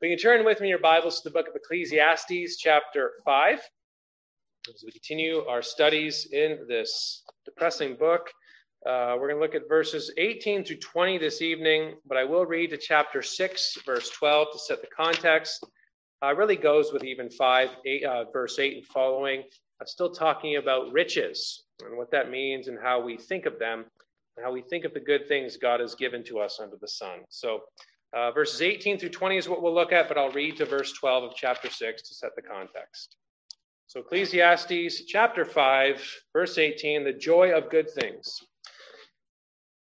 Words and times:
We 0.00 0.08
can 0.10 0.18
turn 0.18 0.44
with 0.44 0.60
me 0.60 0.68
your 0.68 0.78
Bibles 0.78 1.20
to 1.20 1.28
the 1.28 1.32
book 1.32 1.48
of 1.48 1.56
Ecclesiastes, 1.56 2.56
chapter 2.58 3.14
5, 3.24 3.58
as 4.72 4.84
we 4.86 4.92
continue 4.92 5.44
our 5.46 5.60
studies 5.60 6.28
in 6.30 6.66
this 6.68 7.24
depressing 7.44 7.96
book. 7.96 8.30
Uh, 8.86 9.16
we're 9.18 9.26
going 9.26 9.34
to 9.34 9.40
look 9.40 9.56
at 9.56 9.68
verses 9.68 10.12
18 10.16 10.64
through 10.64 10.76
20 10.76 11.18
this 11.18 11.42
evening, 11.42 11.96
but 12.06 12.16
I 12.16 12.22
will 12.22 12.46
read 12.46 12.70
to 12.70 12.76
chapter 12.76 13.22
6, 13.22 13.78
verse 13.84 14.08
12 14.10 14.52
to 14.52 14.58
set 14.60 14.80
the 14.82 14.86
context. 14.96 15.66
Uh, 16.24 16.32
really 16.32 16.54
goes 16.54 16.92
with 16.92 17.02
even 17.02 17.28
5, 17.28 17.68
eight, 17.84 18.04
uh, 18.04 18.26
verse 18.32 18.60
8 18.60 18.76
and 18.76 18.86
following. 18.86 19.42
I'm 19.80 19.86
still 19.88 20.12
talking 20.12 20.58
about 20.58 20.92
riches 20.92 21.64
and 21.84 21.98
what 21.98 22.12
that 22.12 22.30
means 22.30 22.68
and 22.68 22.78
how 22.80 23.00
we 23.00 23.16
think 23.16 23.46
of 23.46 23.58
them 23.58 23.84
and 24.36 24.46
how 24.46 24.52
we 24.52 24.62
think 24.62 24.84
of 24.84 24.94
the 24.94 25.00
good 25.00 25.26
things 25.26 25.56
God 25.56 25.80
has 25.80 25.96
given 25.96 26.22
to 26.26 26.38
us 26.38 26.60
under 26.62 26.76
the 26.80 26.86
sun. 26.86 27.24
So, 27.30 27.62
uh, 28.16 28.30
verses 28.30 28.62
18 28.62 28.98
through 28.98 29.10
20 29.10 29.36
is 29.36 29.48
what 29.48 29.62
we'll 29.62 29.74
look 29.74 29.92
at, 29.92 30.08
but 30.08 30.16
I'll 30.16 30.30
read 30.30 30.56
to 30.56 30.64
verse 30.64 30.92
12 30.92 31.24
of 31.24 31.34
chapter 31.34 31.68
6 31.68 32.08
to 32.08 32.14
set 32.14 32.30
the 32.36 32.42
context. 32.42 33.16
So, 33.86 34.00
Ecclesiastes 34.00 35.04
chapter 35.06 35.44
5, 35.44 36.16
verse 36.32 36.58
18 36.58 37.04
the 37.04 37.12
joy 37.12 37.52
of 37.52 37.70
good 37.70 37.90
things. 37.90 38.38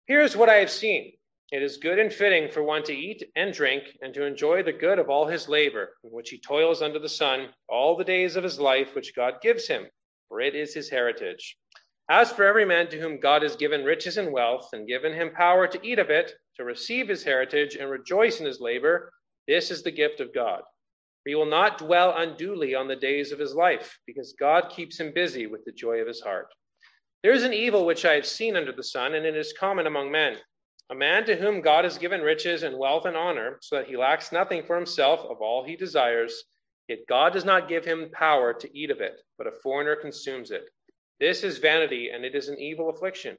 Here's 0.08 0.36
what 0.36 0.50
I 0.50 0.55
have 0.55 0.72
seen 0.72 1.14
it 1.52 1.64
is 1.64 1.78
good 1.78 1.98
and 1.98 2.14
fitting 2.14 2.52
for 2.52 2.62
one 2.62 2.84
to 2.84 2.94
eat 2.94 3.23
and 3.36 3.54
drink 3.54 3.84
and 4.02 4.14
to 4.14 4.26
enjoy 4.26 4.62
the 4.62 4.72
good 4.72 5.00
of 5.00 5.09
all 5.09 5.26
his 5.26 5.50
labor, 5.50 5.95
in 6.04 6.12
which 6.12 6.30
he 6.30 6.40
toils 6.40 6.81
under 6.81 7.00
the 7.00 7.09
sun 7.09 7.50
all 7.67 7.98
the 7.98 8.04
days 8.04 8.36
of 8.36 8.44
his 8.44 8.59
life, 8.59 8.94
which 8.95 9.16
God 9.16 9.36
gives 9.42 9.67
him, 9.67 9.88
for 10.28 10.42
it 10.42 10.56
is 10.56 10.73
his 10.73 10.90
heritage. 10.90 11.58
As 12.09 12.31
for 12.31 12.44
every 12.44 12.66
man 12.66 12.88
to 12.90 13.00
whom 13.00 13.20
God 13.20 13.42
has 13.42 13.56
given 13.56 13.84
riches 13.84 14.17
and 14.17 14.31
wealth, 14.31 14.70
and 14.73 14.88
given 14.88 15.14
him 15.14 15.31
power 15.31 15.67
to 15.67 15.88
eat 15.88 16.00
of 16.00 16.09
it, 16.09 16.34
to 16.59 16.66
receive 16.66 17.08
his 17.08 17.23
heritage, 17.23 17.77
and 17.77 17.90
rejoice 17.90 18.41
in 18.41 18.45
his 18.45 18.59
labor, 18.59 19.13
this 19.48 19.72
is 19.72 19.81
the 19.81 19.91
gift 19.91 20.20
of 20.20 20.34
God. 20.34 20.59
For 21.23 21.30
he 21.30 21.36
will 21.36 21.45
not 21.45 21.77
dwell 21.77 22.13
unduly 22.17 22.76
on 22.76 22.90
the 22.90 22.98
days 22.98 23.31
of 23.31 23.40
his 23.40 23.55
life, 23.55 23.97
because 24.06 24.36
God 24.38 24.69
keeps 24.69 25.00
him 25.00 25.14
busy 25.16 25.47
with 25.47 25.64
the 25.64 25.72
joy 25.72 26.02
of 26.02 26.08
his 26.08 26.19
heart. 26.19 26.47
There 27.23 27.31
is 27.31 27.44
an 27.44 27.53
evil 27.53 27.86
which 27.86 28.03
I 28.03 28.14
have 28.16 28.25
seen 28.25 28.58
under 28.58 28.73
the 28.73 28.84
sun, 28.84 29.16
and 29.16 29.25
it 29.25 29.38
is 29.38 29.53
common 29.58 29.88
among 29.88 30.11
men. 30.11 30.36
A 30.89 30.95
man 30.95 31.25
to 31.28 31.38
whom 31.38 31.61
God 31.61 31.86
has 31.86 31.97
given 31.97 32.22
riches 32.22 32.64
and 32.64 32.78
wealth 32.78 33.06
and 33.06 33.16
honor, 33.16 33.58
so 33.62 33.78
that 33.78 33.88
he 33.88 33.95
lacks 33.95 34.34
nothing 34.34 34.64
for 34.64 34.75
himself 34.75 35.22
of 35.22 35.38
all 35.41 35.64
he 35.64 35.78
desires, 35.78 36.44
yet 36.89 37.00
God 37.08 37.31
does 37.31 37.45
not 37.45 37.69
give 37.69 37.86
him 37.86 38.09
power 38.12 38.53
to 38.53 38.78
eat 38.78 38.91
of 38.91 39.00
it, 39.00 39.22
but 39.38 39.47
a 39.47 39.52
foreigner 39.64 39.95
consumes 39.95 40.52
it. 40.52 40.69
This 41.22 41.44
is 41.44 41.58
vanity, 41.58 42.09
and 42.14 42.25
it 42.25 42.36
is 42.36 42.50
an 42.50 42.59
evil 42.59 42.89
affliction. 42.89 43.38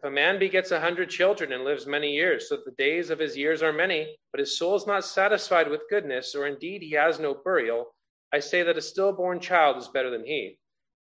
If 0.00 0.04
a 0.04 0.10
man 0.10 0.38
begets 0.38 0.70
a 0.70 0.80
hundred 0.80 1.10
children 1.10 1.52
and 1.52 1.62
lives 1.62 1.86
many 1.86 2.14
years, 2.14 2.48
so 2.48 2.56
that 2.56 2.64
the 2.64 2.70
days 2.82 3.10
of 3.10 3.18
his 3.18 3.36
years 3.36 3.62
are 3.62 3.70
many, 3.70 4.16
but 4.32 4.40
his 4.40 4.56
soul 4.56 4.74
is 4.74 4.86
not 4.86 5.04
satisfied 5.04 5.68
with 5.68 5.90
goodness, 5.90 6.34
or 6.34 6.46
indeed 6.46 6.80
he 6.80 6.92
has 6.92 7.20
no 7.20 7.34
burial, 7.34 7.94
I 8.32 8.38
say 8.38 8.62
that 8.62 8.78
a 8.78 8.80
stillborn 8.80 9.40
child 9.40 9.76
is 9.76 9.88
better 9.88 10.08
than 10.08 10.24
he. 10.24 10.58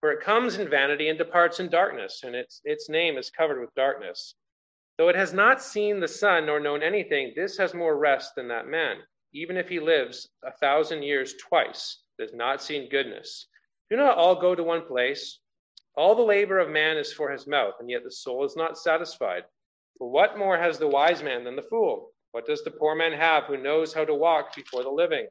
For 0.01 0.13
it 0.13 0.21
comes 0.21 0.59
in 0.59 0.69
vanity 0.69 1.09
and 1.09 1.17
departs 1.17 1.59
in 1.59 1.71
darkness, 1.71 2.21
and 2.23 2.35
its, 2.35 2.61
its 2.65 2.91
name 2.91 3.17
is 3.17 3.31
covered 3.31 3.63
with 3.63 3.75
darkness. 3.75 4.35
Though 4.99 5.09
it 5.09 5.17
has 5.17 5.33
not 5.33 5.63
seen 5.63 5.99
the 5.99 6.07
sun 6.07 6.45
nor 6.45 6.61
known 6.61 6.83
anything, 6.83 7.33
this 7.35 7.57
has 7.57 7.73
more 7.73 7.97
rest 7.97 8.35
than 8.35 8.49
that 8.49 8.69
man. 8.69 8.99
Even 9.33 9.57
if 9.57 9.71
he 9.71 9.81
lives 9.81 10.29
a 10.45 10.53
thousand 10.53 11.03
years 11.03 11.33
twice, 11.41 12.03
does 12.19 12.35
not 12.35 12.63
seen 12.63 12.91
goodness. 12.91 13.47
Do 13.89 13.97
not 13.97 14.19
all 14.19 14.39
go 14.39 14.55
to 14.55 14.63
one 14.63 14.85
place? 14.85 15.39
All 15.95 16.15
the 16.15 16.23
labor 16.23 16.59
of 16.59 16.71
man 16.71 16.97
is 16.97 17.13
for 17.13 17.31
his 17.31 17.47
mouth, 17.47 17.75
and 17.79 17.91
yet 17.91 18.03
the 18.03 18.11
soul 18.11 18.45
is 18.45 18.57
not 18.57 18.79
satisfied. 18.79 19.45
For 19.99 20.11
what 20.11 20.39
more 20.39 20.57
has 20.57 20.79
the 20.79 20.89
wise 20.89 21.23
man 21.23 21.45
than 21.45 21.55
the 21.55 21.63
fool? 21.63 22.13
What 22.31 22.47
does 22.47 22.65
the 22.65 22.71
poor 22.71 22.95
man 22.95 23.13
have 23.13 23.45
who 23.45 23.59
knows 23.59 23.93
how 23.93 24.07
to 24.07 24.15
walk 24.15 24.55
before 24.57 24.83
the 24.83 24.91
living? 24.91 25.29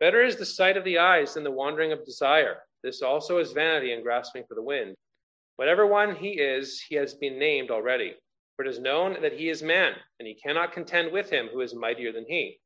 Better 0.00 0.22
is 0.22 0.36
the 0.36 0.46
sight 0.46 0.78
of 0.78 0.84
the 0.84 0.98
eyes 0.98 1.34
than 1.34 1.44
the 1.44 1.50
wandering 1.50 1.92
of 1.92 2.06
desire. 2.06 2.62
This 2.82 3.02
also 3.02 3.38
is 3.38 3.52
vanity 3.52 3.92
and 3.92 4.02
grasping 4.02 4.44
for 4.48 4.54
the 4.54 4.62
wind. 4.62 4.94
Whatever 5.56 5.86
one 5.86 6.16
he 6.16 6.40
is, 6.40 6.80
he 6.80 6.94
has 6.94 7.14
been 7.14 7.38
named 7.38 7.70
already. 7.70 8.14
For 8.56 8.64
it 8.64 8.68
is 8.68 8.78
known 8.78 9.20
that 9.20 9.34
he 9.34 9.50
is 9.50 9.62
man, 9.62 9.92
and 10.18 10.26
he 10.26 10.34
cannot 10.34 10.72
contend 10.72 11.12
with 11.12 11.28
him 11.28 11.48
who 11.48 11.60
is 11.60 11.74
mightier 11.74 12.12
than 12.12 12.24
he. 12.26 12.60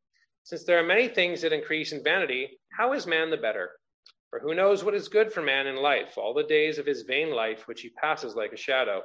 Since 0.44 0.64
there 0.64 0.78
are 0.78 0.86
many 0.86 1.08
things 1.08 1.40
that 1.42 1.52
increase 1.52 1.92
in 1.92 2.04
vanity, 2.04 2.60
how 2.76 2.92
is 2.92 3.06
man 3.06 3.30
the 3.30 3.36
better? 3.36 3.72
For 4.32 4.40
who 4.40 4.54
knows 4.54 4.82
what 4.82 4.94
is 4.94 5.08
good 5.08 5.30
for 5.30 5.42
man 5.42 5.66
in 5.66 5.76
life, 5.76 6.16
all 6.16 6.32
the 6.32 6.42
days 6.42 6.78
of 6.78 6.86
his 6.86 7.02
vain 7.02 7.32
life, 7.32 7.68
which 7.68 7.82
he 7.82 7.90
passes 7.90 8.34
like 8.34 8.54
a 8.54 8.56
shadow? 8.56 9.02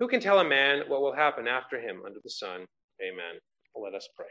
Who 0.00 0.08
can 0.08 0.18
tell 0.18 0.40
a 0.40 0.44
man 0.44 0.82
what 0.88 1.02
will 1.02 1.14
happen 1.14 1.46
after 1.46 1.78
him 1.78 2.02
under 2.04 2.18
the 2.20 2.30
sun? 2.30 2.66
Amen. 3.00 3.38
Let 3.76 3.94
us 3.94 4.08
pray. 4.16 4.26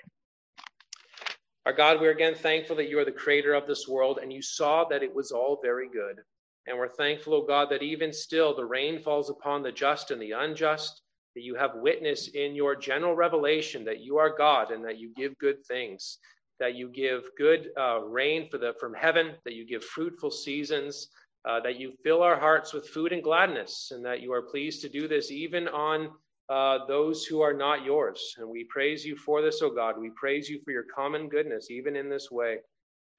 Our 1.65 1.71
God, 1.71 2.01
we're 2.01 2.11
again 2.11 2.35
thankful 2.35 2.75
that 2.75 2.89
you 2.89 2.99
are 2.99 3.05
the 3.05 3.13
creator 3.13 3.53
of 3.53 3.65
this 3.65 3.87
world 3.87 4.19
and 4.21 4.33
you 4.33 4.41
saw 4.41 4.83
that 4.89 5.03
it 5.03 5.15
was 5.15 5.31
all 5.31 5.61
very 5.63 5.87
good. 5.87 6.17
And 6.67 6.77
we're 6.77 6.89
thankful, 6.89 7.33
O 7.33 7.37
oh 7.37 7.45
God, 7.47 7.69
that 7.69 7.81
even 7.81 8.11
still 8.11 8.53
the 8.53 8.65
rain 8.65 9.01
falls 9.01 9.29
upon 9.29 9.63
the 9.63 9.71
just 9.71 10.11
and 10.11 10.21
the 10.21 10.31
unjust, 10.31 11.01
that 11.35 11.43
you 11.43 11.55
have 11.55 11.75
witness 11.75 12.27
in 12.27 12.55
your 12.55 12.75
general 12.75 13.15
revelation 13.15 13.85
that 13.85 14.01
you 14.01 14.17
are 14.17 14.35
God 14.35 14.71
and 14.71 14.83
that 14.83 14.97
you 14.97 15.13
give 15.15 15.37
good 15.37 15.65
things 15.65 16.17
that 16.59 16.75
you 16.75 16.89
give 16.89 17.23
good 17.37 17.69
uh, 17.77 18.01
rain 18.01 18.49
the, 18.51 18.73
from 18.79 18.93
heaven, 18.93 19.33
that 19.43 19.53
you 19.53 19.65
give 19.65 19.83
fruitful 19.83 20.31
seasons, 20.31 21.09
uh, 21.47 21.59
that 21.59 21.79
you 21.79 21.93
fill 22.03 22.23
our 22.23 22.39
hearts 22.39 22.73
with 22.73 22.87
food 22.89 23.11
and 23.11 23.23
gladness, 23.23 23.91
and 23.91 24.03
that 24.05 24.21
you 24.21 24.31
are 24.33 24.41
pleased 24.41 24.81
to 24.81 24.89
do 24.89 25.07
this 25.07 25.31
even 25.31 25.67
on 25.67 26.09
uh, 26.49 26.79
those 26.87 27.25
who 27.25 27.41
are 27.41 27.53
not 27.53 27.83
yours. 27.83 28.35
And 28.37 28.47
we 28.47 28.65
praise 28.69 29.05
you 29.05 29.15
for 29.15 29.41
this, 29.41 29.61
O 29.61 29.69
God. 29.69 29.99
We 29.99 30.11
praise 30.15 30.49
you 30.49 30.61
for 30.63 30.71
your 30.71 30.85
common 30.95 31.27
goodness, 31.27 31.69
even 31.71 31.95
in 31.95 32.09
this 32.09 32.29
way. 32.31 32.57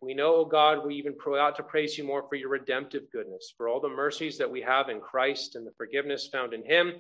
We 0.00 0.14
know, 0.14 0.36
O 0.36 0.44
God, 0.44 0.86
we 0.86 0.94
even 0.96 1.14
ought 1.26 1.56
to 1.56 1.62
praise 1.62 1.96
you 1.96 2.04
more 2.04 2.24
for 2.28 2.36
your 2.36 2.50
redemptive 2.50 3.04
goodness, 3.12 3.54
for 3.56 3.68
all 3.68 3.80
the 3.80 3.88
mercies 3.88 4.38
that 4.38 4.50
we 4.50 4.60
have 4.62 4.88
in 4.88 5.00
Christ 5.00 5.56
and 5.56 5.66
the 5.66 5.72
forgiveness 5.76 6.28
found 6.32 6.52
in 6.52 6.64
him 6.64 6.94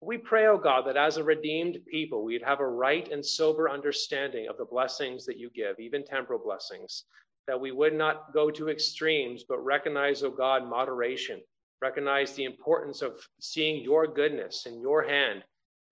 we 0.00 0.18
pray, 0.18 0.46
O 0.46 0.52
oh 0.52 0.58
God, 0.58 0.86
that 0.86 0.96
as 0.96 1.16
a 1.16 1.24
redeemed 1.24 1.78
people, 1.86 2.22
we'd 2.22 2.42
have 2.42 2.60
a 2.60 2.68
right 2.68 3.10
and 3.10 3.24
sober 3.24 3.70
understanding 3.70 4.46
of 4.48 4.58
the 4.58 4.64
blessings 4.64 5.24
that 5.26 5.38
you 5.38 5.50
give, 5.54 5.78
even 5.78 6.04
temporal 6.04 6.38
blessings, 6.38 7.04
that 7.46 7.60
we 7.60 7.72
would 7.72 7.94
not 7.94 8.32
go 8.34 8.50
to 8.50 8.68
extremes, 8.68 9.44
but 9.48 9.64
recognize, 9.64 10.22
O 10.22 10.26
oh 10.26 10.30
God, 10.30 10.68
moderation, 10.68 11.40
recognize 11.80 12.32
the 12.32 12.44
importance 12.44 13.00
of 13.00 13.26
seeing 13.40 13.82
your 13.82 14.06
goodness 14.06 14.66
in 14.66 14.80
your 14.80 15.02
hand. 15.02 15.42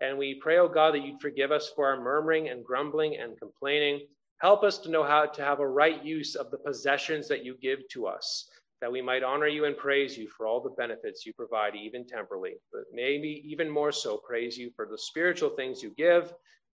And 0.00 0.18
we 0.18 0.34
pray, 0.34 0.58
O 0.58 0.64
oh 0.64 0.68
God, 0.68 0.94
that 0.94 1.02
you'd 1.02 1.20
forgive 1.20 1.50
us 1.50 1.72
for 1.74 1.86
our 1.86 2.00
murmuring 2.00 2.48
and 2.48 2.64
grumbling 2.64 3.16
and 3.16 3.38
complaining. 3.38 4.06
Help 4.38 4.64
us 4.64 4.78
to 4.78 4.90
know 4.90 5.04
how 5.04 5.24
to 5.24 5.42
have 5.42 5.60
a 5.60 5.66
right 5.66 6.04
use 6.04 6.34
of 6.34 6.50
the 6.50 6.58
possessions 6.58 7.26
that 7.28 7.44
you 7.44 7.56
give 7.62 7.88
to 7.88 8.06
us 8.06 8.50
that 8.80 8.92
we 8.92 9.00
might 9.00 9.22
honor 9.22 9.46
you 9.46 9.64
and 9.64 9.76
praise 9.76 10.16
you 10.16 10.28
for 10.28 10.46
all 10.46 10.60
the 10.60 10.70
benefits 10.70 11.24
you 11.24 11.32
provide, 11.32 11.74
even 11.74 12.06
temporally, 12.06 12.54
but 12.72 12.82
maybe 12.92 13.42
even 13.46 13.70
more 13.70 13.92
so, 13.92 14.18
praise 14.18 14.56
you 14.58 14.70
for 14.76 14.86
the 14.90 14.98
spiritual 14.98 15.50
things 15.50 15.82
you 15.82 15.92
give. 15.96 16.32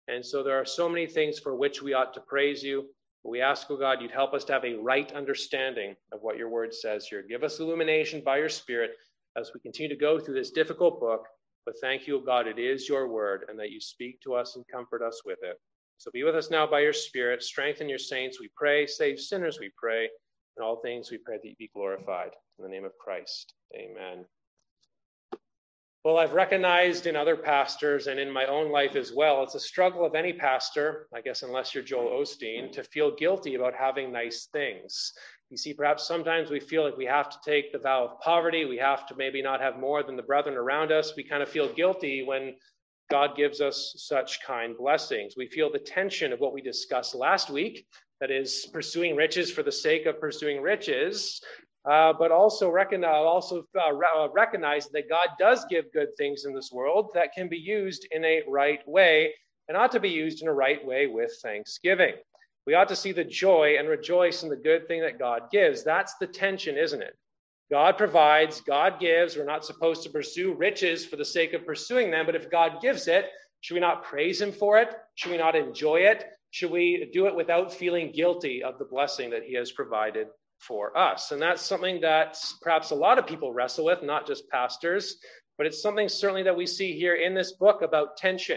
And 0.09 0.25
so 0.25 0.43
there 0.43 0.61
are 0.61 0.65
so 0.65 0.89
many 0.89 1.07
things 1.07 1.39
for 1.39 1.57
which 1.57 1.83
we 1.83 1.95
ought 1.95 2.15
to 2.15 2.21
praise 2.21 2.63
you. 2.63 2.87
We 3.25 3.41
ask, 3.41 3.67
oh 3.71 3.77
God, 3.77 4.01
you'd 4.01 4.13
help 4.13 4.35
us 4.35 4.45
to 4.45 4.53
have 4.53 4.65
a 4.65 4.75
right 4.75 5.11
understanding 5.13 5.97
of 6.13 6.21
what 6.23 6.37
your 6.37 6.49
word 6.49 6.73
says 6.73 7.09
here. 7.09 7.25
Give 7.29 7.43
us 7.43 7.59
illumination 7.59 8.23
by 8.25 8.39
your 8.39 8.49
spirit 8.49 8.93
as 9.37 9.51
we 9.53 9.61
continue 9.61 9.89
to 9.89 10.01
go 10.01 10.21
through 10.21 10.35
this 10.35 10.53
difficult 10.53 11.01
book. 11.01 11.27
But 11.65 11.75
thank 11.81 12.07
you, 12.07 12.19
oh 12.19 12.25
God, 12.25 12.47
it 12.47 12.61
is 12.61 12.89
your 12.89 13.09
word 13.09 13.47
and 13.49 13.59
that 13.59 13.73
you 13.73 13.81
speak 13.81 14.21
to 14.21 14.35
us 14.35 14.55
and 14.55 14.65
comfort 14.73 15.03
us 15.03 15.23
with 15.25 15.39
it. 15.43 15.57
So 15.99 16.11
be 16.13 16.23
with 16.23 16.37
us 16.37 16.51
now 16.51 16.69
by 16.69 16.81
your 16.81 16.93
spirit. 16.93 17.43
Strengthen 17.43 17.89
your 17.89 17.99
saints, 17.99 18.39
we 18.39 18.49
pray. 18.55 18.87
Save 18.87 19.19
sinners, 19.19 19.59
we 19.59 19.73
pray. 19.77 20.09
In 20.57 20.65
all 20.65 20.77
things, 20.77 21.11
we 21.11 21.19
pray 21.19 21.37
that 21.37 21.47
you 21.47 21.55
be 21.59 21.71
glorified. 21.75 22.31
In 22.59 22.65
the 22.65 22.71
name 22.71 22.85
of 22.85 22.97
Christ, 22.99 23.53
amen. 23.75 24.25
Well, 26.03 26.19
I've 26.19 26.35
recognized 26.35 27.07
in 27.07 27.17
other 27.17 27.37
pastors 27.37 28.07
and 28.07 28.21
in 28.21 28.31
my 28.31 28.47
own 28.47 28.71
life 28.71 28.95
as 28.95 29.13
well, 29.13 29.43
it's 29.43 29.57
a 29.57 29.61
struggle 29.61 30.07
of 30.07 30.15
any 30.15 30.33
pastor, 30.33 31.09
I 31.13 31.21
guess, 31.21 31.43
unless 31.43 31.75
you're 31.75 31.83
Joel 31.83 32.23
Osteen, 32.23 32.71
to 32.73 32.85
feel 32.85 33.17
guilty 33.17 33.57
about 33.57 33.75
having 33.75 34.13
nice 34.13 34.49
things. 34.53 35.13
You 35.51 35.57
see, 35.57 35.75
perhaps 35.75 36.07
sometimes 36.07 36.49
we 36.49 36.61
feel 36.61 36.85
like 36.85 36.97
we 36.97 37.07
have 37.07 37.29
to 37.31 37.39
take 37.45 37.73
the 37.73 37.81
vow 37.81 38.05
of 38.05 38.21
poverty. 38.21 38.65
We 38.65 38.79
have 38.79 39.07
to 39.09 39.17
maybe 39.17 39.43
not 39.43 39.61
have 39.61 39.81
more 39.81 40.05
than 40.05 40.17
the 40.17 40.23
brethren 40.23 40.57
around 40.57 40.93
us. 40.93 41.15
We 41.17 41.25
kind 41.25 41.43
of 41.43 41.49
feel 41.49 41.73
guilty 41.73 42.23
when 42.23 42.55
God 43.11 43.37
gives 43.37 43.61
us 43.61 43.95
such 43.99 44.43
kind 44.45 44.77
blessings. 44.77 45.35
We 45.37 45.49
feel 45.49 45.71
the 45.71 45.79
tension 45.79 46.33
of 46.33 46.39
what 46.39 46.53
we 46.53 46.63
discussed 46.63 47.15
last 47.15 47.51
week 47.51 47.85
that 48.21 48.31
is 48.31 48.69
pursuing 48.73 49.17
riches 49.17 49.51
for 49.51 49.63
the 49.63 49.73
sake 49.73 50.07
of 50.07 50.21
pursuing 50.21 50.63
riches, 50.63 51.41
uh, 51.89 52.13
but 52.19 52.33
also 52.33 52.71
recognize, 52.71 53.15
also 53.15 53.65
uh, 53.79 53.93
uh, 54.19 54.29
recognize 54.35 54.89
that 54.89 55.09
God 55.09 55.29
does 55.39 55.65
give 55.71 55.93
good 55.93 56.09
things 56.17 56.45
in 56.45 56.55
this 56.55 56.71
world 56.73 57.11
that 57.15 57.33
can 57.33 57.49
be 57.49 57.59
used 57.59 58.07
in 58.11 58.25
a 58.25 58.43
right 58.49 58.81
way 58.89 59.33
and 59.69 59.77
ought 59.77 59.93
to 59.93 60.01
be 60.01 60.09
used 60.09 60.43
in 60.43 60.49
a 60.49 60.53
right 60.53 60.85
way 60.85 61.07
with 61.07 61.33
thanksgiving. 61.43 62.15
We 62.67 62.75
ought 62.75 62.89
to 62.89 62.97
see 62.97 63.13
the 63.13 63.25
joy 63.25 63.77
and 63.79 63.89
rejoice 63.89 64.43
in 64.43 64.49
the 64.49 64.57
good 64.57 64.89
thing 64.89 65.01
that 65.03 65.19
God 65.19 65.43
gives. 65.53 65.85
That's 65.85 66.15
the 66.17 66.27
tension, 66.27 66.77
isn't 66.77 67.03
it? 67.03 67.17
God 67.71 67.97
provides, 67.97 68.61
God 68.61 69.01
gives. 69.01 69.37
We're 69.37 69.45
not 69.45 69.65
supposed 69.65 70.03
to 70.05 70.11
pursue 70.11 70.55
riches 70.55 71.05
for 71.05 71.17
the 71.17 71.25
sake 71.25 71.53
of 71.53 71.67
pursuing 71.67 72.11
them, 72.11 72.27
but 72.27 72.37
if 72.37 72.51
God 72.51 72.81
gives 72.81 73.09
it, 73.09 73.27
should 73.61 73.75
we 73.75 73.81
not 73.81 74.05
praise 74.05 74.41
Him 74.41 74.53
for 74.53 74.79
it? 74.79 74.91
Should 75.15 75.33
we 75.33 75.39
not 75.39 75.57
enjoy 75.57 75.97
it? 76.01 76.27
Should 76.57 76.71
we 76.71 77.11
do 77.13 77.27
it 77.27 77.37
without 77.37 77.71
feeling 77.71 78.11
guilty 78.11 78.63
of 78.63 78.79
the 78.79 78.85
blessing 78.87 79.29
that 79.29 79.43
He 79.43 79.55
has 79.57 79.73
provided 79.73 80.29
for 80.59 80.97
us? 80.97 81.31
And 81.31 81.43
that's 81.43 81.61
something 81.61 82.01
that 82.01 82.39
perhaps 82.63 82.93
a 82.93 82.95
lot 82.95 83.19
of 83.19 83.27
people 83.27 83.53
wrestle 83.53 83.85
with, 83.85 84.03
not 84.03 84.27
just 84.27 84.49
pastors, 84.49 85.19
but 85.59 85.67
it's 85.67 85.83
something 85.83 86.09
certainly 86.09 86.43
that 86.45 86.57
we 86.57 86.65
see 86.65 86.99
here 86.99 87.17
in 87.17 87.35
this 87.35 87.53
book 87.53 87.83
about 87.83 88.17
tension, 88.17 88.57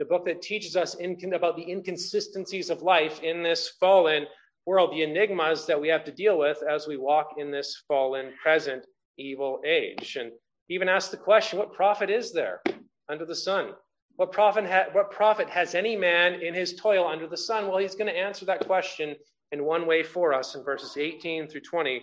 the 0.00 0.04
book 0.04 0.24
that 0.26 0.42
teaches 0.42 0.74
us 0.74 0.96
in, 0.96 1.16
about 1.34 1.54
the 1.54 1.70
inconsistencies 1.70 2.68
of 2.68 2.82
life 2.82 3.22
in 3.22 3.44
this 3.44 3.74
fallen 3.78 4.26
world, 4.66 4.90
the 4.90 5.04
enigmas 5.04 5.66
that 5.66 5.80
we 5.80 5.86
have 5.86 6.02
to 6.02 6.10
deal 6.10 6.36
with 6.36 6.58
as 6.68 6.88
we 6.88 6.96
walk 6.96 7.34
in 7.38 7.52
this 7.52 7.80
fallen, 7.86 8.32
present, 8.42 8.84
evil 9.18 9.60
age. 9.64 10.16
And 10.16 10.32
even 10.68 10.88
ask 10.88 11.12
the 11.12 11.16
question 11.16 11.60
what 11.60 11.72
profit 11.72 12.10
is 12.10 12.32
there 12.32 12.60
under 13.08 13.24
the 13.24 13.36
sun? 13.36 13.74
What 14.16 14.32
profit, 14.32 14.66
ha- 14.66 14.86
what 14.92 15.10
profit 15.10 15.48
has 15.50 15.74
any 15.74 15.94
man 15.94 16.40
in 16.40 16.54
his 16.54 16.74
toil 16.74 17.06
under 17.06 17.26
the 17.26 17.36
sun? 17.36 17.68
Well, 17.68 17.78
he's 17.78 17.94
going 17.94 18.12
to 18.12 18.18
answer 18.18 18.46
that 18.46 18.66
question 18.66 19.14
in 19.52 19.64
one 19.64 19.86
way 19.86 20.02
for 20.02 20.32
us 20.32 20.54
in 20.54 20.64
verses 20.64 20.96
18 20.96 21.48
through 21.48 21.60
20 21.60 22.02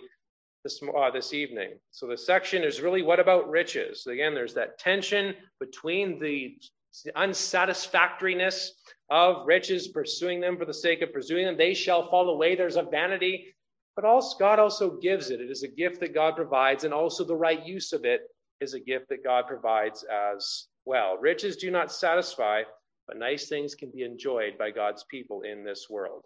this, 0.62 0.80
uh, 0.96 1.10
this 1.10 1.32
evening. 1.34 1.72
So 1.90 2.06
the 2.06 2.16
section 2.16 2.62
is 2.62 2.80
really 2.80 3.02
what 3.02 3.20
about 3.20 3.50
riches? 3.50 4.06
Again, 4.06 4.34
there's 4.34 4.54
that 4.54 4.78
tension 4.78 5.34
between 5.60 6.18
the 6.18 6.56
unsatisfactoriness 7.16 8.70
of 9.10 9.46
riches, 9.46 9.88
pursuing 9.88 10.40
them 10.40 10.56
for 10.56 10.64
the 10.64 10.74
sake 10.74 11.02
of 11.02 11.12
pursuing 11.12 11.44
them. 11.44 11.56
They 11.56 11.74
shall 11.74 12.08
fall 12.08 12.30
away. 12.30 12.54
There's 12.54 12.76
a 12.76 12.82
vanity, 12.82 13.54
but 13.96 14.04
also 14.04 14.38
God 14.38 14.58
also 14.58 14.96
gives 14.98 15.30
it. 15.30 15.40
It 15.40 15.50
is 15.50 15.64
a 15.64 15.68
gift 15.68 16.00
that 16.00 16.14
God 16.14 16.36
provides, 16.36 16.84
and 16.84 16.94
also 16.94 17.24
the 17.24 17.36
right 17.36 17.64
use 17.66 17.92
of 17.92 18.04
it 18.04 18.22
is 18.60 18.74
a 18.74 18.80
gift 18.80 19.08
that 19.10 19.24
God 19.24 19.46
provides 19.46 20.04
as 20.04 20.68
well. 20.84 21.16
Riches 21.16 21.56
do 21.56 21.70
not 21.70 21.92
satisfy, 21.92 22.62
but 23.06 23.16
nice 23.16 23.48
things 23.48 23.74
can 23.74 23.90
be 23.90 24.02
enjoyed 24.02 24.58
by 24.58 24.70
God's 24.70 25.04
people 25.10 25.42
in 25.42 25.64
this 25.64 25.88
world. 25.90 26.24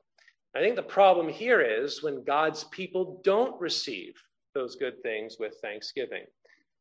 I 0.57 0.61
think 0.61 0.77
the 0.77 0.83
problem 0.83 1.29
here 1.29 1.61
is 1.61 2.03
when 2.03 2.25
God's 2.25 2.65
people 2.65 3.21
don't 3.25 3.61
receive 3.61 4.15
those 4.55 4.77
good 4.77 5.03
things 5.03 5.37
with 5.39 5.55
thanksgiving. 5.63 6.25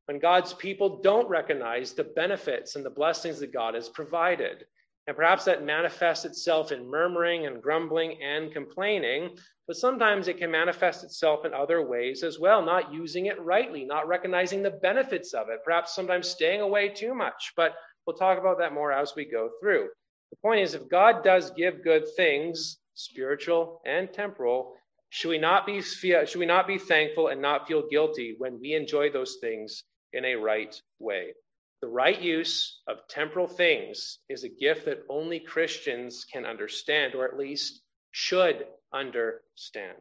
When 0.05 0.19
God's 0.19 0.53
people 0.53 1.01
don't 1.01 1.27
recognize 1.27 1.93
the 1.93 2.05
benefits 2.05 2.75
and 2.75 2.85
the 2.85 2.89
blessings 2.89 3.39
that 3.39 3.53
God 3.53 3.75
has 3.75 3.89
provided. 3.89 4.65
And 5.05 5.15
perhaps 5.15 5.45
that 5.45 5.65
manifests 5.65 6.25
itself 6.25 6.71
in 6.71 6.89
murmuring 6.89 7.45
and 7.45 7.61
grumbling 7.61 8.17
and 8.21 8.51
complaining, 8.51 9.37
but 9.67 9.75
sometimes 9.75 10.27
it 10.27 10.37
can 10.37 10.49
manifest 10.49 11.03
itself 11.03 11.43
in 11.43 11.53
other 11.53 11.85
ways 11.85 12.23
as 12.23 12.39
well, 12.39 12.61
not 12.63 12.93
using 12.93 13.25
it 13.25 13.41
rightly, 13.41 13.83
not 13.83 14.07
recognizing 14.07 14.63
the 14.63 14.71
benefits 14.71 15.33
of 15.33 15.49
it, 15.49 15.59
perhaps 15.65 15.93
sometimes 15.93 16.29
staying 16.29 16.61
away 16.61 16.87
too 16.87 17.13
much. 17.13 17.51
But 17.57 17.73
we'll 18.05 18.15
talk 18.15 18.39
about 18.39 18.59
that 18.59 18.73
more 18.73 18.93
as 18.93 19.13
we 19.15 19.25
go 19.25 19.49
through. 19.61 19.89
The 20.31 20.37
point 20.41 20.61
is, 20.61 20.73
if 20.73 20.89
God 20.89 21.23
does 21.23 21.51
give 21.51 21.83
good 21.83 22.03
things, 22.15 22.77
spiritual 22.93 23.81
and 23.85 24.11
temporal, 24.11 24.73
should 25.09 25.29
we 25.29 25.37
not 25.37 25.65
be 25.65 25.81
should 25.81 26.35
we 26.35 26.45
not 26.45 26.67
be 26.67 26.77
thankful 26.77 27.27
and 27.27 27.41
not 27.41 27.67
feel 27.67 27.87
guilty 27.89 28.35
when 28.37 28.59
we 28.59 28.73
enjoy 28.73 29.09
those 29.09 29.37
things 29.41 29.83
in 30.13 30.25
a 30.25 30.35
right 30.35 30.81
way? 30.99 31.33
The 31.81 31.87
right 31.87 32.19
use 32.19 32.81
of 32.87 33.07
temporal 33.07 33.47
things 33.47 34.19
is 34.29 34.43
a 34.43 34.49
gift 34.49 34.85
that 34.85 35.03
only 35.09 35.39
Christians 35.39 36.25
can 36.31 36.45
understand, 36.45 37.15
or 37.15 37.25
at 37.25 37.37
least 37.37 37.81
should 38.11 38.65
understand. 38.93 39.97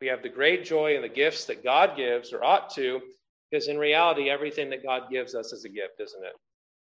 We 0.00 0.06
have 0.08 0.22
the 0.22 0.28
great 0.28 0.64
joy 0.64 0.96
in 0.96 1.02
the 1.02 1.08
gifts 1.08 1.44
that 1.46 1.64
God 1.64 1.96
gives, 1.96 2.32
or 2.32 2.44
ought 2.44 2.70
to, 2.74 3.00
because 3.50 3.68
in 3.68 3.78
reality, 3.78 4.28
everything 4.28 4.70
that 4.70 4.82
God 4.82 5.04
gives 5.10 5.34
us 5.34 5.52
is 5.52 5.64
a 5.64 5.68
gift, 5.68 6.00
isn't 6.00 6.24
it? 6.24 6.32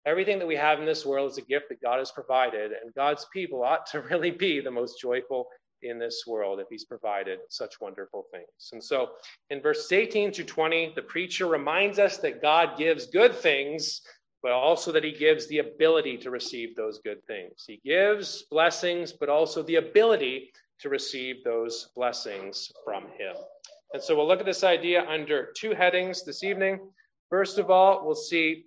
Everything 0.06 0.38
that 0.38 0.48
we 0.48 0.56
have 0.56 0.80
in 0.80 0.86
this 0.86 1.04
world 1.04 1.30
is 1.30 1.38
a 1.38 1.42
gift 1.42 1.68
that 1.68 1.82
God 1.82 1.98
has 1.98 2.10
provided, 2.10 2.72
and 2.72 2.94
God's 2.94 3.26
people 3.32 3.62
ought 3.62 3.86
to 3.86 4.00
really 4.10 4.30
be 4.30 4.60
the 4.60 4.70
most 4.70 5.00
joyful 5.00 5.48
in 5.82 5.98
this 5.98 6.24
world 6.26 6.60
if 6.60 6.66
He's 6.70 6.84
provided 6.84 7.40
such 7.50 7.80
wonderful 7.80 8.24
things. 8.32 8.70
And 8.72 8.82
so 8.82 9.10
in 9.50 9.60
verses 9.60 9.92
18 9.92 10.32
to 10.32 10.44
20, 10.44 10.92
the 10.96 11.02
preacher 11.02 11.46
reminds 11.46 11.98
us 11.98 12.18
that 12.18 12.40
God 12.40 12.78
gives 12.78 13.06
good 13.06 13.34
things 13.34 14.00
but 14.44 14.52
also 14.52 14.92
that 14.92 15.02
he 15.02 15.10
gives 15.10 15.46
the 15.46 15.60
ability 15.60 16.18
to 16.18 16.30
receive 16.30 16.76
those 16.76 16.98
good 16.98 17.26
things. 17.26 17.64
He 17.66 17.80
gives 17.82 18.42
blessings, 18.50 19.10
but 19.10 19.30
also 19.30 19.62
the 19.62 19.76
ability 19.76 20.50
to 20.84 20.90
receive 20.90 21.42
those 21.42 21.88
blessings 21.96 22.70
from 22.84 23.04
him. 23.04 23.34
And 23.94 24.02
so 24.02 24.14
we'll 24.14 24.28
look 24.28 24.40
at 24.40 24.44
this 24.44 24.64
idea 24.64 25.02
under 25.08 25.48
two 25.56 25.70
headings 25.70 26.26
this 26.26 26.44
evening. 26.44 26.78
First 27.30 27.56
of 27.56 27.70
all, 27.70 28.04
we'll 28.04 28.14
see 28.14 28.66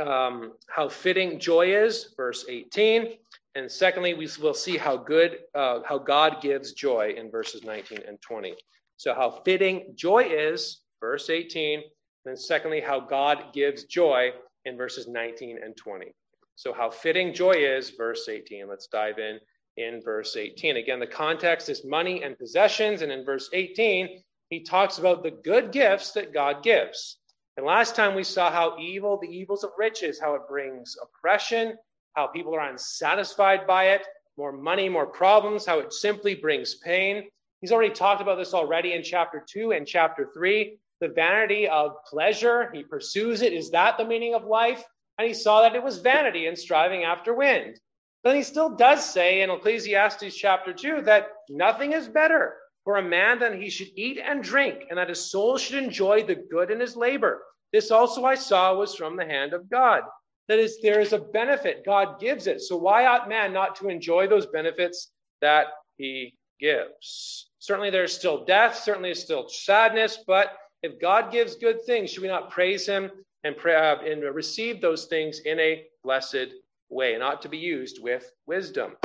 um, 0.00 0.52
how 0.68 0.88
fitting 0.88 1.40
joy 1.40 1.74
is, 1.74 2.14
verse 2.16 2.44
18. 2.48 3.14
And 3.56 3.68
secondly, 3.68 4.14
we 4.14 4.28
will 4.40 4.54
see 4.54 4.76
how 4.76 4.96
good, 4.96 5.38
uh, 5.56 5.80
how 5.84 5.98
God 5.98 6.40
gives 6.40 6.72
joy 6.72 7.14
in 7.16 7.32
verses 7.32 7.64
19 7.64 7.98
and 8.06 8.22
20. 8.22 8.54
So, 8.96 9.12
how 9.12 9.42
fitting 9.44 9.92
joy 9.96 10.28
is, 10.30 10.82
verse 11.00 11.30
18. 11.30 11.82
And 12.26 12.38
secondly, 12.38 12.80
how 12.80 13.00
God 13.00 13.52
gives 13.52 13.84
joy 13.84 14.30
in 14.66 14.76
verses 14.76 15.08
19 15.08 15.58
and 15.64 15.76
20. 15.76 16.14
So, 16.54 16.72
how 16.72 16.90
fitting 16.90 17.34
joy 17.34 17.54
is, 17.56 17.90
verse 17.90 18.28
18. 18.28 18.68
Let's 18.68 18.86
dive 18.86 19.18
in 19.18 19.40
in 19.76 20.02
verse 20.02 20.36
18. 20.36 20.76
Again, 20.76 21.00
the 21.00 21.06
context 21.06 21.68
is 21.68 21.84
money 21.84 22.22
and 22.22 22.38
possessions. 22.38 23.02
And 23.02 23.10
in 23.10 23.24
verse 23.24 23.48
18, 23.52 24.22
he 24.48 24.60
talks 24.62 24.98
about 24.98 25.22
the 25.22 25.30
good 25.30 25.72
gifts 25.72 26.12
that 26.12 26.34
God 26.34 26.62
gives. 26.62 27.18
And 27.56 27.66
last 27.66 27.94
time 27.94 28.14
we 28.14 28.24
saw 28.24 28.50
how 28.50 28.78
evil, 28.78 29.18
the 29.20 29.28
evils 29.28 29.64
of 29.64 29.70
riches, 29.78 30.18
how 30.20 30.34
it 30.34 30.42
brings 30.48 30.96
oppression, 31.02 31.76
how 32.14 32.26
people 32.26 32.54
are 32.54 32.68
unsatisfied 32.68 33.66
by 33.66 33.88
it, 33.88 34.06
more 34.36 34.52
money, 34.52 34.88
more 34.88 35.06
problems, 35.06 35.66
how 35.66 35.78
it 35.78 35.92
simply 35.92 36.34
brings 36.34 36.76
pain. 36.76 37.28
He's 37.60 37.72
already 37.72 37.92
talked 37.92 38.22
about 38.22 38.38
this 38.38 38.54
already 38.54 38.94
in 38.94 39.02
chapter 39.02 39.44
2 39.46 39.72
and 39.72 39.86
chapter 39.86 40.30
3 40.32 40.78
the 41.00 41.08
vanity 41.08 41.66
of 41.66 42.04
pleasure. 42.04 42.70
He 42.72 42.82
pursues 42.82 43.42
it. 43.42 43.52
Is 43.52 43.70
that 43.70 43.96
the 43.96 44.04
meaning 44.04 44.34
of 44.34 44.44
life? 44.44 44.84
And 45.18 45.26
he 45.26 45.34
saw 45.34 45.62
that 45.62 45.74
it 45.74 45.82
was 45.82 45.98
vanity 45.98 46.46
and 46.46 46.58
striving 46.58 47.04
after 47.04 47.34
wind. 47.34 47.80
Then 48.24 48.36
he 48.36 48.42
still 48.42 48.76
does 48.76 49.04
say 49.04 49.42
in 49.42 49.50
Ecclesiastes 49.50 50.36
chapter 50.36 50.72
2 50.72 51.02
that 51.02 51.28
nothing 51.48 51.92
is 51.92 52.08
better 52.08 52.56
for 52.84 52.96
a 52.96 53.02
man 53.02 53.38
than 53.38 53.60
he 53.60 53.70
should 53.70 53.88
eat 53.96 54.18
and 54.22 54.42
drink, 54.42 54.84
and 54.88 54.98
that 54.98 55.08
his 55.08 55.30
soul 55.30 55.58
should 55.58 55.82
enjoy 55.82 56.22
the 56.22 56.34
good 56.34 56.70
in 56.70 56.80
his 56.80 56.96
labor. 56.96 57.42
This 57.72 57.90
also 57.90 58.24
I 58.24 58.34
saw 58.34 58.74
was 58.74 58.94
from 58.94 59.16
the 59.16 59.24
hand 59.24 59.52
of 59.52 59.70
God. 59.70 60.02
That 60.48 60.58
is, 60.58 60.80
there 60.82 61.00
is 61.00 61.12
a 61.12 61.18
benefit. 61.18 61.84
God 61.84 62.18
gives 62.20 62.46
it. 62.46 62.60
So 62.60 62.76
why 62.76 63.06
ought 63.06 63.28
man 63.28 63.52
not 63.52 63.76
to 63.76 63.88
enjoy 63.88 64.26
those 64.26 64.46
benefits 64.46 65.12
that 65.40 65.66
he 65.96 66.36
gives? 66.58 67.50
Certainly 67.58 67.90
there's 67.90 68.12
still 68.12 68.44
death, 68.44 68.76
certainly 68.76 69.10
there's 69.10 69.22
still 69.22 69.48
sadness, 69.48 70.18
but 70.26 70.56
if 70.82 70.98
God 70.98 71.30
gives 71.30 71.56
good 71.56 71.82
things, 71.84 72.10
should 72.10 72.22
we 72.22 72.28
not 72.28 72.50
praise 72.50 72.86
Him 72.86 73.10
and, 73.44 73.56
pray, 73.56 73.74
uh, 73.74 73.96
and 74.00 74.22
receive 74.34 74.80
those 74.80 75.06
things 75.06 75.40
in 75.40 75.60
a 75.60 75.84
blessed 76.02 76.48
way 76.90 77.14
and 77.14 77.22
ought 77.22 77.42
to 77.42 77.48
be 77.48 77.58
used 77.58 78.02
with 78.02 78.30
wisdom? 78.46 78.96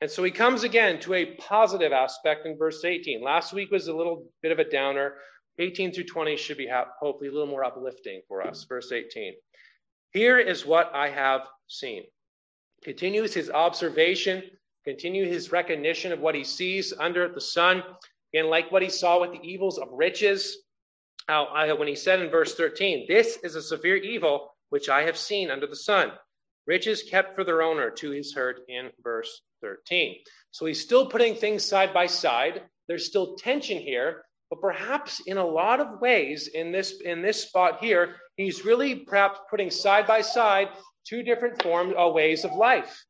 And 0.00 0.10
so 0.10 0.24
he 0.24 0.30
comes 0.30 0.64
again 0.64 0.98
to 1.00 1.14
a 1.14 1.36
positive 1.36 1.92
aspect 1.92 2.44
in 2.44 2.58
verse 2.58 2.84
18. 2.84 3.22
Last 3.22 3.52
week 3.52 3.70
was 3.70 3.86
a 3.86 3.94
little 3.94 4.26
bit 4.42 4.50
of 4.50 4.58
a 4.58 4.68
downer. 4.68 5.14
18 5.58 5.92
through 5.92 6.04
20 6.04 6.36
should 6.36 6.56
be 6.56 6.68
hopefully 7.00 7.28
a 7.28 7.32
little 7.32 7.46
more 7.46 7.64
uplifting 7.64 8.20
for 8.26 8.42
us. 8.42 8.64
Verse 8.68 8.90
18. 8.90 9.34
Here 10.12 10.38
is 10.38 10.66
what 10.66 10.90
I 10.94 11.08
have 11.08 11.42
seen. 11.68 12.02
Continues 12.82 13.32
his 13.32 13.48
observation, 13.48 14.42
continue 14.84 15.24
his 15.24 15.52
recognition 15.52 16.10
of 16.10 16.20
what 16.20 16.34
he 16.34 16.42
sees 16.42 16.92
under 16.98 17.28
the 17.28 17.40
sun. 17.40 17.82
Again, 18.34 18.50
like 18.50 18.72
what 18.72 18.82
he 18.82 18.88
saw 18.88 19.20
with 19.20 19.30
the 19.30 19.46
evils 19.46 19.78
of 19.78 19.88
riches, 19.92 20.58
how 21.28 21.44
I, 21.44 21.72
when 21.72 21.86
he 21.86 21.94
said 21.94 22.20
in 22.20 22.28
verse 22.28 22.56
13, 22.56 23.06
This 23.06 23.38
is 23.44 23.54
a 23.54 23.62
severe 23.62 23.96
evil 23.96 24.52
which 24.70 24.88
I 24.88 25.02
have 25.02 25.16
seen 25.16 25.50
under 25.50 25.66
the 25.66 25.76
sun. 25.76 26.12
Riches 26.66 27.02
kept 27.02 27.34
for 27.34 27.44
their 27.44 27.62
owner 27.62 27.90
to 27.90 28.10
his 28.10 28.32
hurt 28.32 28.60
in 28.68 28.90
verse 29.02 29.42
13. 29.62 30.16
So 30.50 30.66
he's 30.66 30.80
still 30.80 31.06
putting 31.06 31.34
things 31.34 31.64
side 31.64 31.92
by 31.92 32.06
side. 32.06 32.62
There's 32.88 33.06
still 33.06 33.36
tension 33.36 33.78
here, 33.78 34.24
but 34.50 34.60
perhaps 34.60 35.20
in 35.26 35.38
a 35.38 35.46
lot 35.46 35.80
of 35.80 36.00
ways 36.00 36.48
in 36.48 36.72
this 36.72 37.00
in 37.00 37.22
this 37.22 37.42
spot 37.42 37.78
here, 37.80 38.16
he's 38.36 38.64
really 38.64 38.96
perhaps 38.96 39.40
putting 39.50 39.70
side 39.70 40.06
by 40.06 40.20
side 40.20 40.68
two 41.04 41.22
different 41.22 41.60
forms 41.62 41.94
or 41.94 42.10
uh, 42.10 42.12
ways 42.12 42.44
of 42.44 42.52
life 42.54 43.04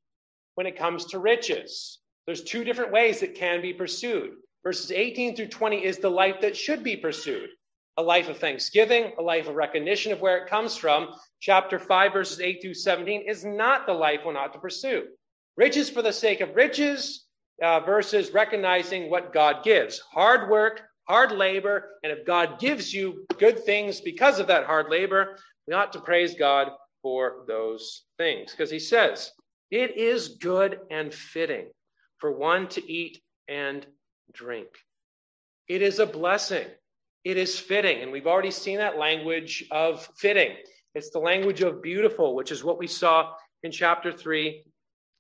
when 0.55 0.67
it 0.67 0.79
comes 0.79 1.07
to 1.07 1.19
riches. 1.19 1.99
There's 2.27 2.45
two 2.45 2.65
different 2.65 2.93
ways 2.93 3.21
that 3.21 3.35
can 3.35 3.61
be 3.61 3.75
pursued. 3.75 4.31
Verses 4.63 4.93
18 4.93 5.35
through 5.35 5.49
20 5.49 5.85
is 5.85 5.99
the 5.99 6.09
life 6.09 6.41
that 6.41 6.57
should 6.57 6.85
be 6.85 6.97
pursued 6.97 7.51
a 7.97 8.03
life 8.03 8.29
of 8.29 8.39
thanksgiving, 8.39 9.13
a 9.19 9.23
life 9.23 9.49
of 9.49 9.55
recognition 9.55 10.13
of 10.13 10.21
where 10.21 10.39
it 10.39 10.49
comes 10.49 10.77
from. 10.77 11.09
Chapter 11.41 11.79
5, 11.79 12.13
verses 12.13 12.41
8 12.41 12.61
through 12.63 12.75
17 12.75 13.25
is 13.29 13.45
not 13.45 13.87
the 13.87 13.93
life 13.93 14.25
one 14.25 14.37
ought 14.37 14.53
to 14.53 14.59
pursue. 14.59 15.05
Riches 15.57 15.91
for 15.91 16.03
the 16.03 16.13
sake 16.13 16.41
of 16.41 16.55
riches 16.57 17.27
uh, 17.63 17.81
versus 17.81 18.33
recognizing 18.33 19.11
what 19.11 19.33
God 19.33 19.63
gives. 19.63 19.99
Hard 19.99 20.49
work, 20.49 20.83
hard 21.07 21.33
labor, 21.33 21.91
and 22.03 22.13
if 22.13 22.27
God 22.27 22.59
gives 22.59 22.95
you 22.95 23.27
good 23.39 23.65
things 23.65 24.01
because 24.01 24.39
of 24.39 24.47
that 24.47 24.65
hard 24.65 24.89
labor, 24.89 25.37
we 25.67 25.75
ought 25.75 25.93
to 25.93 26.01
praise 26.01 26.35
God 26.35 26.69
for 27.03 27.45
those 27.47 28.05
things. 28.17 28.53
Because 28.53 28.71
he 28.71 28.79
says, 28.79 29.33
it 29.71 29.97
is 29.97 30.37
good 30.41 30.81
and 30.91 31.13
fitting 31.13 31.69
for 32.19 32.33
one 32.33 32.69
to 32.69 32.93
eat 32.93 33.21
and 33.49 33.87
drink. 34.33 34.69
It 35.69 35.83
is 35.83 35.99
a 35.99 36.07
blessing. 36.07 36.67
It 37.25 37.37
is 37.37 37.59
fitting. 37.59 38.03
And 38.03 38.11
we've 38.11 38.27
already 38.27 38.51
seen 38.51 38.79
that 38.79 38.99
language 38.99 39.65
of 39.71 40.09
fitting. 40.17 40.57
It's 40.95 41.11
the 41.11 41.21
language 41.21 41.63
of 41.63 41.83
beautiful, 41.83 42.35
which 42.35 42.51
is 42.51 42.65
what 42.65 42.79
we 42.79 42.87
saw 42.87 43.33
in 43.63 43.71
chapter 43.71 44.13
3, 44.13 44.65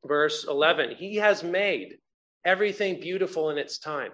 verse 0.04 0.44
11. 0.48 0.96
He 0.96 1.16
has 1.16 1.44
made 1.44 1.98
everything 2.44 3.00
beautiful 3.00 3.50
in 3.50 3.58
its 3.58 3.78
time. 3.78 4.10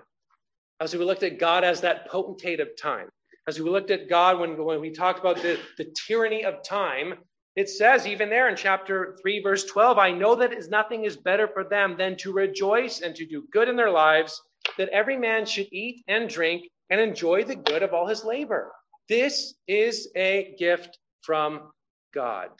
As 0.80 0.94
we 0.94 1.04
looked 1.04 1.22
at 1.22 1.38
God 1.38 1.64
as 1.64 1.80
that 1.80 2.08
potentate 2.08 2.60
of 2.60 2.68
time, 2.80 3.08
as 3.48 3.58
we 3.58 3.70
looked 3.70 3.90
at 3.90 4.08
God 4.08 4.38
when, 4.38 4.62
when 4.62 4.80
we 4.80 4.90
talked 4.90 5.18
about 5.18 5.36
the, 5.36 5.58
the 5.78 5.92
tyranny 6.06 6.44
of 6.44 6.62
time, 6.62 7.14
it 7.56 7.68
says 7.68 8.06
even 8.06 8.28
there 8.28 8.48
in 8.48 8.54
chapter 8.54 9.16
3, 9.22 9.42
verse 9.42 9.64
12, 9.64 9.98
I 9.98 10.12
know 10.12 10.34
that 10.36 10.52
nothing 10.70 11.04
is 11.04 11.16
better 11.16 11.48
for 11.48 11.64
them 11.64 11.96
than 11.96 12.16
to 12.18 12.32
rejoice 12.32 13.00
and 13.00 13.16
to 13.16 13.26
do 13.26 13.44
good 13.50 13.68
in 13.68 13.74
their 13.74 13.90
lives, 13.90 14.40
that 14.76 14.90
every 14.90 15.16
man 15.16 15.46
should 15.46 15.66
eat 15.72 16.04
and 16.06 16.28
drink 16.28 16.64
and 16.90 17.00
enjoy 17.00 17.44
the 17.44 17.56
good 17.56 17.82
of 17.82 17.92
all 17.92 18.06
his 18.06 18.24
labor. 18.24 18.72
This 19.08 19.54
is 19.66 20.08
a 20.16 20.54
gift 20.58 20.98
from 21.22 21.70
God. 22.14 22.50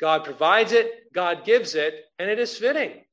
God 0.00 0.24
provides 0.24 0.72
it, 0.72 1.12
God 1.12 1.44
gives 1.44 1.74
it, 1.74 1.94
and 2.18 2.30
it 2.30 2.38
is 2.38 2.56
fitting. 2.56 3.04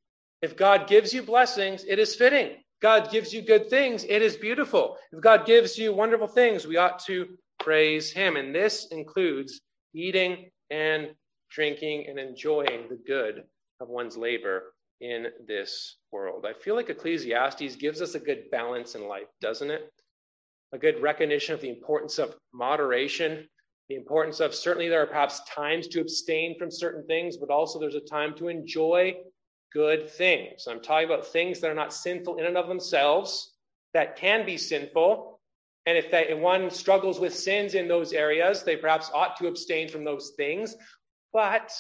If 0.41 0.55
God 0.55 0.87
gives 0.87 1.13
you 1.13 1.23
blessings, 1.23 1.83
it 1.87 1.99
is 1.99 2.15
fitting. 2.15 2.57
God 2.81 3.09
gives 3.11 3.33
you 3.33 3.41
good 3.41 3.69
things, 3.69 4.05
it 4.07 4.21
is 4.21 4.37
beautiful. 4.37 4.97
If 5.11 5.21
God 5.21 5.45
gives 5.45 5.77
you 5.77 5.93
wonderful 5.93 6.27
things, 6.27 6.67
we 6.67 6.77
ought 6.77 6.99
to 7.05 7.25
praise 7.59 8.11
Him. 8.11 8.37
And 8.37 8.53
this 8.53 8.87
includes 8.91 9.61
eating 9.95 10.51
and 10.69 11.09
drinking 11.49 12.05
and 12.07 12.19
enjoying 12.19 12.87
the 12.89 12.99
good 13.07 13.43
of 13.79 13.89
one's 13.89 14.15
labor 14.15 14.73
in 15.01 15.27
this 15.47 15.97
world. 16.11 16.45
I 16.47 16.53
feel 16.53 16.75
like 16.75 16.89
Ecclesiastes 16.89 17.75
gives 17.77 18.01
us 18.01 18.15
a 18.15 18.19
good 18.19 18.49
balance 18.51 18.95
in 18.95 19.07
life, 19.07 19.27
doesn't 19.41 19.71
it? 19.71 19.91
A 20.73 20.77
good 20.77 21.01
recognition 21.01 21.55
of 21.55 21.61
the 21.61 21.69
importance 21.69 22.19
of 22.19 22.35
moderation 22.53 23.47
the 23.89 23.95
importance 23.95 24.41
of 24.41 24.53
certainly 24.53 24.89
there 24.89 25.01
are 25.01 25.07
perhaps 25.07 25.41
times 25.45 25.87
to 25.89 26.01
abstain 26.01 26.57
from 26.57 26.69
certain 26.69 27.05
things, 27.07 27.37
but 27.37 27.49
also 27.49 27.79
there's 27.79 27.95
a 27.95 28.01
time 28.01 28.33
to 28.35 28.49
enjoy 28.49 29.15
good 29.71 30.09
things. 30.09 30.67
I'm 30.67 30.81
talking 30.81 31.07
about 31.07 31.27
things 31.27 31.59
that 31.59 31.71
are 31.71 31.75
not 31.75 31.93
sinful 31.93 32.37
in 32.37 32.45
and 32.45 32.57
of 32.57 32.67
themselves, 32.67 33.53
that 33.93 34.17
can 34.17 34.45
be 34.45 34.57
sinful. 34.57 35.39
And 35.85 35.97
if, 35.97 36.07
if 36.11 36.37
one 36.37 36.69
struggles 36.69 37.19
with 37.19 37.33
sins 37.33 37.75
in 37.75 37.87
those 37.87 38.11
areas, 38.11 38.63
they 38.63 38.75
perhaps 38.75 39.09
ought 39.13 39.37
to 39.37 39.47
abstain 39.47 39.87
from 39.87 40.03
those 40.03 40.33
things. 40.35 40.75
But 41.31 41.71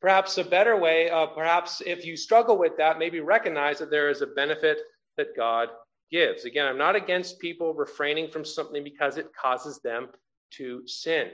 perhaps 0.00 0.36
a 0.38 0.44
better 0.44 0.76
way, 0.76 1.10
uh, 1.10 1.26
perhaps 1.26 1.80
if 1.86 2.04
you 2.04 2.16
struggle 2.16 2.58
with 2.58 2.76
that, 2.78 2.98
maybe 2.98 3.20
recognize 3.20 3.78
that 3.78 3.90
there 3.90 4.10
is 4.10 4.20
a 4.20 4.26
benefit 4.26 4.78
that 5.16 5.36
God 5.36 5.68
gives. 6.10 6.44
Again, 6.44 6.66
I'm 6.66 6.78
not 6.78 6.96
against 6.96 7.38
people 7.38 7.74
refraining 7.74 8.30
from 8.30 8.44
something 8.44 8.84
because 8.84 9.16
it 9.16 9.30
causes 9.34 9.80
them 9.82 10.08
to 10.52 10.82
sin. 10.86 11.28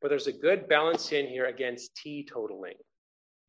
But 0.00 0.08
there's 0.08 0.26
a 0.26 0.32
good 0.32 0.68
balance 0.68 1.12
in 1.12 1.26
here 1.26 1.46
against 1.46 1.94
teetotaling 1.96 2.74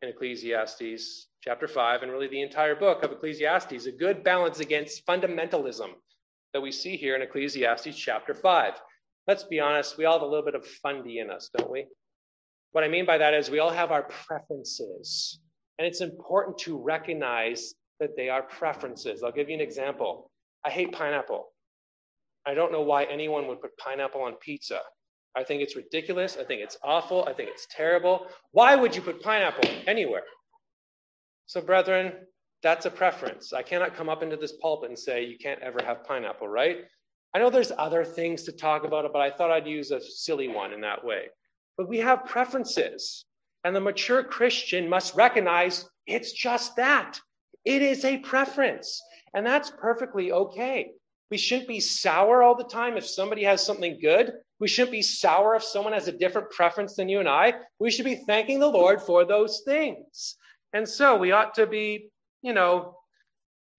in 0.02 0.10
Ecclesiastes 0.10 1.28
chapter 1.42 1.68
5, 1.68 2.04
and 2.04 2.12
really 2.12 2.28
the 2.28 2.42
entire 2.42 2.76
book 2.76 3.04
of 3.04 3.12
Ecclesiastes, 3.12 3.86
a 3.86 3.92
good 3.92 4.24
balance 4.24 4.60
against 4.60 5.06
fundamentalism 5.08 5.90
that 6.54 6.62
we 6.62 6.72
see 6.72 6.96
here 6.96 7.16
in 7.16 7.22
Ecclesiastes 7.22 7.98
chapter 7.98 8.34
5. 8.34 8.74
Let's 9.28 9.46
be 9.46 9.60
honest, 9.60 9.98
we 9.98 10.06
all 10.06 10.20
have 10.20 10.22
a 10.22 10.28
little 10.28 10.46
bit 10.46 10.56
of 10.56 10.68
fundy 10.68 11.20
in 11.20 11.30
us, 11.30 11.50
don't 11.58 11.72
we? 11.72 11.86
What 12.74 12.84
I 12.84 12.90
mean 12.90 13.06
by 13.06 13.18
that 13.18 13.34
is 13.34 13.50
we 13.50 13.60
all 13.60 13.72
have 13.72 13.92
our 13.92 14.04
preferences, 14.04 15.40
and 15.80 15.88
it's 15.88 16.02
important 16.02 16.58
to 16.60 16.78
recognize 16.78 17.74
that 18.00 18.18
they 18.18 18.30
are 18.30 18.44
preferences. 18.44 19.24
I'll 19.24 19.32
give 19.32 19.48
you 19.48 19.56
an 19.56 19.62
example. 19.62 20.30
I 20.66 20.70
hate 20.70 20.92
pineapple. 20.92 21.48
I 22.46 22.54
don't 22.54 22.72
know 22.72 22.82
why 22.82 23.04
anyone 23.06 23.48
would 23.48 23.62
put 23.62 23.78
pineapple 23.78 24.22
on 24.22 24.34
pizza. 24.36 24.82
I 25.36 25.44
think 25.44 25.62
it's 25.62 25.76
ridiculous. 25.76 26.38
I 26.40 26.44
think 26.44 26.62
it's 26.62 26.78
awful. 26.84 27.26
I 27.26 27.34
think 27.34 27.50
it's 27.50 27.68
terrible. 27.72 28.28
Why 28.52 28.76
would 28.76 28.96
you 28.96 29.02
put 29.02 29.22
pineapple 29.22 29.70
anywhere? 29.88 30.24
So, 31.48 31.62
brethren, 31.62 32.14
that's 32.62 32.86
a 32.86 32.92
preference. 32.92 33.52
I 33.52 33.62
cannot 33.62 33.96
come 33.96 34.10
up 34.10 34.24
into 34.24 34.38
this 34.38 34.54
pulpit 34.54 34.90
and 34.90 34.98
say 34.98 35.24
you 35.24 35.38
can't 35.38 35.62
ever 35.62 35.80
have 35.84 36.04
pineapple, 36.06 36.48
right? 36.48 36.78
I 37.34 37.40
know 37.40 37.50
there's 37.50 37.72
other 37.78 38.06
things 38.06 38.44
to 38.44 38.52
talk 38.52 38.84
about, 38.84 39.12
but 39.12 39.22
I 39.22 39.32
thought 39.32 39.52
I'd 39.52 39.68
use 39.68 39.92
a 39.92 40.00
silly 40.00 40.48
one 40.48 40.72
in 40.72 40.82
that 40.82 41.04
way. 41.04 41.26
But 41.78 41.90
we 41.90 41.98
have 41.98 42.26
preferences, 42.26 43.26
and 43.64 43.76
the 43.76 43.82
mature 43.82 44.24
Christian 44.24 44.88
must 44.88 45.16
recognize 45.16 45.90
it's 46.06 46.32
just 46.32 46.76
that. 46.76 47.20
It 47.66 47.82
is 47.82 48.06
a 48.06 48.18
preference, 48.20 49.02
and 49.34 49.46
that's 49.46 49.70
perfectly 49.70 50.32
okay. 50.32 50.92
We 51.32 51.38
shouldn't 51.38 51.68
be 51.68 51.80
sour 51.80 52.44
all 52.44 52.56
the 52.56 52.64
time 52.64 52.98
if 52.98 53.08
somebody 53.08 53.44
has 53.44 53.66
something 53.66 54.00
good. 54.00 54.34
We 54.60 54.68
shouldn't 54.68 54.92
be 54.92 55.02
sour 55.02 55.56
if 55.56 55.64
someone 55.64 55.94
has 55.94 56.08
a 56.08 56.18
different 56.18 56.52
preference 56.52 56.96
than 56.96 57.10
you 57.10 57.20
and 57.20 57.28
I. 57.28 57.56
We 57.80 57.90
should 57.90 58.06
be 58.06 58.24
thanking 58.28 58.60
the 58.60 58.68
Lord 58.68 59.02
for 59.02 59.26
those 59.26 59.62
things. 59.66 60.38
And 60.74 60.88
so 60.88 61.18
we 61.18 61.32
ought 61.32 61.56
to 61.56 61.66
be, 61.66 62.10
you 62.42 62.54
know, 62.54 62.98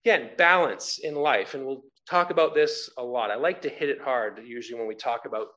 again, 0.03 0.31
balance 0.37 0.99
in 0.99 1.15
life. 1.15 1.53
And 1.53 1.65
we'll 1.65 1.83
talk 2.09 2.29
about 2.29 2.53
this 2.53 2.89
a 2.97 3.03
lot. 3.03 3.31
I 3.31 3.35
like 3.35 3.61
to 3.61 3.69
hit 3.69 3.89
it 3.89 4.01
hard 4.01 4.41
usually 4.45 4.77
when 4.77 4.87
we 4.87 4.95
talk 4.95 5.25
about 5.25 5.47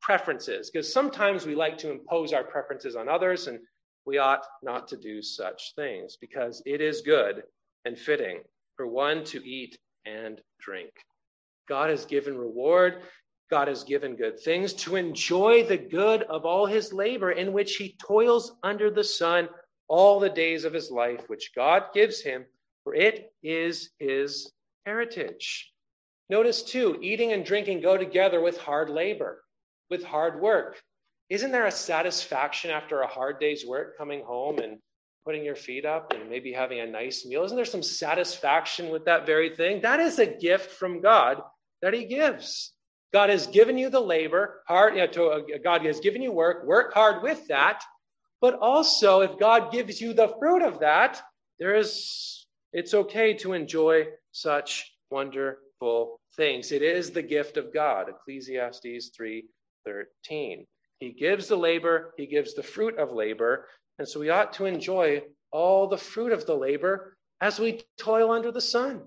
preferences, 0.00 0.70
because 0.70 0.92
sometimes 0.92 1.46
we 1.46 1.54
like 1.54 1.76
to 1.78 1.90
impose 1.90 2.32
our 2.32 2.44
preferences 2.44 2.94
on 2.94 3.08
others, 3.08 3.48
and 3.48 3.58
we 4.06 4.18
ought 4.18 4.44
not 4.62 4.86
to 4.88 4.96
do 4.96 5.20
such 5.22 5.74
things 5.74 6.16
because 6.20 6.62
it 6.66 6.80
is 6.80 7.00
good 7.00 7.42
and 7.84 7.98
fitting 7.98 8.40
for 8.78 8.86
one 8.86 9.24
to 9.24 9.44
eat 9.46 9.76
and 10.06 10.40
drink. 10.60 10.90
God 11.68 11.90
has 11.90 12.06
given 12.06 12.38
reward. 12.38 13.02
God 13.50 13.66
has 13.68 13.82
given 13.82 14.14
good 14.14 14.38
things 14.38 14.72
to 14.74 14.96
enjoy 14.96 15.64
the 15.64 15.76
good 15.76 16.22
of 16.22 16.46
all 16.46 16.64
his 16.64 16.92
labor 16.92 17.32
in 17.32 17.52
which 17.52 17.76
he 17.76 17.96
toils 18.00 18.52
under 18.62 18.90
the 18.90 19.04
sun 19.04 19.48
all 19.88 20.20
the 20.20 20.30
days 20.30 20.64
of 20.64 20.72
his 20.72 20.90
life, 20.90 21.28
which 21.28 21.52
God 21.56 21.84
gives 21.92 22.22
him, 22.22 22.44
for 22.84 22.94
it 22.94 23.32
is 23.42 23.90
his 23.98 24.52
heritage. 24.86 25.72
Notice 26.30 26.62
too, 26.62 26.98
eating 27.02 27.32
and 27.32 27.44
drinking 27.44 27.80
go 27.80 27.96
together 27.96 28.40
with 28.40 28.58
hard 28.58 28.90
labor, 28.90 29.42
with 29.90 30.04
hard 30.04 30.40
work. 30.40 30.80
Isn't 31.30 31.52
there 31.52 31.66
a 31.66 31.72
satisfaction 31.72 32.70
after 32.70 33.00
a 33.00 33.06
hard 33.08 33.40
day's 33.40 33.66
work 33.66 33.98
coming 33.98 34.22
home 34.22 34.58
and 34.58 34.78
putting 35.28 35.44
your 35.44 35.54
feet 35.54 35.84
up 35.84 36.14
and 36.14 36.30
maybe 36.30 36.50
having 36.50 36.80
a 36.80 36.86
nice 36.86 37.26
meal? 37.26 37.44
Isn't 37.44 37.54
there 37.54 37.66
some 37.66 37.82
satisfaction 37.82 38.88
with 38.88 39.04
that 39.04 39.26
very 39.26 39.54
thing? 39.54 39.82
That 39.82 40.00
is 40.00 40.18
a 40.18 40.24
gift 40.24 40.70
from 40.70 41.02
God 41.02 41.42
that 41.82 41.92
he 41.92 42.06
gives. 42.06 42.72
God 43.12 43.28
has 43.28 43.46
given 43.46 43.76
you 43.76 43.90
the 43.90 44.00
labor, 44.00 44.62
hard, 44.66 44.94
you 44.94 45.00
know, 45.00 45.06
to, 45.08 45.24
uh, 45.26 45.40
God 45.62 45.84
has 45.84 46.00
given 46.00 46.22
you 46.22 46.32
work, 46.32 46.64
work 46.64 46.94
hard 46.94 47.22
with 47.22 47.46
that. 47.48 47.84
But 48.40 48.54
also, 48.54 49.20
if 49.20 49.38
God 49.38 49.70
gives 49.70 50.00
you 50.00 50.14
the 50.14 50.34
fruit 50.38 50.62
of 50.62 50.80
that, 50.80 51.20
there 51.58 51.76
is, 51.76 52.46
it's 52.72 52.94
okay 52.94 53.34
to 53.34 53.52
enjoy 53.52 54.06
such 54.32 54.90
wonderful 55.10 56.18
things. 56.36 56.72
It 56.72 56.80
is 56.80 57.10
the 57.10 57.22
gift 57.22 57.58
of 57.58 57.74
God, 57.74 58.08
Ecclesiastes 58.08 59.10
3:13. 59.14 60.64
He 61.00 61.12
gives 61.12 61.48
the 61.48 61.56
labor, 61.56 62.14
he 62.16 62.26
gives 62.26 62.54
the 62.54 62.62
fruit 62.62 62.98
of 62.98 63.12
labor, 63.12 63.66
and 63.98 64.08
so 64.08 64.20
we 64.20 64.30
ought 64.30 64.52
to 64.54 64.66
enjoy 64.66 65.22
all 65.50 65.86
the 65.86 65.98
fruit 65.98 66.32
of 66.32 66.46
the 66.46 66.54
labor 66.54 67.16
as 67.40 67.58
we 67.58 67.82
toil 67.98 68.30
under 68.30 68.52
the 68.52 68.60
sun. 68.60 69.02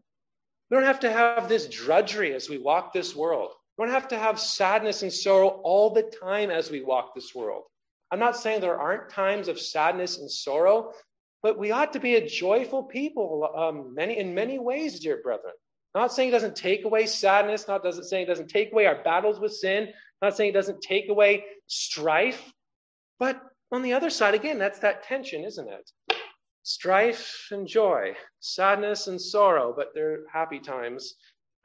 We 0.70 0.78
don't 0.78 0.86
have 0.86 1.02
to 1.02 1.12
have 1.12 1.50
this 1.50 1.68
drudgery 1.68 2.34
as 2.34 2.50
we 2.50 2.58
walk 2.58 2.94
this 2.94 3.16
world. 3.16 3.52
We 3.78 3.86
don't 3.86 3.94
have 3.94 4.10
to 4.10 4.18
have 4.18 4.40
sadness 4.40 5.02
and 5.02 5.12
sorrow 5.12 5.48
all 5.64 5.90
the 5.90 6.04
time 6.04 6.50
as 6.50 6.70
we 6.70 6.82
walk 6.82 7.14
this 7.14 7.34
world. 7.36 7.64
I'm 8.12 8.20
not 8.20 8.38
saying 8.38 8.62
there 8.62 8.80
aren't 8.80 9.10
times 9.10 9.48
of 9.48 9.60
sadness 9.60 10.20
and 10.20 10.30
sorrow, 10.30 10.94
but 11.42 11.58
we 11.58 11.72
ought 11.72 11.94
to 11.94 12.00
be 12.00 12.16
a 12.16 12.28
joyful 12.28 12.84
people 12.84 13.50
um, 13.56 13.96
many, 13.96 14.18
in 14.18 14.36
many 14.36 14.60
ways, 14.60 15.00
dear 15.00 15.22
brethren. 15.22 15.54
Not 15.96 16.14
saying 16.14 16.30
it 16.30 16.34
doesn't 16.34 16.56
take 16.56 16.86
away 16.86 17.06
sadness, 17.06 17.68
not 17.68 17.84
doesn't 17.84 18.06
saying 18.06 18.24
it 18.24 18.30
doesn't 18.30 18.50
take 18.50 18.72
away 18.72 18.86
our 18.86 19.02
battles 19.04 19.40
with 19.40 19.54
sin, 19.54 19.90
not 20.22 20.38
saying 20.38 20.52
it 20.52 20.54
doesn't 20.54 20.82
take 20.82 21.10
away 21.10 21.46
strife, 21.68 22.54
but 23.20 23.42
on 23.72 23.82
the 23.82 23.94
other 23.94 24.10
side, 24.10 24.34
again, 24.34 24.58
that's 24.58 24.80
that 24.80 25.04
tension, 25.04 25.44
isn't 25.44 25.70
it? 25.70 25.92
strife 26.64 27.48
and 27.52 27.68
joy, 27.68 28.16
sadness 28.40 29.08
and 29.08 29.20
sorrow, 29.20 29.74
but 29.76 29.90
they're 29.94 30.20
happy 30.32 30.60
times 30.60 31.16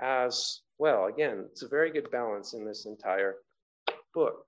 as 0.01 0.63
well. 0.79 1.07
Again, 1.07 1.47
it's 1.51 1.63
a 1.63 1.69
very 1.69 1.91
good 1.91 2.11
balance 2.11 2.55
in 2.55 2.65
this 2.65 2.87
entire 2.87 3.37
book. 4.15 4.47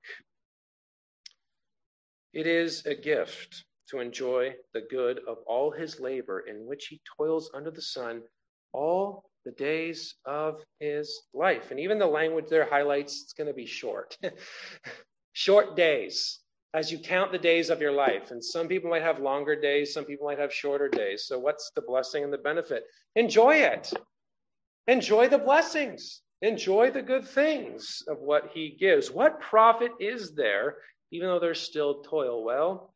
It 2.32 2.46
is 2.46 2.84
a 2.86 2.94
gift 2.94 3.64
to 3.90 4.00
enjoy 4.00 4.54
the 4.74 4.82
good 4.90 5.20
of 5.26 5.38
all 5.46 5.70
his 5.70 5.98
labor 5.98 6.40
in 6.40 6.66
which 6.66 6.86
he 6.86 7.00
toils 7.16 7.50
under 7.54 7.70
the 7.70 7.82
sun 7.82 8.22
all 8.72 9.24
the 9.44 9.52
days 9.52 10.14
of 10.26 10.60
his 10.78 11.22
life. 11.32 11.70
And 11.70 11.80
even 11.80 11.98
the 11.98 12.06
language 12.06 12.46
there 12.50 12.68
highlights 12.68 13.22
it's 13.22 13.32
going 13.32 13.46
to 13.46 13.54
be 13.54 13.64
short. 13.66 14.16
short 15.32 15.74
days. 15.74 16.40
As 16.74 16.92
you 16.92 16.98
count 16.98 17.32
the 17.32 17.38
days 17.38 17.70
of 17.70 17.80
your 17.80 17.92
life. 17.92 18.30
And 18.30 18.44
some 18.44 18.68
people 18.68 18.90
might 18.90 19.02
have 19.02 19.20
longer 19.20 19.58
days, 19.58 19.92
some 19.92 20.04
people 20.04 20.26
might 20.26 20.38
have 20.38 20.52
shorter 20.52 20.88
days. 20.88 21.24
So, 21.26 21.38
what's 21.38 21.70
the 21.74 21.82
blessing 21.82 22.24
and 22.24 22.32
the 22.32 22.38
benefit? 22.38 22.84
Enjoy 23.16 23.56
it. 23.56 23.92
Enjoy 24.86 25.28
the 25.28 25.38
blessings. 25.38 26.22
Enjoy 26.42 26.90
the 26.90 27.02
good 27.02 27.26
things 27.26 28.02
of 28.06 28.18
what 28.20 28.50
he 28.54 28.76
gives. 28.78 29.10
What 29.10 29.40
profit 29.40 29.90
is 29.98 30.34
there, 30.34 30.76
even 31.10 31.28
though 31.28 31.40
there's 31.40 31.60
still 31.60 32.02
toil? 32.02 32.44
Well, 32.44 32.94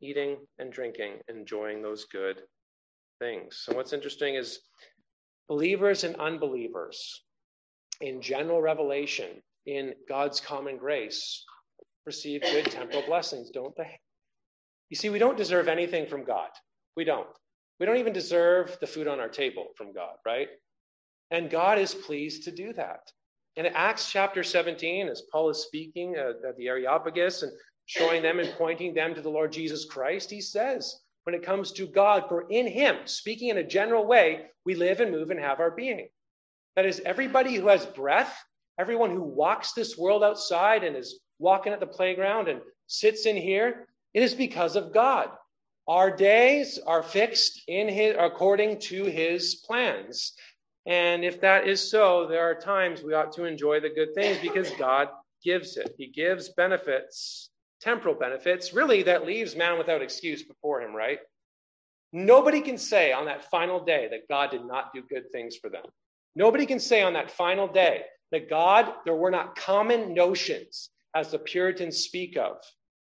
eating 0.00 0.38
and 0.58 0.72
drinking, 0.72 1.20
enjoying 1.28 1.82
those 1.82 2.06
good 2.06 2.42
things. 3.20 3.62
So, 3.64 3.74
what's 3.74 3.92
interesting 3.92 4.34
is 4.34 4.60
believers 5.48 6.04
and 6.04 6.16
unbelievers 6.16 7.22
in 8.00 8.20
general 8.20 8.60
revelation, 8.60 9.42
in 9.64 9.94
God's 10.08 10.40
common 10.40 10.76
grace, 10.76 11.44
receive 12.06 12.42
good 12.42 12.66
temporal 12.66 13.02
blessings, 13.06 13.50
don't 13.50 13.76
they? 13.76 13.98
You 14.88 14.96
see, 14.96 15.10
we 15.10 15.18
don't 15.18 15.36
deserve 15.36 15.68
anything 15.68 16.06
from 16.06 16.24
God. 16.24 16.48
We 16.96 17.04
don't. 17.04 17.26
We 17.80 17.86
don't 17.86 17.98
even 17.98 18.12
deserve 18.12 18.78
the 18.80 18.86
food 18.86 19.08
on 19.08 19.20
our 19.20 19.28
table 19.28 19.66
from 19.76 19.92
God, 19.92 20.14
right? 20.24 20.48
And 21.30 21.50
God 21.50 21.78
is 21.78 21.94
pleased 21.94 22.44
to 22.44 22.52
do 22.52 22.72
that. 22.74 23.00
In 23.56 23.66
Acts 23.66 24.10
chapter 24.10 24.42
17, 24.42 25.08
as 25.08 25.22
Paul 25.32 25.50
is 25.50 25.64
speaking 25.64 26.14
at 26.14 26.56
the 26.56 26.68
Areopagus 26.68 27.42
and 27.42 27.52
showing 27.86 28.22
them 28.22 28.38
and 28.38 28.54
pointing 28.56 28.94
them 28.94 29.14
to 29.14 29.20
the 29.20 29.28
Lord 29.28 29.50
Jesus 29.52 29.84
Christ, 29.84 30.30
he 30.30 30.40
says, 30.40 31.00
when 31.24 31.34
it 31.34 31.42
comes 31.42 31.72
to 31.72 31.86
God, 31.86 32.26
for 32.28 32.46
in 32.50 32.66
him, 32.68 32.98
speaking 33.06 33.48
in 33.48 33.58
a 33.58 33.66
general 33.66 34.06
way, 34.06 34.46
we 34.64 34.74
live 34.74 35.00
and 35.00 35.10
move 35.10 35.30
and 35.30 35.40
have 35.40 35.58
our 35.58 35.72
being. 35.72 36.08
That 36.76 36.86
is, 36.86 37.00
everybody 37.04 37.54
who 37.56 37.66
has 37.66 37.84
breath, 37.84 38.38
everyone 38.78 39.10
who 39.10 39.22
walks 39.22 39.72
this 39.72 39.98
world 39.98 40.22
outside 40.22 40.84
and 40.84 40.94
is 40.94 41.20
walking 41.38 41.72
at 41.72 41.80
the 41.80 41.86
playground 41.86 42.48
and 42.48 42.60
sits 42.86 43.26
in 43.26 43.36
here, 43.36 43.86
it 44.14 44.22
is 44.22 44.34
because 44.34 44.76
of 44.76 44.92
God. 44.92 45.28
Our 45.88 46.10
days 46.10 46.78
are 46.86 47.02
fixed 47.02 47.62
in 47.68 47.88
his 47.88 48.16
according 48.18 48.80
to 48.80 49.04
his 49.04 49.56
plans. 49.56 50.32
And 50.86 51.24
if 51.24 51.40
that 51.40 51.66
is 51.66 51.90
so, 51.90 52.26
there 52.26 52.48
are 52.48 52.54
times 52.54 53.02
we 53.02 53.14
ought 53.14 53.32
to 53.32 53.44
enjoy 53.44 53.80
the 53.80 53.90
good 53.90 54.14
things 54.14 54.38
because 54.38 54.70
God 54.72 55.08
gives 55.44 55.76
it. 55.76 55.94
He 55.98 56.08
gives 56.08 56.50
benefits, 56.50 57.50
temporal 57.80 58.14
benefits, 58.14 58.72
really, 58.72 59.02
that 59.04 59.26
leaves 59.26 59.56
man 59.56 59.78
without 59.78 60.02
excuse 60.02 60.42
before 60.42 60.80
him, 60.80 60.94
right? 60.94 61.18
Nobody 62.12 62.60
can 62.60 62.78
say 62.78 63.12
on 63.12 63.26
that 63.26 63.50
final 63.50 63.84
day 63.84 64.08
that 64.10 64.28
God 64.28 64.50
did 64.50 64.64
not 64.64 64.92
do 64.94 65.02
good 65.08 65.30
things 65.32 65.56
for 65.56 65.68
them. 65.68 65.84
Nobody 66.34 66.66
can 66.66 66.80
say 66.80 67.02
on 67.02 67.12
that 67.14 67.30
final 67.30 67.68
day 67.68 68.02
that 68.32 68.48
God, 68.48 68.92
there 69.04 69.14
were 69.14 69.30
not 69.30 69.56
common 69.56 70.14
notions 70.14 70.90
as 71.16 71.30
the 71.30 71.38
Puritans 71.38 71.96
speak 71.96 72.36
of, 72.36 72.58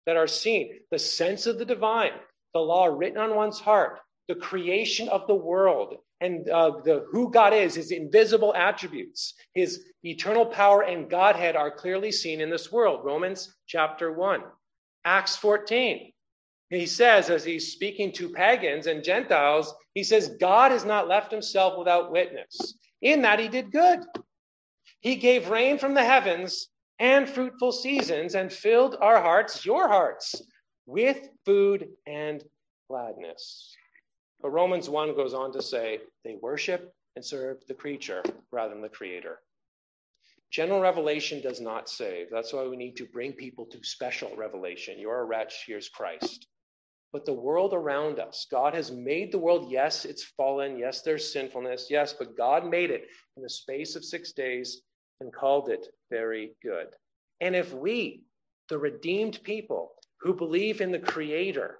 that 0.04 0.16
are 0.16 0.26
seen 0.26 0.80
the 0.90 0.98
sense 0.98 1.46
of 1.46 1.58
the 1.58 1.64
divine, 1.64 2.10
the 2.54 2.58
law 2.58 2.86
written 2.86 3.18
on 3.18 3.36
one's 3.36 3.60
heart, 3.60 4.00
the 4.26 4.34
creation 4.34 5.08
of 5.08 5.28
the 5.28 5.34
world, 5.34 5.94
and 6.20 6.48
uh, 6.50 6.72
the 6.84 7.06
who 7.12 7.30
God 7.30 7.54
is, 7.54 7.76
his 7.76 7.92
invisible 7.92 8.52
attributes, 8.54 9.34
his 9.54 9.84
eternal 10.02 10.44
power 10.44 10.82
and 10.82 11.08
Godhead 11.08 11.54
are 11.54 11.70
clearly 11.70 12.10
seen 12.10 12.40
in 12.40 12.50
this 12.50 12.72
world. 12.72 13.04
Romans 13.04 13.54
chapter 13.68 14.12
1. 14.12 14.42
Acts 15.04 15.36
14. 15.36 16.12
He 16.70 16.86
says, 16.86 17.30
as 17.30 17.44
he's 17.44 17.72
speaking 17.72 18.12
to 18.14 18.28
pagans 18.28 18.88
and 18.88 19.04
Gentiles, 19.04 19.72
he 19.94 20.02
says, 20.02 20.36
God 20.40 20.72
has 20.72 20.84
not 20.84 21.08
left 21.08 21.30
himself 21.30 21.78
without 21.78 22.10
witness. 22.10 22.74
In 23.02 23.22
that 23.22 23.38
he 23.38 23.46
did 23.46 23.70
good. 23.70 24.00
He 25.00 25.14
gave 25.14 25.48
rain 25.48 25.78
from 25.78 25.94
the 25.94 26.04
heavens 26.04 26.69
and 27.00 27.26
fruitful 27.28 27.72
seasons 27.72 28.34
and 28.34 28.52
filled 28.52 28.96
our 29.00 29.20
hearts, 29.20 29.64
your 29.64 29.88
hearts, 29.88 30.40
with 30.86 31.28
food 31.46 31.88
and 32.06 32.44
gladness. 32.88 33.74
But 34.42 34.50
Romans 34.50 34.88
1 34.88 35.16
goes 35.16 35.32
on 35.32 35.52
to 35.52 35.62
say 35.62 36.00
they 36.24 36.36
worship 36.40 36.92
and 37.16 37.24
serve 37.24 37.56
the 37.66 37.74
creature 37.74 38.22
rather 38.52 38.74
than 38.74 38.82
the 38.82 38.88
creator. 38.88 39.38
General 40.50 40.80
revelation 40.80 41.40
does 41.40 41.60
not 41.60 41.88
save. 41.88 42.26
That's 42.30 42.52
why 42.52 42.66
we 42.66 42.76
need 42.76 42.96
to 42.96 43.06
bring 43.06 43.32
people 43.32 43.66
to 43.66 43.82
special 43.82 44.34
revelation. 44.36 44.98
You're 44.98 45.20
a 45.20 45.24
wretch, 45.24 45.64
here's 45.66 45.88
Christ. 45.88 46.48
But 47.12 47.24
the 47.24 47.32
world 47.32 47.72
around 47.72 48.18
us, 48.18 48.46
God 48.50 48.74
has 48.74 48.90
made 48.90 49.32
the 49.32 49.38
world. 49.38 49.70
Yes, 49.70 50.04
it's 50.04 50.24
fallen. 50.36 50.78
Yes, 50.78 51.02
there's 51.02 51.32
sinfulness. 51.32 51.86
Yes, 51.88 52.12
but 52.12 52.36
God 52.36 52.68
made 52.68 52.90
it 52.90 53.06
in 53.36 53.42
the 53.42 53.50
space 53.50 53.96
of 53.96 54.04
six 54.04 54.32
days 54.32 54.82
and 55.20 55.32
called 55.32 55.68
it 55.68 55.86
very 56.10 56.52
good. 56.62 56.86
And 57.40 57.54
if 57.54 57.72
we, 57.72 58.22
the 58.68 58.78
redeemed 58.78 59.40
people 59.42 59.92
who 60.20 60.34
believe 60.34 60.80
in 60.80 60.92
the 60.92 60.98
Creator, 60.98 61.78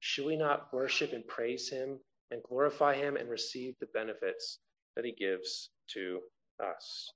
should 0.00 0.26
we 0.26 0.36
not 0.36 0.72
worship 0.72 1.12
and 1.12 1.26
praise 1.26 1.68
Him 1.68 1.98
and 2.30 2.42
glorify 2.42 2.94
Him 2.94 3.16
and 3.16 3.28
receive 3.28 3.74
the 3.80 3.86
benefits 3.94 4.58
that 4.96 5.04
He 5.04 5.12
gives 5.12 5.70
to 5.94 6.20
us? 6.62 7.12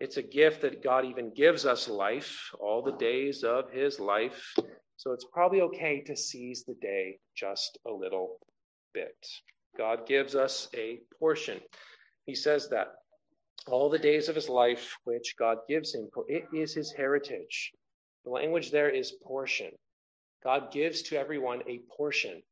It's 0.00 0.16
a 0.16 0.22
gift 0.22 0.62
that 0.62 0.82
God 0.82 1.04
even 1.04 1.34
gives 1.34 1.66
us 1.66 1.88
life, 1.88 2.50
all 2.58 2.82
the 2.82 2.96
days 2.96 3.44
of 3.44 3.70
His 3.70 4.00
life. 4.00 4.54
So 4.96 5.12
it's 5.12 5.26
probably 5.32 5.60
okay 5.62 6.02
to 6.06 6.16
seize 6.16 6.64
the 6.64 6.76
day 6.80 7.18
just 7.36 7.78
a 7.86 7.92
little 7.92 8.38
bit. 8.94 9.16
God 9.76 10.06
gives 10.06 10.34
us 10.34 10.68
a 10.74 11.00
portion. 11.18 11.60
He 12.26 12.34
says 12.34 12.68
that 12.70 12.94
all 13.66 13.90
the 13.90 13.98
days 13.98 14.28
of 14.28 14.34
his 14.34 14.48
life 14.48 14.96
which 15.04 15.34
God 15.38 15.58
gives 15.68 15.94
him, 15.94 16.08
for 16.12 16.24
it 16.28 16.44
is 16.52 16.74
his 16.74 16.92
heritage. 16.92 17.72
The 18.24 18.30
language 18.30 18.70
there 18.70 18.90
is 18.90 19.12
portion. 19.22 19.70
God 20.42 20.72
gives 20.72 21.02
to 21.02 21.18
everyone 21.18 21.62
a 21.68 21.80
portion. 21.96 22.42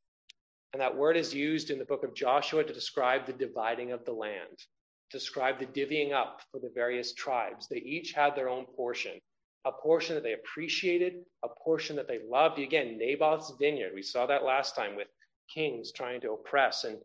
And 0.72 0.82
that 0.82 0.96
word 0.96 1.16
is 1.16 1.34
used 1.34 1.70
in 1.70 1.78
the 1.78 1.84
book 1.86 2.04
of 2.04 2.14
Joshua 2.14 2.62
to 2.62 2.72
describe 2.72 3.24
the 3.24 3.32
dividing 3.32 3.92
of 3.92 4.04
the 4.04 4.12
land, 4.12 4.58
describe 5.10 5.58
the 5.58 5.66
divvying 5.66 6.12
up 6.12 6.42
for 6.50 6.60
the 6.60 6.70
various 6.74 7.14
tribes. 7.14 7.66
They 7.68 7.78
each 7.78 8.12
had 8.12 8.36
their 8.36 8.50
own 8.50 8.66
portion, 8.66 9.18
a 9.64 9.72
portion 9.72 10.14
that 10.14 10.22
they 10.22 10.34
appreciated, 10.34 11.24
a 11.42 11.48
portion 11.64 11.96
that 11.96 12.06
they 12.06 12.20
loved. 12.28 12.58
Again, 12.58 12.98
Naboth's 12.98 13.54
vineyard, 13.58 13.92
we 13.94 14.02
saw 14.02 14.26
that 14.26 14.44
last 14.44 14.76
time 14.76 14.94
with 14.94 15.08
kings 15.52 15.90
trying 15.92 16.20
to 16.20 16.32
oppress 16.32 16.84
and 16.84 16.98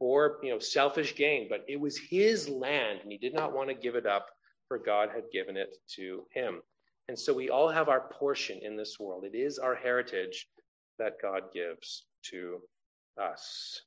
for 0.00 0.38
you 0.42 0.50
know 0.50 0.58
selfish 0.58 1.14
gain, 1.14 1.46
but 1.48 1.64
it 1.68 1.78
was 1.78 1.96
his 1.96 2.48
land, 2.48 3.00
and 3.02 3.12
he 3.12 3.18
did 3.18 3.34
not 3.34 3.52
want 3.54 3.68
to 3.68 3.74
give 3.74 3.94
it 3.94 4.06
up, 4.06 4.30
for 4.66 4.78
God 4.78 5.10
had 5.14 5.24
given 5.30 5.56
it 5.56 5.76
to 5.94 6.24
him. 6.32 6.62
And 7.08 7.18
so 7.18 7.32
we 7.32 7.50
all 7.50 7.68
have 7.68 7.88
our 7.88 8.08
portion 8.12 8.58
in 8.62 8.76
this 8.76 8.98
world. 8.98 9.24
It 9.24 9.36
is 9.36 9.58
our 9.58 9.74
heritage 9.74 10.48
that 10.98 11.20
God 11.20 11.52
gives 11.52 12.06
to 12.30 12.60
us. 13.20 13.82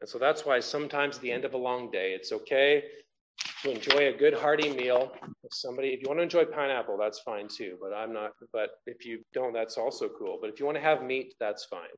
And 0.00 0.08
so 0.08 0.18
that's 0.18 0.44
why 0.44 0.60
sometimes 0.60 1.16
at 1.16 1.22
the 1.22 1.32
end 1.32 1.44
of 1.44 1.54
a 1.54 1.58
long 1.58 1.90
day, 1.90 2.12
it's 2.12 2.32
okay 2.32 2.84
to 3.62 3.70
enjoy 3.70 4.08
a 4.08 4.12
good 4.12 4.34
hearty 4.34 4.70
meal. 4.74 5.12
If 5.44 5.54
somebody, 5.54 5.88
if 5.88 6.02
you 6.02 6.08
want 6.08 6.18
to 6.18 6.24
enjoy 6.24 6.44
pineapple, 6.44 6.98
that's 6.98 7.20
fine 7.20 7.48
too. 7.48 7.78
But 7.80 7.94
I'm 7.94 8.12
not. 8.12 8.32
But 8.52 8.70
if 8.86 9.06
you 9.06 9.20
don't, 9.32 9.54
that's 9.54 9.78
also 9.78 10.10
cool. 10.18 10.38
But 10.40 10.50
if 10.50 10.60
you 10.60 10.66
want 10.66 10.76
to 10.76 10.82
have 10.82 11.02
meat, 11.02 11.34
that's 11.40 11.64
fine 11.64 11.88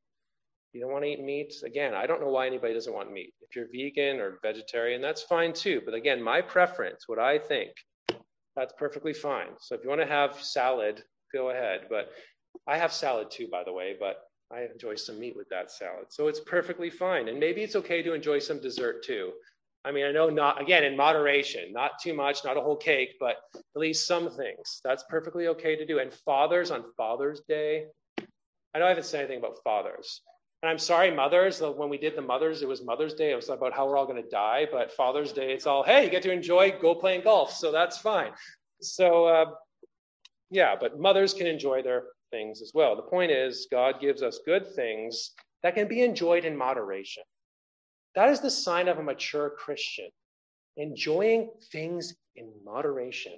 you 0.72 0.81
don't 0.81 0.92
want 0.92 1.05
to 1.05 1.11
eat 1.11 1.22
meat, 1.22 1.55
again, 1.64 1.94
I 1.94 2.07
don't 2.07 2.20
know 2.20 2.31
why 2.31 2.46
anybody 2.46 2.74
doesn't 2.74 2.92
want 2.92 3.12
meat. 3.12 3.33
If 3.40 3.57
you're 3.57 3.68
vegan 3.72 4.20
or 4.20 4.38
vegetarian, 4.42 5.00
that's 5.00 5.22
fine 5.22 5.52
too. 5.52 5.81
But 5.85 5.94
again, 5.94 6.22
my 6.22 6.40
preference, 6.40 7.05
what 7.07 7.18
I 7.18 7.38
think, 7.38 7.70
that's 8.55 8.72
perfectly 8.79 9.12
fine. 9.12 9.48
So 9.61 9.74
if 9.74 9.83
you 9.83 9.88
want 9.88 10.00
to 10.00 10.07
have 10.07 10.42
salad, 10.42 11.02
go 11.33 11.50
ahead. 11.50 11.87
But 11.90 12.11
I 12.66 12.79
have 12.79 12.92
salad 12.92 13.31
too, 13.31 13.48
by 13.50 13.64
the 13.64 13.72
way, 13.72 13.96
but 13.98 14.16
I 14.50 14.62
enjoy 14.72 14.94
some 14.94 15.18
meat 15.18 15.37
with 15.37 15.48
that 15.50 15.70
salad. 15.70 16.07
So 16.11 16.29
it's 16.29 16.40
perfectly 16.40 16.90
fine. 16.90 17.29
And 17.29 17.38
maybe 17.38 17.62
it's 17.62 17.76
okay 17.76 18.02
to 18.02 18.14
enjoy 18.14 18.38
some 18.38 18.61
dessert 18.61 19.05
too. 19.05 19.33
I 19.85 19.92
mean, 19.92 20.05
I 20.05 20.11
know 20.11 20.29
not, 20.31 20.61
again, 20.61 20.83
in 20.85 20.96
moderation, 20.96 21.72
not 21.72 21.92
too 22.02 22.12
much, 22.12 22.44
not 22.44 22.57
a 22.57 22.61
whole 22.61 22.76
cake, 22.76 23.11
but 23.20 23.37
at 23.55 23.62
least 23.76 24.07
some 24.07 24.31
things. 24.31 24.81
That's 24.83 25.05
perfectly 25.09 25.46
okay 25.48 25.76
to 25.76 25.87
do. 25.87 26.00
And 26.00 26.12
fathers 26.12 26.70
on 26.72 26.85
Father's 26.96 27.40
Day, 27.48 27.87
I 28.74 28.79
know 28.79 28.87
I 28.87 28.88
haven't 28.88 29.05
said 29.05 29.20
anything 29.20 29.38
about 29.38 29.62
fathers, 29.62 30.22
and 30.62 30.70
I'm 30.70 30.78
sorry, 30.78 31.14
mothers, 31.14 31.60
when 31.60 31.88
we 31.90 31.98
did 31.98 32.16
the 32.16 32.22
mothers, 32.22 32.62
it 32.62 32.68
was 32.68 32.82
Mother's 32.82 33.14
Day. 33.14 33.30
It 33.30 33.36
was 33.36 33.48
about 33.48 33.74
how 33.74 33.86
we're 33.86 33.96
all 33.96 34.06
going 34.06 34.22
to 34.22 34.28
die. 34.28 34.66
But 34.70 34.90
Father's 34.92 35.32
Day, 35.32 35.52
it's 35.52 35.66
all, 35.66 35.82
hey, 35.82 36.04
you 36.04 36.10
get 36.10 36.22
to 36.22 36.32
enjoy 36.32 36.72
go 36.80 36.94
playing 36.94 37.22
golf. 37.22 37.52
So 37.52 37.70
that's 37.70 37.98
fine. 37.98 38.32
So, 38.80 39.26
uh, 39.26 39.46
yeah, 40.50 40.74
but 40.78 40.98
mothers 40.98 41.34
can 41.34 41.46
enjoy 41.46 41.82
their 41.82 42.04
things 42.30 42.62
as 42.62 42.72
well. 42.74 42.96
The 42.96 43.02
point 43.02 43.30
is, 43.30 43.68
God 43.70 44.00
gives 44.00 44.22
us 44.22 44.40
good 44.46 44.66
things 44.74 45.32
that 45.62 45.74
can 45.74 45.88
be 45.88 46.02
enjoyed 46.02 46.44
in 46.44 46.56
moderation. 46.56 47.22
That 48.14 48.30
is 48.30 48.40
the 48.40 48.50
sign 48.50 48.88
of 48.88 48.98
a 48.98 49.02
mature 49.02 49.50
Christian, 49.50 50.08
enjoying 50.78 51.50
things 51.70 52.14
in 52.34 52.50
moderation. 52.64 53.34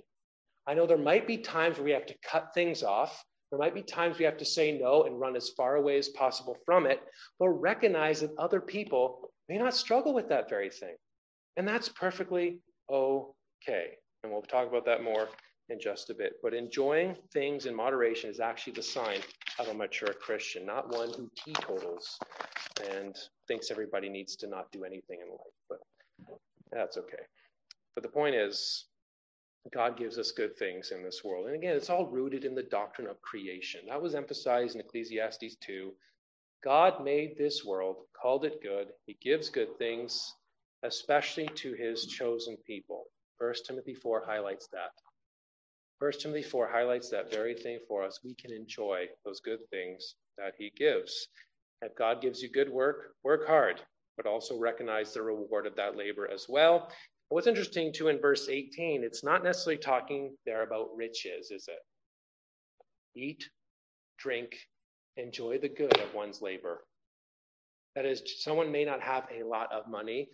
I 0.66 0.74
know 0.74 0.86
there 0.86 0.96
might 0.98 1.26
be 1.26 1.38
times 1.38 1.76
where 1.76 1.84
we 1.84 1.90
have 1.92 2.06
to 2.06 2.14
cut 2.22 2.54
things 2.54 2.82
off 2.82 3.24
there 3.50 3.58
might 3.58 3.74
be 3.74 3.82
times 3.82 4.18
we 4.18 4.24
have 4.24 4.36
to 4.38 4.44
say 4.44 4.78
no 4.78 5.04
and 5.04 5.18
run 5.18 5.36
as 5.36 5.50
far 5.50 5.76
away 5.76 5.98
as 5.98 6.08
possible 6.08 6.56
from 6.64 6.86
it, 6.86 7.00
but 7.38 7.48
recognize 7.48 8.20
that 8.20 8.36
other 8.38 8.60
people 8.60 9.30
may 9.48 9.56
not 9.56 9.74
struggle 9.74 10.12
with 10.12 10.28
that 10.28 10.48
very 10.48 10.70
thing. 10.70 10.94
And 11.56 11.66
that's 11.66 11.88
perfectly 11.88 12.58
okay. 12.90 13.92
And 14.22 14.32
we'll 14.32 14.42
talk 14.42 14.68
about 14.68 14.84
that 14.86 15.02
more 15.02 15.28
in 15.70 15.80
just 15.80 16.10
a 16.10 16.14
bit. 16.14 16.34
But 16.42 16.54
enjoying 16.54 17.16
things 17.32 17.66
in 17.66 17.74
moderation 17.74 18.30
is 18.30 18.40
actually 18.40 18.74
the 18.74 18.82
sign 18.82 19.20
of 19.58 19.68
a 19.68 19.74
mature 19.74 20.12
Christian, 20.20 20.66
not 20.66 20.92
one 20.94 21.10
who 21.14 21.30
teetotals 21.36 22.18
and 22.92 23.16
thinks 23.46 23.70
everybody 23.70 24.08
needs 24.08 24.36
to 24.36 24.46
not 24.46 24.70
do 24.72 24.84
anything 24.84 25.18
in 25.22 25.28
life. 25.30 25.40
But 25.68 25.78
that's 26.70 26.96
okay. 26.98 27.22
But 27.94 28.02
the 28.02 28.10
point 28.10 28.34
is, 28.34 28.86
God 29.72 29.98
gives 29.98 30.18
us 30.18 30.32
good 30.32 30.56
things 30.56 30.90
in 30.90 31.02
this 31.02 31.22
world. 31.24 31.46
And 31.46 31.54
again, 31.54 31.76
it's 31.76 31.90
all 31.90 32.06
rooted 32.06 32.44
in 32.44 32.54
the 32.54 32.62
doctrine 32.62 33.08
of 33.08 33.20
creation. 33.22 33.80
That 33.88 34.00
was 34.00 34.14
emphasized 34.14 34.74
in 34.74 34.80
Ecclesiastes 34.80 35.56
2. 35.56 35.92
God 36.64 37.04
made 37.04 37.36
this 37.36 37.64
world, 37.64 37.96
called 38.20 38.44
it 38.44 38.62
good. 38.62 38.88
He 39.06 39.16
gives 39.20 39.48
good 39.48 39.76
things, 39.78 40.34
especially 40.82 41.48
to 41.56 41.74
his 41.74 42.06
chosen 42.06 42.56
people. 42.66 43.04
1 43.38 43.54
Timothy 43.66 43.94
4 43.94 44.24
highlights 44.26 44.68
that. 44.72 44.90
1 46.00 46.12
Timothy 46.20 46.42
4 46.42 46.68
highlights 46.68 47.10
that 47.10 47.30
very 47.30 47.54
thing 47.54 47.78
for 47.86 48.04
us. 48.04 48.20
We 48.24 48.34
can 48.34 48.52
enjoy 48.52 49.06
those 49.24 49.40
good 49.40 49.60
things 49.70 50.14
that 50.36 50.54
he 50.56 50.72
gives. 50.76 51.28
If 51.82 51.94
God 51.96 52.20
gives 52.22 52.42
you 52.42 52.50
good 52.50 52.70
work, 52.70 53.14
work 53.22 53.46
hard, 53.46 53.80
but 54.16 54.26
also 54.26 54.58
recognize 54.58 55.12
the 55.12 55.22
reward 55.22 55.66
of 55.66 55.76
that 55.76 55.96
labor 55.96 56.28
as 56.32 56.46
well. 56.48 56.90
What's 57.30 57.46
interesting 57.46 57.92
too 57.92 58.08
in 58.08 58.20
verse 58.20 58.48
18, 58.48 59.04
it's 59.04 59.22
not 59.22 59.44
necessarily 59.44 59.80
talking 59.80 60.34
there 60.46 60.62
about 60.62 60.96
riches, 60.96 61.50
is 61.50 61.68
it? 61.68 61.78
Eat, 63.14 63.48
drink, 64.18 64.56
enjoy 65.16 65.58
the 65.58 65.68
good 65.68 65.98
of 65.98 66.14
one's 66.14 66.40
labor. 66.40 66.84
That 67.94 68.06
is, 68.06 68.22
someone 68.42 68.72
may 68.72 68.84
not 68.84 69.02
have 69.02 69.26
a 69.30 69.46
lot 69.46 69.70
of 69.72 69.88
money, 69.88 70.28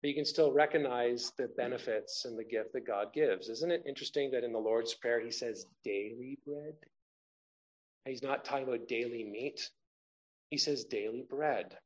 but 0.00 0.08
you 0.08 0.14
can 0.14 0.24
still 0.24 0.52
recognize 0.52 1.32
the 1.36 1.48
benefits 1.56 2.24
and 2.24 2.38
the 2.38 2.44
gift 2.44 2.72
that 2.74 2.86
God 2.86 3.12
gives. 3.12 3.48
Isn't 3.48 3.72
it 3.72 3.82
interesting 3.88 4.30
that 4.30 4.44
in 4.44 4.52
the 4.52 4.58
Lord's 4.58 4.94
Prayer 4.94 5.20
he 5.20 5.32
says 5.32 5.66
daily 5.84 6.38
bread? 6.46 6.74
He's 8.04 8.22
not 8.22 8.44
talking 8.44 8.68
about 8.68 8.86
daily 8.86 9.24
meat, 9.24 9.68
he 10.50 10.56
says 10.56 10.84
daily 10.84 11.24
bread. 11.28 11.76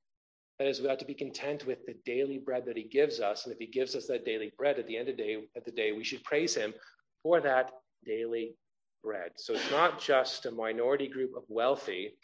That 0.59 0.69
is, 0.69 0.81
we 0.81 0.89
ought 0.89 0.99
to 1.01 1.05
be 1.05 1.15
content 1.15 1.67
with 1.67 1.85
the 1.87 1.95
daily 2.05 2.39
bread 2.39 2.65
that 2.67 2.77
he 2.77 2.85
gives 2.85 3.21
us. 3.21 3.45
And 3.45 3.53
if 3.53 3.59
he 3.59 3.67
gives 3.67 3.97
us 3.97 4.07
that 4.07 4.25
daily 4.25 4.53
bread 4.57 4.79
at 4.79 4.87
the 4.87 4.97
end 4.97 5.09
of 5.09 5.17
the 5.17 5.23
day, 5.23 5.37
at 5.57 5.65
the 5.65 5.73
day, 5.73 5.93
we 5.93 6.05
should 6.05 6.23
praise 6.25 6.55
him 6.55 6.73
for 7.23 7.41
that 7.41 7.73
daily 8.05 8.55
bread. 9.03 9.33
So 9.37 9.55
it's 9.55 9.71
not 9.71 10.01
just 10.01 10.47
a 10.47 10.51
minority 10.51 11.09
group 11.09 11.33
of 11.37 11.43
wealthy. 11.49 12.17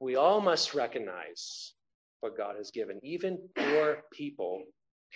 We 0.00 0.16
all 0.16 0.40
must 0.40 0.74
recognize 0.74 1.72
what 2.20 2.36
God 2.36 2.56
has 2.56 2.70
given. 2.70 2.98
Even 3.02 3.38
poor 3.54 3.98
people 4.12 4.62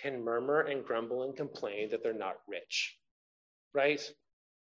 can 0.01 0.23
murmur 0.23 0.61
and 0.61 0.85
grumble 0.85 1.23
and 1.23 1.35
complain 1.35 1.89
that 1.89 2.03
they're 2.03 2.13
not 2.13 2.37
rich, 2.47 2.97
right? 3.73 4.01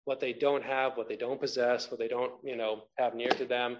What 0.06 0.18
they 0.18 0.32
don't 0.32 0.64
have, 0.64 0.96
what 0.96 1.08
they 1.08 1.16
don't 1.16 1.40
possess, 1.40 1.90
what 1.90 2.00
they 2.00 2.08
don't, 2.08 2.32
you 2.42 2.56
know, 2.56 2.84
have 2.98 3.14
near 3.14 3.30
to 3.30 3.44
them 3.44 3.78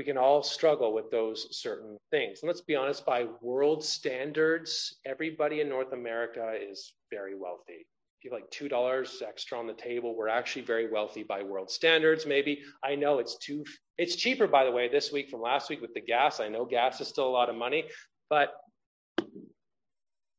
we 0.00 0.04
can 0.04 0.16
all 0.16 0.42
struggle 0.42 0.94
with 0.94 1.10
those 1.10 1.46
certain 1.50 1.98
things. 2.10 2.38
And 2.40 2.48
let's 2.48 2.62
be 2.62 2.74
honest, 2.74 3.04
by 3.04 3.26
world 3.42 3.84
standards, 3.84 4.96
everybody 5.04 5.60
in 5.60 5.68
North 5.68 5.92
America 5.92 6.54
is 6.58 6.94
very 7.10 7.34
wealthy. 7.38 7.84
If 8.18 8.24
you 8.24 8.30
have 8.30 8.40
like 8.40 8.50
$2 8.50 9.20
extra 9.20 9.58
on 9.58 9.66
the 9.66 9.74
table, 9.74 10.16
we're 10.16 10.28
actually 10.28 10.62
very 10.62 10.90
wealthy 10.90 11.22
by 11.22 11.42
world 11.42 11.70
standards, 11.70 12.24
maybe. 12.24 12.62
I 12.82 12.94
know 12.94 13.18
it's 13.18 13.36
too, 13.36 13.62
it's 13.98 14.16
cheaper, 14.16 14.46
by 14.46 14.64
the 14.64 14.70
way, 14.70 14.88
this 14.88 15.12
week 15.12 15.28
from 15.28 15.42
last 15.42 15.68
week 15.68 15.82
with 15.82 15.92
the 15.92 16.00
gas. 16.00 16.40
I 16.40 16.48
know 16.48 16.64
gas 16.64 16.98
is 17.02 17.08
still 17.08 17.28
a 17.28 17.36
lot 17.36 17.50
of 17.50 17.56
money, 17.56 17.84
but 18.30 18.54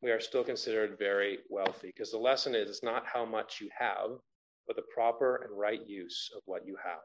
we 0.02 0.10
are 0.10 0.20
still 0.20 0.44
considered 0.44 0.98
very 0.98 1.38
wealthy 1.52 1.94
because 1.96 2.10
the 2.10 2.18
lesson 2.18 2.56
is 2.56 2.68
it's 2.68 2.82
not 2.82 3.04
how 3.06 3.26
much 3.26 3.60
you 3.62 3.70
have, 3.78 4.10
but 4.66 4.76
the 4.76 4.86
proper 4.92 5.48
and 5.48 5.56
right 5.56 5.86
use 5.86 6.32
of 6.36 6.42
what 6.46 6.66
you 6.66 6.76
have. 6.84 6.98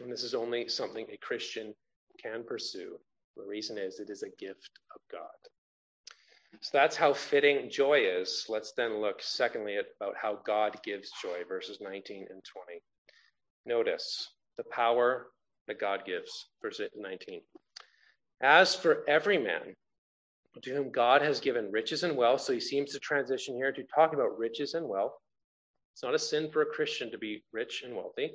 And 0.00 0.10
this 0.10 0.24
is 0.24 0.34
only 0.34 0.68
something 0.68 1.06
a 1.10 1.16
Christian 1.18 1.74
can 2.22 2.42
pursue. 2.42 2.96
The 3.36 3.44
reason 3.44 3.78
is 3.78 4.00
it 4.00 4.10
is 4.10 4.22
a 4.22 4.30
gift 4.38 4.70
of 4.94 5.00
God. 5.10 5.28
So 6.60 6.70
that's 6.72 6.96
how 6.96 7.12
fitting 7.12 7.70
joy 7.70 8.00
is. 8.00 8.46
Let's 8.48 8.72
then 8.72 9.00
look, 9.00 9.22
secondly, 9.22 9.76
at 9.76 9.86
about 10.00 10.16
how 10.20 10.40
God 10.44 10.76
gives 10.82 11.12
joy, 11.22 11.44
verses 11.48 11.78
19 11.80 12.26
and 12.30 12.42
20. 12.44 12.82
Notice 13.66 14.28
the 14.56 14.64
power 14.64 15.28
that 15.68 15.80
God 15.80 16.04
gives, 16.04 16.48
verse 16.60 16.80
19. 16.96 17.40
As 18.42 18.74
for 18.74 19.04
every 19.08 19.38
man 19.38 19.74
to 20.62 20.74
whom 20.74 20.90
God 20.90 21.22
has 21.22 21.40
given 21.40 21.70
riches 21.70 22.02
and 22.02 22.16
wealth, 22.16 22.40
so 22.40 22.52
he 22.52 22.60
seems 22.60 22.92
to 22.92 22.98
transition 22.98 23.54
here 23.54 23.70
to 23.72 23.84
talk 23.94 24.12
about 24.12 24.36
riches 24.36 24.74
and 24.74 24.88
wealth. 24.88 25.12
It's 25.94 26.02
not 26.02 26.14
a 26.14 26.18
sin 26.18 26.50
for 26.50 26.62
a 26.62 26.66
Christian 26.66 27.10
to 27.12 27.18
be 27.18 27.44
rich 27.52 27.82
and 27.84 27.94
wealthy. 27.94 28.32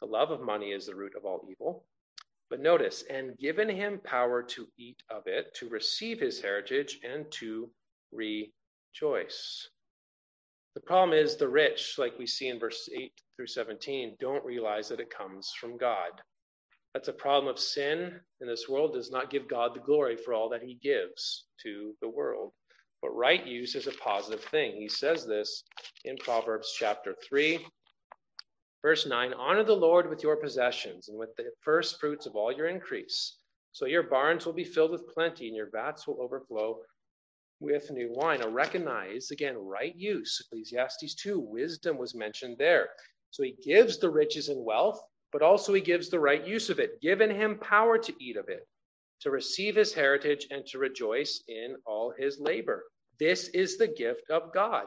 The 0.00 0.06
love 0.06 0.30
of 0.30 0.40
money 0.40 0.72
is 0.72 0.86
the 0.86 0.94
root 0.94 1.14
of 1.16 1.24
all 1.24 1.46
evil. 1.50 1.84
But 2.48 2.60
notice, 2.60 3.02
and 3.10 3.36
given 3.38 3.68
him 3.68 4.00
power 4.04 4.42
to 4.42 4.68
eat 4.78 5.02
of 5.10 5.26
it, 5.26 5.54
to 5.54 5.68
receive 5.68 6.20
his 6.20 6.40
heritage, 6.40 7.00
and 7.02 7.30
to 7.32 7.70
rejoice. 8.12 9.68
The 10.74 10.80
problem 10.82 11.18
is 11.18 11.36
the 11.36 11.48
rich, 11.48 11.94
like 11.98 12.18
we 12.18 12.26
see 12.26 12.48
in 12.48 12.58
verse 12.58 12.88
8 12.94 13.12
through 13.34 13.46
17, 13.46 14.16
don't 14.20 14.44
realize 14.44 14.88
that 14.90 15.00
it 15.00 15.10
comes 15.10 15.50
from 15.58 15.76
God. 15.78 16.10
That's 16.92 17.08
a 17.08 17.14
problem 17.14 17.52
of 17.52 17.58
sin 17.58 18.20
in 18.40 18.46
this 18.46 18.68
world, 18.68 18.92
does 18.92 19.10
not 19.10 19.30
give 19.30 19.48
God 19.48 19.74
the 19.74 19.80
glory 19.80 20.16
for 20.16 20.34
all 20.34 20.48
that 20.50 20.62
he 20.62 20.78
gives 20.82 21.46
to 21.62 21.94
the 22.00 22.08
world. 22.08 22.52
But 23.02 23.10
right 23.10 23.44
use 23.44 23.74
is 23.74 23.86
a 23.86 23.92
positive 23.92 24.44
thing. 24.44 24.76
He 24.76 24.88
says 24.88 25.26
this 25.26 25.64
in 26.04 26.16
Proverbs 26.18 26.74
chapter 26.78 27.14
3, 27.28 27.66
Verse 28.86 29.04
9 29.04 29.34
Honor 29.34 29.64
the 29.64 29.74
Lord 29.74 30.08
with 30.08 30.22
your 30.22 30.36
possessions 30.36 31.08
and 31.08 31.18
with 31.18 31.34
the 31.34 31.50
first 31.60 31.98
fruits 31.98 32.24
of 32.24 32.36
all 32.36 32.52
your 32.52 32.68
increase. 32.68 33.38
So 33.72 33.84
your 33.84 34.04
barns 34.04 34.46
will 34.46 34.52
be 34.52 34.62
filled 34.62 34.92
with 34.92 35.12
plenty 35.12 35.48
and 35.48 35.56
your 35.56 35.70
vats 35.72 36.06
will 36.06 36.22
overflow 36.22 36.78
with 37.58 37.90
new 37.90 38.12
wine. 38.12 38.38
Now 38.38 38.48
recognize, 38.48 39.32
again, 39.32 39.56
right 39.58 39.92
use. 39.96 40.40
Ecclesiastes 40.40 41.16
2, 41.16 41.40
wisdom 41.40 41.98
was 41.98 42.14
mentioned 42.14 42.58
there. 42.60 42.90
So 43.32 43.42
he 43.42 43.56
gives 43.60 43.98
the 43.98 44.08
riches 44.08 44.50
and 44.50 44.64
wealth, 44.64 45.00
but 45.32 45.42
also 45.42 45.74
he 45.74 45.80
gives 45.80 46.08
the 46.08 46.20
right 46.20 46.46
use 46.46 46.70
of 46.70 46.78
it, 46.78 47.00
given 47.00 47.28
him 47.28 47.58
power 47.58 47.98
to 47.98 48.14
eat 48.24 48.36
of 48.36 48.48
it, 48.48 48.68
to 49.22 49.32
receive 49.32 49.74
his 49.74 49.92
heritage, 49.92 50.46
and 50.52 50.64
to 50.66 50.78
rejoice 50.78 51.42
in 51.48 51.74
all 51.86 52.14
his 52.16 52.38
labor. 52.38 52.84
This 53.18 53.48
is 53.48 53.78
the 53.78 53.88
gift 53.88 54.30
of 54.30 54.54
God. 54.54 54.84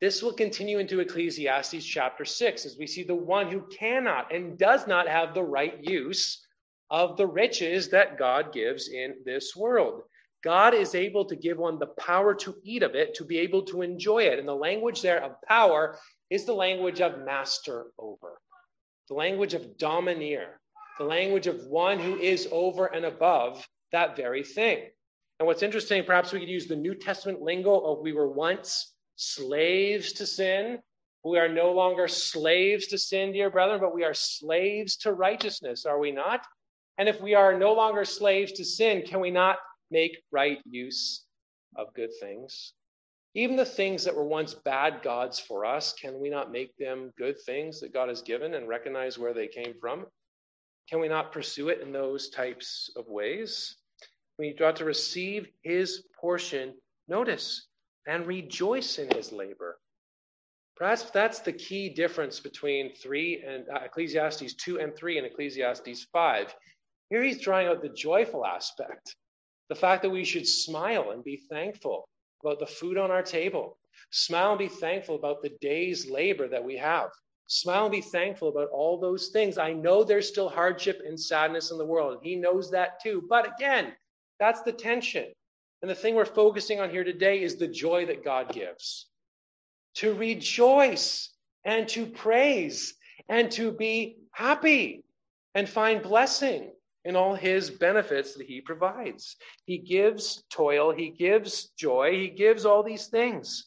This 0.00 0.22
will 0.22 0.32
continue 0.32 0.78
into 0.78 1.00
Ecclesiastes 1.00 1.84
chapter 1.84 2.24
6 2.24 2.66
as 2.66 2.76
we 2.78 2.86
see 2.86 3.04
the 3.04 3.14
one 3.14 3.50
who 3.50 3.66
cannot 3.68 4.34
and 4.34 4.58
does 4.58 4.86
not 4.86 5.08
have 5.08 5.34
the 5.34 5.42
right 5.42 5.78
use 5.82 6.44
of 6.90 7.16
the 7.16 7.26
riches 7.26 7.88
that 7.90 8.18
God 8.18 8.52
gives 8.52 8.88
in 8.88 9.14
this 9.24 9.56
world. 9.56 10.02
God 10.42 10.74
is 10.74 10.94
able 10.94 11.24
to 11.24 11.36
give 11.36 11.58
one 11.58 11.78
the 11.78 11.86
power 11.86 12.34
to 12.34 12.54
eat 12.64 12.82
of 12.82 12.94
it, 12.94 13.14
to 13.14 13.24
be 13.24 13.38
able 13.38 13.62
to 13.62 13.80
enjoy 13.80 14.24
it. 14.24 14.38
And 14.38 14.46
the 14.46 14.54
language 14.54 15.00
there 15.00 15.22
of 15.22 15.40
power 15.48 15.98
is 16.28 16.44
the 16.44 16.52
language 16.52 17.00
of 17.00 17.24
master 17.24 17.86
over, 17.98 18.40
the 19.08 19.14
language 19.14 19.54
of 19.54 19.78
domineer, 19.78 20.60
the 20.98 21.04
language 21.04 21.46
of 21.46 21.64
one 21.66 21.98
who 21.98 22.16
is 22.18 22.46
over 22.52 22.86
and 22.86 23.06
above 23.06 23.66
that 23.92 24.16
very 24.16 24.44
thing. 24.44 24.90
And 25.38 25.46
what's 25.46 25.62
interesting, 25.62 26.04
perhaps 26.04 26.32
we 26.32 26.40
could 26.40 26.48
use 26.48 26.66
the 26.66 26.76
New 26.76 26.94
Testament 26.94 27.40
lingo 27.40 27.78
of 27.80 28.00
we 28.00 28.12
were 28.12 28.30
once 28.30 28.93
slaves 29.16 30.12
to 30.14 30.26
sin. 30.26 30.78
We 31.24 31.38
are 31.38 31.48
no 31.48 31.72
longer 31.72 32.06
slaves 32.06 32.86
to 32.88 32.98
sin, 32.98 33.32
dear 33.32 33.50
brethren, 33.50 33.80
but 33.80 33.94
we 33.94 34.04
are 34.04 34.14
slaves 34.14 34.96
to 34.98 35.12
righteousness, 35.12 35.86
are 35.86 35.98
we 35.98 36.12
not? 36.12 36.46
And 36.98 37.08
if 37.08 37.20
we 37.20 37.34
are 37.34 37.58
no 37.58 37.72
longer 37.72 38.04
slaves 38.04 38.52
to 38.52 38.64
sin, 38.64 39.02
can 39.02 39.20
we 39.20 39.30
not 39.30 39.56
make 39.90 40.22
right 40.30 40.58
use 40.64 41.24
of 41.76 41.92
good 41.94 42.10
things? 42.20 42.74
Even 43.34 43.56
the 43.56 43.64
things 43.64 44.04
that 44.04 44.14
were 44.14 44.24
once 44.24 44.54
bad 44.54 45.02
gods 45.02 45.40
for 45.40 45.64
us, 45.64 45.92
can 45.92 46.20
we 46.20 46.30
not 46.30 46.52
make 46.52 46.76
them 46.76 47.12
good 47.18 47.36
things 47.40 47.80
that 47.80 47.92
God 47.92 48.08
has 48.08 48.22
given 48.22 48.54
and 48.54 48.68
recognize 48.68 49.18
where 49.18 49.34
they 49.34 49.48
came 49.48 49.74
from? 49.80 50.06
Can 50.88 51.00
we 51.00 51.08
not 51.08 51.32
pursue 51.32 51.68
it 51.70 51.80
in 51.80 51.90
those 51.90 52.28
types 52.28 52.90
of 52.96 53.06
ways? 53.08 53.76
We 54.38 54.54
ought 54.62 54.76
to 54.76 54.84
receive 54.84 55.48
his 55.62 56.04
portion. 56.20 56.74
Notice, 57.08 57.66
and 58.06 58.26
rejoice 58.26 58.98
in 58.98 59.08
his 59.14 59.32
labor. 59.32 59.78
Perhaps 60.76 61.10
that's 61.10 61.38
the 61.38 61.52
key 61.52 61.88
difference 61.88 62.40
between 62.40 62.94
3 62.96 63.44
and 63.46 63.68
uh, 63.68 63.80
Ecclesiastes 63.84 64.54
2 64.54 64.80
and 64.80 64.94
3 64.96 65.18
and 65.18 65.26
Ecclesiastes 65.26 66.04
5. 66.12 66.54
Here 67.10 67.22
he's 67.22 67.40
drawing 67.40 67.68
out 67.68 67.80
the 67.80 67.88
joyful 67.90 68.44
aspect, 68.44 69.14
the 69.68 69.74
fact 69.74 70.02
that 70.02 70.10
we 70.10 70.24
should 70.24 70.48
smile 70.48 71.10
and 71.10 71.22
be 71.22 71.36
thankful 71.36 72.08
about 72.42 72.58
the 72.58 72.66
food 72.66 72.98
on 72.98 73.10
our 73.10 73.22
table. 73.22 73.78
Smile 74.10 74.50
and 74.50 74.58
be 74.58 74.68
thankful 74.68 75.14
about 75.14 75.42
the 75.42 75.56
day's 75.60 76.10
labor 76.10 76.48
that 76.48 76.64
we 76.64 76.76
have. 76.76 77.10
Smile 77.46 77.84
and 77.84 77.92
be 77.92 78.00
thankful 78.00 78.48
about 78.48 78.70
all 78.70 78.98
those 78.98 79.28
things. 79.28 79.58
I 79.58 79.72
know 79.72 80.02
there's 80.02 80.28
still 80.28 80.48
hardship 80.48 81.02
and 81.06 81.18
sadness 81.18 81.70
in 81.70 81.78
the 81.78 81.84
world. 81.84 82.18
He 82.22 82.34
knows 82.34 82.70
that 82.70 83.00
too. 83.00 83.24
But 83.28 83.54
again, 83.54 83.92
that's 84.40 84.62
the 84.62 84.72
tension. 84.72 85.26
And 85.84 85.90
the 85.90 85.94
thing 85.94 86.14
we're 86.14 86.24
focusing 86.24 86.80
on 86.80 86.88
here 86.88 87.04
today 87.04 87.42
is 87.42 87.56
the 87.56 87.68
joy 87.68 88.06
that 88.06 88.24
God 88.24 88.50
gives. 88.50 89.08
To 89.96 90.14
rejoice 90.14 91.28
and 91.62 91.86
to 91.90 92.06
praise 92.06 92.94
and 93.28 93.50
to 93.50 93.70
be 93.70 94.16
happy 94.32 95.04
and 95.54 95.68
find 95.68 96.02
blessing 96.02 96.72
in 97.04 97.16
all 97.16 97.34
his 97.34 97.68
benefits 97.68 98.32
that 98.32 98.46
he 98.46 98.62
provides. 98.62 99.36
He 99.66 99.76
gives 99.76 100.44
toil, 100.48 100.90
he 100.90 101.10
gives 101.10 101.66
joy, 101.76 102.12
he 102.12 102.28
gives 102.28 102.64
all 102.64 102.82
these 102.82 103.08
things. 103.08 103.66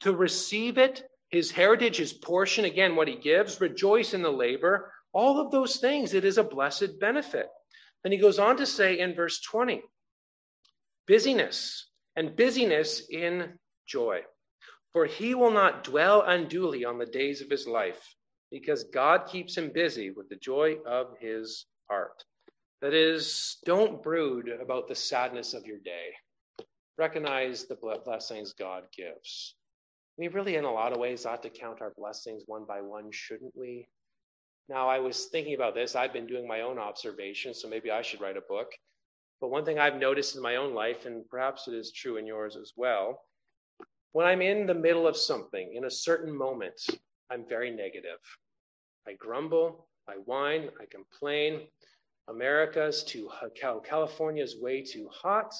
To 0.00 0.14
receive 0.14 0.76
it, 0.76 1.04
his 1.30 1.50
heritage, 1.50 1.96
his 1.96 2.12
portion, 2.12 2.66
again, 2.66 2.94
what 2.94 3.08
he 3.08 3.16
gives, 3.16 3.58
rejoice 3.58 4.12
in 4.12 4.20
the 4.20 4.30
labor, 4.30 4.92
all 5.14 5.40
of 5.40 5.50
those 5.50 5.78
things, 5.78 6.12
it 6.12 6.26
is 6.26 6.36
a 6.36 6.44
blessed 6.44 7.00
benefit. 7.00 7.46
And 8.04 8.12
he 8.12 8.18
goes 8.18 8.38
on 8.38 8.58
to 8.58 8.66
say 8.66 8.98
in 8.98 9.14
verse 9.14 9.40
20 9.40 9.82
busyness 11.06 11.88
and 12.16 12.36
busyness 12.36 13.02
in 13.10 13.58
joy. 13.86 14.20
For 14.92 15.06
he 15.06 15.34
will 15.34 15.50
not 15.50 15.84
dwell 15.84 16.22
unduly 16.22 16.84
on 16.84 16.98
the 16.98 17.06
days 17.06 17.40
of 17.40 17.50
his 17.50 17.66
life, 17.66 18.14
because 18.50 18.84
God 18.84 19.26
keeps 19.26 19.56
him 19.56 19.72
busy 19.74 20.10
with 20.10 20.28
the 20.28 20.36
joy 20.36 20.76
of 20.86 21.18
his 21.18 21.66
heart. 21.90 22.24
That 22.80 22.94
is, 22.94 23.56
don't 23.64 24.02
brood 24.02 24.48
about 24.48 24.86
the 24.86 24.94
sadness 24.94 25.54
of 25.54 25.66
your 25.66 25.78
day. 25.78 26.10
Recognize 26.96 27.64
the 27.64 27.76
blessings 28.04 28.52
God 28.52 28.84
gives. 28.96 29.56
We 30.16 30.28
really, 30.28 30.54
in 30.54 30.64
a 30.64 30.72
lot 30.72 30.92
of 30.92 30.98
ways, 30.98 31.26
ought 31.26 31.42
to 31.42 31.50
count 31.50 31.82
our 31.82 31.92
blessings 31.98 32.44
one 32.46 32.64
by 32.68 32.80
one, 32.80 33.10
shouldn't 33.10 33.56
we? 33.56 33.88
Now, 34.68 34.88
I 34.88 35.00
was 35.00 35.26
thinking 35.26 35.54
about 35.54 35.74
this. 35.74 35.96
I've 35.96 36.12
been 36.12 36.26
doing 36.26 36.46
my 36.46 36.60
own 36.60 36.78
observations, 36.78 37.60
so 37.60 37.68
maybe 37.68 37.90
I 37.90 38.02
should 38.02 38.20
write 38.20 38.36
a 38.36 38.42
book. 38.48 38.70
But 39.40 39.50
one 39.50 39.64
thing 39.64 39.78
I've 39.78 39.96
noticed 39.96 40.36
in 40.36 40.42
my 40.42 40.56
own 40.56 40.74
life, 40.74 41.06
and 41.06 41.28
perhaps 41.28 41.68
it 41.68 41.74
is 41.74 41.92
true 41.92 42.16
in 42.16 42.26
yours 42.26 42.56
as 42.56 42.72
well, 42.76 43.20
when 44.12 44.26
I'm 44.26 44.42
in 44.42 44.66
the 44.66 44.74
middle 44.74 45.06
of 45.06 45.16
something, 45.16 45.74
in 45.74 45.84
a 45.84 45.90
certain 45.90 46.34
moment, 46.34 46.80
I'm 47.30 47.44
very 47.48 47.70
negative. 47.70 48.20
I 49.06 49.14
grumble, 49.14 49.88
I 50.08 50.14
whine, 50.24 50.70
I 50.80 50.84
complain. 50.86 51.66
America's 52.28 53.04
too 53.04 53.30
California's 53.84 54.56
way 54.60 54.82
too 54.82 55.08
hot. 55.12 55.52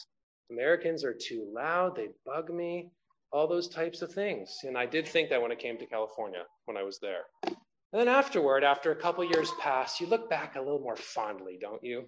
Americans 0.50 1.04
are 1.04 1.14
too 1.14 1.50
loud, 1.52 1.96
they 1.96 2.08
bug 2.24 2.50
me, 2.50 2.90
all 3.32 3.48
those 3.48 3.68
types 3.68 4.02
of 4.02 4.12
things. 4.12 4.60
And 4.62 4.78
I 4.78 4.86
did 4.86 5.08
think 5.08 5.28
that 5.30 5.42
when 5.42 5.52
I 5.52 5.56
came 5.56 5.76
to 5.78 5.86
California 5.86 6.44
when 6.66 6.76
I 6.76 6.84
was 6.84 6.98
there. 7.00 7.24
And 7.44 7.56
then 7.92 8.08
afterward, 8.08 8.64
after 8.64 8.92
a 8.92 8.96
couple 8.96 9.24
years 9.24 9.50
pass, 9.60 10.00
you 10.00 10.06
look 10.06 10.30
back 10.30 10.56
a 10.56 10.60
little 10.60 10.80
more 10.80 10.96
fondly, 10.96 11.58
don't 11.60 11.82
you? 11.82 12.04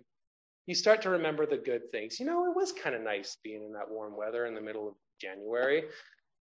You 0.67 0.75
start 0.75 1.03
to 1.03 1.11
remember 1.11 1.47
the 1.47 1.57
good 1.57 1.91
things. 1.91 2.19
You 2.19 2.27
know, 2.27 2.51
it 2.51 2.57
was 2.57 2.73
kind 2.73 2.95
of 2.95 3.03
nice 3.03 3.37
being 3.43 3.63
in 3.65 3.73
that 3.73 3.89
warm 3.89 4.17
weather 4.17 4.47
in 4.47 4.55
the 4.55 4.61
middle 4.61 4.89
of 4.89 4.95
January 5.21 5.85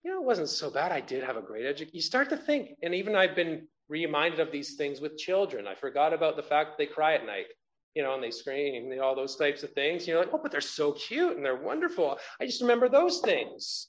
you 0.05 0.13
know, 0.13 0.21
it 0.21 0.27
wasn't 0.27 0.51
so 0.51 0.71
bad. 0.71 0.93
I 0.93 1.01
did 1.01 1.25
have 1.25 1.37
a 1.37 1.43
great 1.43 1.65
education. 1.65 1.95
You 1.95 2.03
start 2.03 2.29
to 2.29 2.37
think, 2.37 2.77
and 2.83 2.95
even 2.95 3.17
I've 3.17 3.35
been 3.35 3.67
reminded 3.89 4.39
of 4.39 4.53
these 4.53 4.75
things 4.75 5.01
with 5.01 5.17
children. 5.17 5.67
I 5.67 5.75
forgot 5.75 6.13
about 6.13 6.37
the 6.37 6.43
fact 6.43 6.73
that 6.73 6.79
they 6.79 6.87
cry 6.87 7.15
at 7.15 7.25
night, 7.25 7.47
you 7.95 8.03
know, 8.03 8.15
and 8.15 8.23
they 8.23 8.31
scream 8.31 8.93
and 8.93 9.01
all 9.01 9.17
those 9.17 9.37
types 9.37 9.63
of 9.63 9.73
things. 9.73 10.07
You're 10.07 10.19
like, 10.19 10.29
oh, 10.33 10.41
but 10.43 10.53
they're 10.53 10.61
so 10.61 10.93
cute 10.93 11.37
and 11.37 11.45
they're 11.45 11.57
wonderful. 11.57 12.19
I 12.39 12.45
just 12.45 12.61
remember 12.61 12.89
those 12.89 13.21
things. 13.21 13.89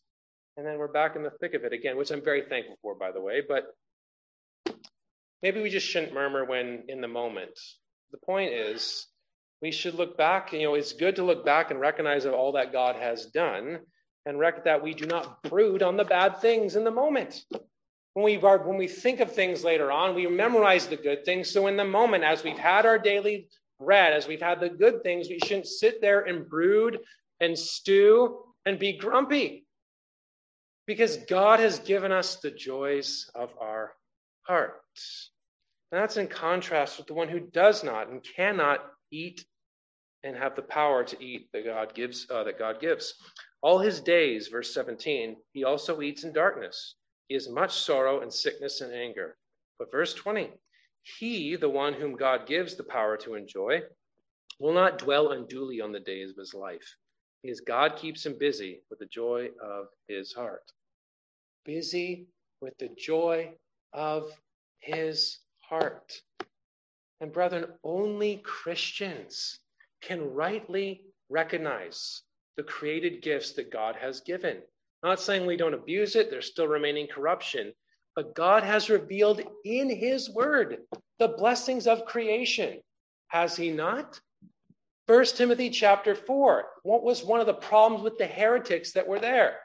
And 0.56 0.65
then 0.65 0.78
we're 0.78 0.91
back 0.91 1.17
in 1.17 1.24
the 1.24 1.32
thick 1.41 1.54
of 1.54 1.65
it 1.65 1.74
again, 1.74 1.98
which 1.98 2.12
I'm 2.12 2.24
very 2.24 2.43
thankful 2.48 2.78
for, 2.82 2.95
by 2.95 3.12
the 3.12 3.21
way. 3.21 3.41
But 3.45 3.65
maybe 5.43 5.62
we 5.62 5.69
just 5.69 5.88
shouldn't 5.88 6.13
murmur 6.13 6.45
when 6.45 6.84
in 6.88 7.02
the 7.02 7.10
moment. 7.10 7.60
The 8.12 8.19
point 8.26 8.54
is, 8.54 9.06
we 9.65 9.71
should 9.71 9.95
look 9.95 10.15
back. 10.15 10.54
You 10.54 10.62
know, 10.62 10.75
it's 10.75 10.93
good 10.93 11.15
to 11.15 11.23
look 11.23 11.43
back 11.43 11.71
and 11.71 11.80
recognize 11.80 12.28
all 12.28 12.51
that 12.51 12.71
God 12.71 12.97
has 12.97 13.25
done 13.25 13.80
and 14.28 14.38
reckon 14.38 14.62
that 14.65 14.84
we 14.84 14.93
do 14.93 15.08
not 15.08 15.41
brood 15.41 15.82
on 15.82 15.97
the 15.97 16.04
bad 16.04 16.39
things 16.39 16.75
in 16.75 16.84
the 16.84 16.91
moment. 16.91 17.43
When 18.13 18.23
we, 18.23 18.38
are, 18.38 18.60
when 18.60 18.78
we 18.78 18.88
think 18.88 19.21
of 19.21 19.32
things 19.32 19.63
later 19.63 19.91
on, 19.91 20.13
we 20.13 20.28
memorize 20.28 20.86
the 20.86 20.97
good 20.97 21.25
things. 21.25 21.49
So 21.49 21.65
in 21.65 21.78
the 21.78 21.84
moment, 21.84 22.23
as 22.23 22.43
we've 22.43 22.60
had 22.60 22.86
our 22.86 22.99
daily 22.99 23.49
bread, 23.80 24.13
as 24.13 24.28
we've 24.28 24.39
had 24.39 24.60
the 24.60 24.69
good 24.69 25.01
things, 25.01 25.30
we 25.30 25.39
shouldn't 25.39 25.65
sit 25.65 25.99
there 25.99 26.21
and 26.21 26.47
brood 26.47 26.99
and 27.39 27.58
stew 27.58 28.43
and 28.67 28.78
be 28.78 28.95
grumpy. 28.95 29.65
Because 30.86 31.17
God 31.28 31.60
has 31.60 31.80
given 31.80 32.12
us 32.12 32.36
the 32.36 32.51
joys 32.51 33.32
of 33.34 33.49
our 33.60 33.93
hearts. 34.43 35.32
And 35.91 35.99
that's 35.99 36.17
in 36.17 36.28
contrast 36.28 36.99
with 36.99 37.08
the 37.08 37.15
one 37.15 37.30
who 37.30 37.39
does 37.39 37.84
not 37.84 38.10
and 38.10 38.23
cannot 38.23 38.86
eat 39.12 39.43
and 40.23 40.36
have 40.36 40.56
the 40.56 40.62
power 40.62 41.04
to 41.04 41.23
eat 41.23 41.49
that 41.54 41.65
God 41.65 41.93
gives. 41.93 42.28
Uh, 42.30 42.43
that 42.43 42.60
God 42.60 42.80
gives. 42.80 43.13
All 43.62 43.80
his 43.80 43.99
days, 43.99 44.47
verse 44.47 44.73
17, 44.73 45.36
he 45.54 45.63
also 45.63 46.01
eats 46.01 46.23
in 46.23 46.34
darkness. 46.34 46.95
He 47.28 47.34
has 47.34 47.49
much 47.49 47.73
sorrow 47.73 48.21
and 48.21 48.32
sickness 48.32 48.82
and 48.82 48.93
anger. 48.93 49.38
But 49.80 49.91
verse 49.91 50.13
20, 50.13 50.51
he, 51.19 51.56
the 51.56 51.69
one 51.69 51.93
whom 51.93 52.15
God 52.15 52.47
gives 52.47 52.75
the 52.75 52.84
power 52.84 53.17
to 53.17 53.36
enjoy, 53.36 53.82
will 54.60 54.73
not 54.73 54.99
dwell 54.99 55.32
unduly 55.32 55.82
on 55.82 55.91
the 55.91 55.99
days 55.99 56.30
of 56.30 56.38
his 56.38 56.54
life, 56.54 56.95
because 57.43 57.60
God 57.62 57.95
keeps 57.97 58.25
him 58.25 58.38
busy 58.39 58.82
with 58.89 58.99
the 58.99 59.06
joy 59.08 59.49
of 59.62 59.88
his 60.08 60.34
heart. 60.34 60.71
Busy 61.65 62.28
with 62.62 62.78
the 62.78 62.89
joy 62.97 63.51
of 63.93 64.32
his 64.80 65.39
heart. 65.60 66.21
And 67.21 67.32
brethren, 67.32 67.65
only 67.84 68.38
Christians 68.38 69.60
can 70.06 70.34
rightly 70.34 71.02
recognize 71.30 72.22
the 72.58 72.63
created 72.63 73.22
gifts 73.22 73.54
that 73.54 73.72
God 73.72 73.96
has 73.96 74.22
given. 74.22 74.62
Not 75.04 75.20
saying 75.20 75.46
we 75.46 75.58
don't 75.58 75.74
abuse 75.74 76.15
it, 76.15 76.30
there's 76.30 76.48
still 76.48 76.68
remaining 76.68 77.08
corruption, 77.08 77.74
but 78.15 78.36
God 78.36 78.63
has 78.63 78.89
revealed 78.89 79.41
in 79.65 79.89
His 79.89 80.30
Word 80.30 80.78
the 81.20 81.30
blessings 81.30 81.88
of 81.88 82.06
creation. 82.06 82.80
Has 83.28 83.56
He 83.56 83.72
not? 83.72 84.20
First 85.08 85.38
Timothy 85.38 85.70
chapter 85.70 86.15
4. 86.15 86.65
What 86.84 87.04
was 87.04 87.24
one 87.24 87.39
of 87.39 87.46
the 87.46 87.54
problems 87.54 88.04
with 88.04 88.18
the 88.18 88.26
heretics 88.26 88.94
that 88.94 89.08
were 89.08 89.20
there? 89.20 89.58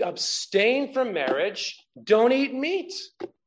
Abstain 0.00 0.92
from 0.92 1.12
marriage, 1.12 1.84
don't 2.04 2.32
eat 2.32 2.54
meat. 2.54 2.92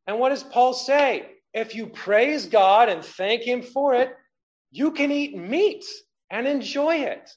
And 0.08 0.20
what 0.20 0.30
does 0.30 0.44
Paul 0.44 0.74
say? 0.74 1.28
If 1.54 1.76
you 1.76 1.88
praise 1.88 2.46
God 2.46 2.90
and 2.90 3.04
thank 3.04 3.44
Him 3.44 3.62
for 3.62 3.94
it, 3.94 4.14
you 4.72 4.92
can 4.92 5.12
eat 5.12 5.38
meat 5.38 5.86
and 6.34 6.48
enjoy 6.48 6.96
it. 6.96 7.30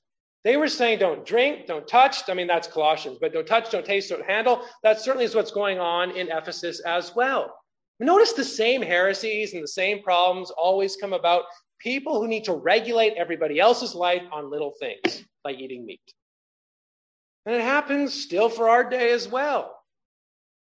They 0.43 0.57
were 0.57 0.69
saying, 0.69 1.01
don't 1.01 1.27
drink, 1.27 1.67
don't 1.67 1.87
touch. 1.87 2.29
I 2.29 2.35
mean, 2.35 2.47
that's 2.47 2.67
Colossians, 2.67 3.19
but 3.21 3.33
don't 3.33 3.47
touch, 3.47 3.71
don't 3.71 3.85
taste, 3.85 4.09
don't 4.09 4.25
handle. 4.25 4.63
That 4.83 5.01
certainly 5.01 5.25
is 5.25 5.35
what's 5.35 5.51
going 5.51 5.79
on 5.79 6.13
in 6.13 6.29
Ephesus 6.31 6.81
as 6.81 7.15
well. 7.15 7.55
Notice 8.01 8.33
the 8.33 8.45
same 8.45 8.81
heresies 8.81 9.55
and 9.55 9.63
the 9.63 9.69
same 9.69 10.03
problems 10.03 10.51
always 10.51 10.97
come 10.97 11.13
about 11.13 11.45
people 11.79 12.21
who 12.21 12.27
need 12.27 12.45
to 12.45 12.55
regulate 12.55 13.15
everybody 13.17 13.61
else's 13.61 13.95
life 13.95 14.23
on 14.33 14.51
little 14.51 14.73
things 14.81 15.25
like 15.45 15.59
eating 15.59 15.85
meat. 15.85 16.01
And 17.45 17.55
it 17.55 17.63
happens 17.63 18.15
still 18.15 18.49
for 18.49 18.69
our 18.69 18.89
day 18.89 19.13
as 19.13 19.29
well. 19.29 19.77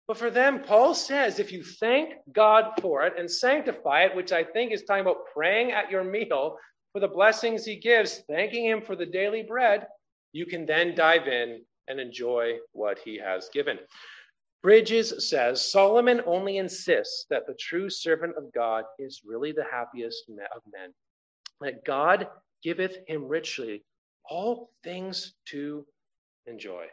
But 0.07 0.17
for 0.17 0.29
them, 0.29 0.61
Paul 0.61 0.93
says 0.93 1.39
if 1.39 1.51
you 1.51 1.63
thank 1.63 2.13
God 2.31 2.71
for 2.81 3.03
it 3.03 3.13
and 3.17 3.29
sanctify 3.29 4.03
it, 4.03 4.15
which 4.15 4.31
I 4.31 4.43
think 4.43 4.71
is 4.71 4.83
talking 4.83 5.01
about 5.01 5.25
praying 5.33 5.71
at 5.71 5.89
your 5.89 6.03
meal, 6.03 6.57
for 6.95 7.01
the 7.01 7.07
blessings 7.09 7.65
he 7.65 7.75
gives, 7.75 8.19
thanking 8.29 8.63
him 8.63 8.81
for 8.81 8.95
the 8.95 9.05
daily 9.05 9.43
bread, 9.43 9.85
you 10.31 10.45
can 10.45 10.65
then 10.65 10.95
dive 10.95 11.27
in 11.27 11.59
and 11.89 11.99
enjoy 11.99 12.53
what 12.71 12.97
he 12.99 13.17
has 13.17 13.49
given. 13.49 13.77
Bridges 14.63 15.27
says 15.29 15.61
Solomon 15.61 16.21
only 16.25 16.57
insists 16.57 17.25
that 17.29 17.47
the 17.47 17.55
true 17.59 17.89
servant 17.89 18.37
of 18.37 18.49
God 18.53 18.85
is 18.97 19.23
really 19.25 19.51
the 19.51 19.65
happiest 19.69 20.23
of 20.29 20.61
men, 20.71 20.93
that 21.59 21.83
God 21.83 22.29
giveth 22.63 22.99
him 23.09 23.27
richly 23.27 23.83
all 24.29 24.69
things 24.81 25.33
to 25.49 25.85
enjoy. 26.45 26.85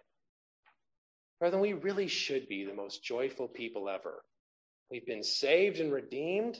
Rather, 1.41 1.61
we 1.61 1.75
really 1.75 2.09
should 2.09 2.49
be 2.49 2.65
the 2.65 2.75
most 2.75 3.05
joyful 3.05 3.47
people 3.47 3.89
ever. 3.89 4.25
We've 4.91 5.07
been 5.07 5.23
saved 5.23 5.79
and 5.79 5.93
redeemed, 5.93 6.59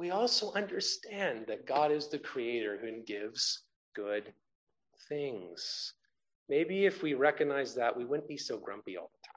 we 0.00 0.10
also 0.10 0.50
understand 0.54 1.44
that 1.46 1.66
God 1.66 1.92
is 1.92 2.08
the 2.08 2.18
creator 2.18 2.78
who 2.80 3.02
gives 3.02 3.64
good 3.94 4.32
things. 5.10 5.92
Maybe 6.48 6.86
if 6.86 7.02
we 7.02 7.12
recognize 7.12 7.74
that, 7.74 7.94
we 7.94 8.06
wouldn't 8.06 8.26
be 8.26 8.38
so 8.38 8.56
grumpy 8.56 8.96
all 8.96 9.10
the 9.12 9.28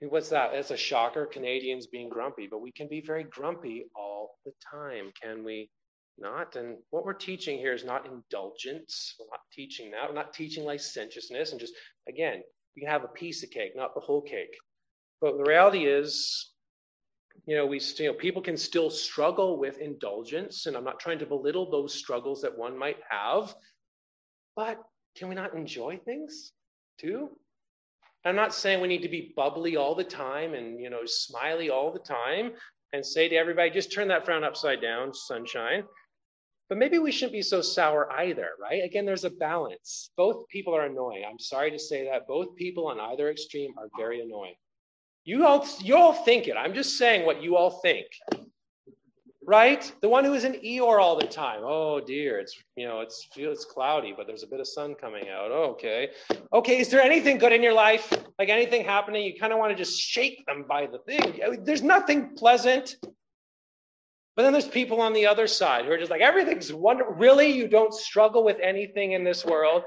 time. 0.00 0.10
What's 0.10 0.28
that? 0.30 0.50
That's 0.52 0.72
a 0.72 0.76
shocker, 0.76 1.26
Canadians 1.26 1.86
being 1.86 2.08
grumpy, 2.08 2.48
but 2.50 2.60
we 2.60 2.72
can 2.72 2.88
be 2.88 3.00
very 3.00 3.22
grumpy 3.22 3.84
all 3.94 4.40
the 4.44 4.50
time, 4.68 5.12
can 5.22 5.44
we 5.44 5.70
not? 6.18 6.56
And 6.56 6.78
what 6.90 7.04
we're 7.04 7.12
teaching 7.12 7.58
here 7.58 7.74
is 7.74 7.84
not 7.84 8.06
indulgence. 8.06 9.14
We're 9.20 9.26
not 9.26 9.40
teaching 9.52 9.92
that. 9.92 10.08
We're 10.08 10.16
not 10.16 10.34
teaching 10.34 10.64
licentiousness 10.64 11.52
and 11.52 11.60
just, 11.60 11.74
again, 12.08 12.42
you 12.74 12.82
can 12.82 12.90
have 12.90 13.04
a 13.04 13.08
piece 13.08 13.44
of 13.44 13.50
cake, 13.50 13.76
not 13.76 13.94
the 13.94 14.00
whole 14.00 14.22
cake. 14.22 14.56
But 15.20 15.36
the 15.36 15.44
reality 15.44 15.86
is, 15.86 16.54
you 17.46 17.56
know, 17.56 17.66
we 17.66 17.80
you 17.98 18.06
know, 18.06 18.14
people 18.14 18.42
can 18.42 18.56
still 18.56 18.90
struggle 18.90 19.58
with 19.58 19.78
indulgence, 19.78 20.66
and 20.66 20.76
I'm 20.76 20.84
not 20.84 21.00
trying 21.00 21.18
to 21.18 21.26
belittle 21.26 21.70
those 21.70 21.94
struggles 21.94 22.40
that 22.42 22.56
one 22.56 22.78
might 22.78 22.98
have, 23.10 23.54
but 24.54 24.82
can 25.16 25.28
we 25.28 25.34
not 25.34 25.54
enjoy 25.54 25.98
things 26.04 26.52
too? 26.98 27.30
I'm 28.24 28.36
not 28.36 28.54
saying 28.54 28.80
we 28.80 28.88
need 28.88 29.02
to 29.02 29.08
be 29.08 29.32
bubbly 29.36 29.76
all 29.76 29.94
the 29.94 30.04
time 30.04 30.54
and, 30.54 30.80
you 30.80 30.90
know, 30.90 31.04
smiley 31.04 31.70
all 31.70 31.92
the 31.92 31.98
time 31.98 32.52
and 32.92 33.04
say 33.04 33.28
to 33.28 33.36
everybody, 33.36 33.70
just 33.70 33.92
turn 33.92 34.08
that 34.08 34.24
frown 34.24 34.44
upside 34.44 34.80
down, 34.80 35.12
sunshine. 35.12 35.82
But 36.68 36.78
maybe 36.78 36.98
we 36.98 37.10
shouldn't 37.10 37.32
be 37.32 37.42
so 37.42 37.60
sour 37.60 38.10
either, 38.12 38.50
right? 38.60 38.84
Again, 38.84 39.04
there's 39.04 39.24
a 39.24 39.30
balance. 39.30 40.10
Both 40.16 40.48
people 40.48 40.74
are 40.74 40.86
annoying. 40.86 41.24
I'm 41.28 41.38
sorry 41.38 41.70
to 41.70 41.78
say 41.78 42.04
that. 42.08 42.28
Both 42.28 42.54
people 42.56 42.86
on 42.86 43.00
either 43.00 43.28
extreme 43.30 43.74
are 43.76 43.88
very 43.98 44.20
annoying. 44.20 44.54
You 45.24 45.46
all, 45.46 45.66
you 45.80 45.96
all 45.96 46.12
think 46.12 46.48
it. 46.48 46.56
I'm 46.56 46.74
just 46.74 46.98
saying 46.98 47.24
what 47.24 47.42
you 47.42 47.56
all 47.56 47.70
think 47.70 48.06
right? 49.44 49.92
The 50.00 50.08
one 50.08 50.24
who 50.24 50.34
is 50.34 50.44
in 50.44 50.54
Eeyore 50.54 51.00
all 51.00 51.16
the 51.16 51.26
time. 51.26 51.60
Oh 51.62 52.00
dear, 52.00 52.38
it's 52.38 52.56
you 52.76 52.86
know 52.86 53.00
it's 53.00 53.28
it's 53.36 53.64
cloudy, 53.64 54.14
but 54.16 54.26
there's 54.26 54.42
a 54.42 54.46
bit 54.46 54.60
of 54.60 54.68
sun 54.68 54.94
coming 54.94 55.28
out. 55.28 55.50
Oh, 55.50 55.70
okay, 55.72 56.10
okay. 56.52 56.78
Is 56.78 56.88
there 56.88 57.02
anything 57.02 57.38
good 57.38 57.52
in 57.52 57.62
your 57.62 57.72
life? 57.72 58.12
Like 58.38 58.48
anything 58.48 58.84
happening, 58.84 59.24
you 59.24 59.38
kind 59.38 59.52
of 59.52 59.58
want 59.58 59.70
to 59.70 59.76
just 59.76 59.98
shake 59.98 60.44
them 60.46 60.64
by 60.68 60.86
the 60.86 60.98
thing. 60.98 61.40
There's 61.64 61.82
nothing 61.82 62.34
pleasant. 62.36 62.96
But 64.34 64.44
then 64.44 64.52
there's 64.52 64.68
people 64.68 65.02
on 65.02 65.12
the 65.12 65.26
other 65.26 65.46
side 65.46 65.84
who 65.84 65.90
are 65.92 65.98
just 65.98 66.10
like 66.10 66.22
everything's 66.22 66.72
wonderful. 66.72 67.14
Really, 67.14 67.50
you 67.50 67.68
don't 67.68 67.92
struggle 67.92 68.44
with 68.44 68.58
anything 68.62 69.12
in 69.12 69.24
this 69.24 69.44
world. 69.44 69.82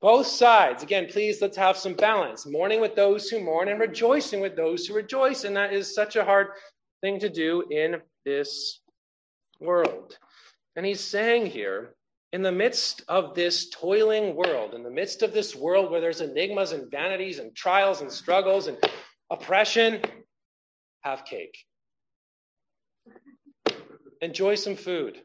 Both 0.00 0.26
sides. 0.26 0.82
Again, 0.82 1.08
please 1.10 1.42
let's 1.42 1.56
have 1.56 1.76
some 1.76 1.94
balance. 1.94 2.46
Mourning 2.46 2.80
with 2.80 2.96
those 2.96 3.28
who 3.28 3.40
mourn 3.40 3.68
and 3.68 3.78
rejoicing 3.78 4.40
with 4.40 4.56
those 4.56 4.86
who 4.86 4.94
rejoice. 4.94 5.44
And 5.44 5.54
that 5.56 5.74
is 5.74 5.94
such 5.94 6.16
a 6.16 6.24
hard 6.24 6.48
thing 7.02 7.18
to 7.20 7.28
do 7.28 7.64
in 7.70 8.00
this 8.24 8.80
world. 9.60 10.16
And 10.76 10.86
he's 10.86 11.00
saying 11.00 11.46
here, 11.46 11.94
in 12.32 12.42
the 12.42 12.52
midst 12.52 13.02
of 13.08 13.34
this 13.34 13.68
toiling 13.70 14.36
world, 14.36 14.72
in 14.72 14.82
the 14.82 14.90
midst 14.90 15.22
of 15.22 15.32
this 15.32 15.54
world 15.54 15.90
where 15.90 16.00
there's 16.00 16.20
enigmas 16.20 16.72
and 16.72 16.90
vanities 16.90 17.38
and 17.38 17.54
trials 17.54 18.00
and 18.00 18.10
struggles 18.10 18.68
and 18.68 18.78
oppression, 19.30 20.00
have 21.02 21.24
cake. 21.24 21.58
Enjoy 24.22 24.54
some 24.54 24.76
food. 24.76 25.20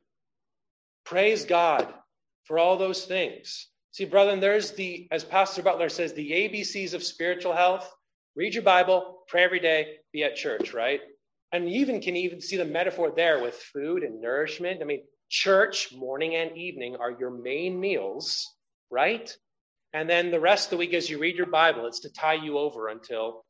Praise 1.06 1.46
God 1.46 1.94
for 2.46 2.58
all 2.58 2.78
those 2.78 3.06
things. 3.06 3.68
See, 3.96 4.04
brethren, 4.04 4.42
there's 4.42 4.72
the, 4.72 5.08
as 5.10 5.24
Pastor 5.24 5.64
Butler 5.64 5.88
says, 5.88 6.12
the 6.12 6.30
ABCs 6.30 6.94
of 6.94 7.02
spiritual 7.02 7.54
health. 7.54 7.90
Read 8.36 8.54
your 8.54 8.62
Bible, 8.62 9.24
pray 9.30 9.46
every 9.46 9.62
day, 9.62 10.00
be 10.12 10.26
at 10.26 10.36
church, 10.36 10.74
right? 10.74 11.00
And 11.54 11.72
you 11.72 11.80
even 11.80 12.02
can 12.02 12.18
even 12.18 12.42
see 12.42 12.58
the 12.58 12.66
metaphor 12.66 13.14
there 13.16 13.42
with 13.42 13.56
food 13.56 14.04
and 14.04 14.20
nourishment. 14.20 14.82
I 14.82 14.84
mean, 14.84 15.04
church, 15.30 15.94
morning 15.96 16.36
and 16.36 16.58
evening, 16.58 16.98
are 16.98 17.12
your 17.18 17.30
main 17.30 17.80
meals, 17.80 18.46
right? 18.92 19.34
And 19.94 20.10
then 20.10 20.30
the 20.30 20.42
rest 20.42 20.66
of 20.66 20.72
the 20.72 20.78
week, 20.78 20.94
as 20.94 21.10
you 21.10 21.18
read 21.18 21.38
your 21.38 21.46
Bible, 21.46 21.86
it's 21.86 22.02
to 22.02 22.12
tie 22.12 22.34
you 22.34 22.58
over 22.58 22.90
until 22.90 23.46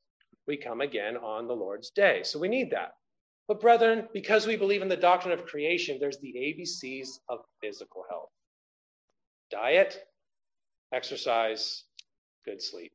we 0.47 0.57
come 0.57 0.81
again 0.81 1.17
on 1.17 1.47
the 1.47 1.55
Lord's 1.55 1.89
day. 1.89 2.21
So 2.21 2.37
we 2.37 2.49
need 2.49 2.69
that. 2.69 2.91
But, 3.47 3.61
brethren, 3.61 4.09
because 4.13 4.45
we 4.45 4.57
believe 4.57 4.83
in 4.83 4.89
the 4.89 4.95
doctrine 4.95 5.33
of 5.33 5.47
creation, 5.47 5.97
there's 5.99 6.19
the 6.19 6.35
ABCs 6.37 7.07
of 7.29 7.39
physical 7.63 8.05
health 8.07 8.29
diet, 9.49 10.05
exercise, 10.93 11.83
good 12.45 12.61
sleep. 12.61 12.93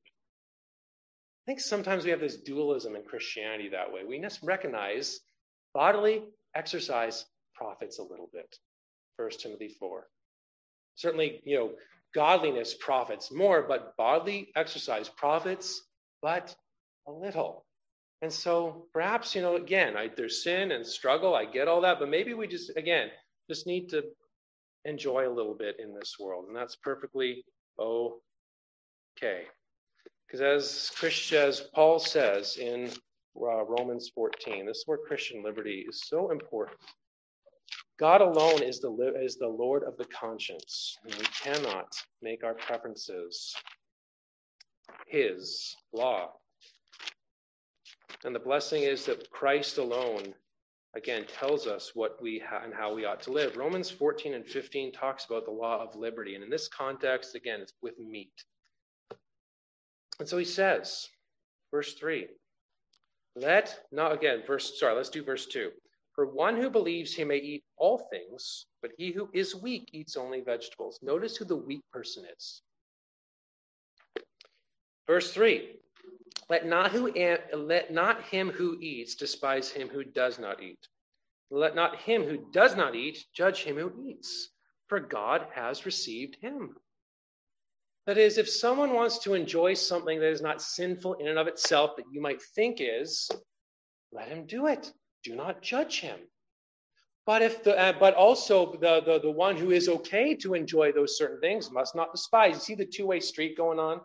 I 1.44 1.50
think 1.50 1.61
sometimes 1.61 2.05
we 2.05 2.11
have 2.11 2.20
this 2.20 2.37
dualism 2.37 2.96
in 2.96 3.03
Christianity 3.03 3.68
that 3.70 3.92
way. 3.92 4.03
We 4.07 4.20
must 4.20 4.42
recognize 4.42 5.20
bodily 5.74 6.24
exercise 6.55 7.26
profits 7.55 7.98
a 7.98 8.03
little 8.03 8.29
bit. 8.33 8.57
1 9.16 9.31
Timothy 9.38 9.68
4. 9.68 10.07
Certainly, 10.94 11.40
you 11.44 11.57
know, 11.57 11.70
godliness 12.14 12.74
profits 12.74 13.31
more, 13.31 13.62
but 13.62 13.96
bodily 13.96 14.48
exercise 14.57 15.09
profits 15.09 15.83
but 16.22 16.55
a 17.07 17.12
little. 17.12 17.64
And 18.22 18.33
so 18.33 18.87
perhaps, 18.92 19.35
you 19.35 19.40
know, 19.40 19.57
again, 19.57 19.96
I, 19.96 20.11
there's 20.14 20.42
sin 20.42 20.72
and 20.72 20.87
struggle. 20.87 21.35
I 21.35 21.46
get 21.46 21.68
all 21.68 21.81
that, 21.81 21.98
but 21.98 22.11
maybe 22.11 22.35
we 22.35 22.46
just, 22.46 22.76
again, 22.76 23.09
just 23.48 23.66
need 23.66 23.88
to 23.90 24.05
enjoy 24.85 25.29
a 25.29 25.33
little 25.33 25.55
bit 25.55 25.76
in 25.79 25.94
this 25.94 26.16
world. 26.20 26.46
And 26.46 26.57
that's 26.57 26.76
perfectly 26.76 27.44
okay. 27.81 29.45
Because 30.27 30.40
as 30.40 30.90
Christ, 30.95 31.33
as 31.33 31.61
Paul 31.75 31.99
says 31.99 32.57
in 32.57 32.90
uh, 33.37 33.64
Romans 33.64 34.11
14, 34.14 34.66
this 34.66 34.79
is 34.79 34.83
where 34.87 34.99
Christian 34.99 35.43
liberty 35.43 35.85
is 35.88 36.03
so 36.07 36.31
important. 36.31 36.79
God 37.99 38.21
alone 38.21 38.62
is 38.62 38.81
the, 38.81 39.14
is 39.21 39.37
the 39.37 39.49
Lord 39.49 39.83
of 39.83 39.97
the 39.97 40.07
conscience, 40.07 40.97
and 41.05 41.14
we 41.14 41.25
cannot 41.43 41.93
make 42.23 42.45
our 42.45 42.55
preferences 42.55 43.55
His 45.07 45.77
law. 45.93 46.31
And 48.25 48.35
the 48.35 48.40
blessing 48.40 48.83
is 48.83 49.05
that 49.07 49.31
Christ 49.31 49.79
alone, 49.79 50.35
again, 50.94 51.24
tells 51.26 51.66
us 51.66 51.92
what 51.94 52.20
we 52.20 52.38
ha- 52.38 52.62
and 52.64 52.74
how 52.74 52.94
we 52.94 53.05
ought 53.05 53.20
to 53.22 53.33
live. 53.33 53.57
Romans 53.57 53.90
14 53.90 54.35
and 54.35 54.46
15 54.46 54.92
talks 54.92 55.24
about 55.24 55.44
the 55.44 55.50
law 55.50 55.83
of 55.83 55.94
liberty, 55.96 56.35
and 56.35 56.44
in 56.44 56.50
this 56.50 56.68
context, 56.68 57.35
again, 57.35 57.61
it's 57.61 57.72
with 57.83 57.98
meat. 57.98 58.44
And 60.18 60.29
so 60.29 60.37
he 60.37 60.44
says, 60.44 61.09
verse 61.70 61.94
3, 61.94 62.26
let 63.37 63.81
not, 63.92 64.12
again, 64.12 64.42
verse, 64.46 64.79
sorry, 64.79 64.94
let's 64.94 65.09
do 65.09 65.24
verse 65.24 65.46
2. 65.46 65.70
For 66.14 66.26
one 66.26 66.57
who 66.57 66.68
believes 66.68 67.14
he 67.14 67.24
may 67.24 67.38
eat 67.38 67.64
all 67.76 68.09
things, 68.11 68.66
but 68.83 68.90
he 68.98 69.12
who 69.12 69.31
is 69.33 69.55
weak 69.55 69.88
eats 69.92 70.16
only 70.16 70.40
vegetables. 70.40 70.98
Notice 71.03 71.37
who 71.37 71.44
the 71.44 71.57
weak 71.57 71.83
person 71.92 72.24
is. 72.37 72.62
Verse 75.07 75.33
3 75.33 75.80
let 76.51 76.67
not, 76.67 76.91
who, 76.91 77.13
let 77.55 77.93
not 77.93 78.25
him 78.25 78.51
who 78.51 78.77
eats 78.81 79.15
despise 79.15 79.71
him 79.71 79.89
who 79.89 80.03
does 80.03 80.39
not 80.41 80.61
eat. 80.61 80.89
Let 81.51 81.77
not 81.77 81.97
him 81.97 82.25
who 82.25 82.45
does 82.53 82.77
not 82.77 82.97
eat 82.97 83.25
judge 83.33 83.63
him 83.63 83.77
who 83.77 83.93
eats, 84.05 84.51
for 84.89 84.99
God 84.99 85.47
has 85.55 85.87
received 85.87 86.37
him. 86.41 86.77
That 88.07 88.19
is, 88.19 88.37
if 88.37 88.49
someone 88.49 88.95
wants 88.95 89.19
to 89.21 89.35
enjoy 89.35 89.75
something 89.75 90.19
that 90.19 90.29
is 90.29 90.43
not 90.43 90.61
sinful 90.61 91.15
in 91.15 91.29
and 91.29 91.39
of 91.39 91.47
itself 91.47 91.93
that 91.97 92.07
you 92.11 92.21
might 92.21 92.43
think 92.57 92.79
is, 92.81 93.31
let 94.11 94.27
him 94.27 94.47
do 94.47 94.67
it. 94.67 94.93
Do 95.23 95.37
not 95.37 95.63
judge 95.63 96.01
him. 96.01 96.19
But 97.27 97.43
if 97.43 97.63
the 97.63 97.79
uh, 97.79 97.93
but 97.93 98.15
also 98.15 98.73
the, 98.81 99.03
the 99.03 99.21
the 99.21 99.31
one 99.31 99.57
who 99.57 99.71
is 99.71 99.89
okay 99.89 100.35
to 100.37 100.55
enjoy 100.55 100.91
those 100.91 101.17
certain 101.17 101.41
things 101.41 101.71
must 101.71 101.95
not 101.95 102.11
despise. 102.11 102.55
You 102.55 102.61
see 102.61 102.75
the 102.75 102.87
two-way 102.87 103.21
street 103.21 103.57
going 103.57 103.79
on? 103.79 104.01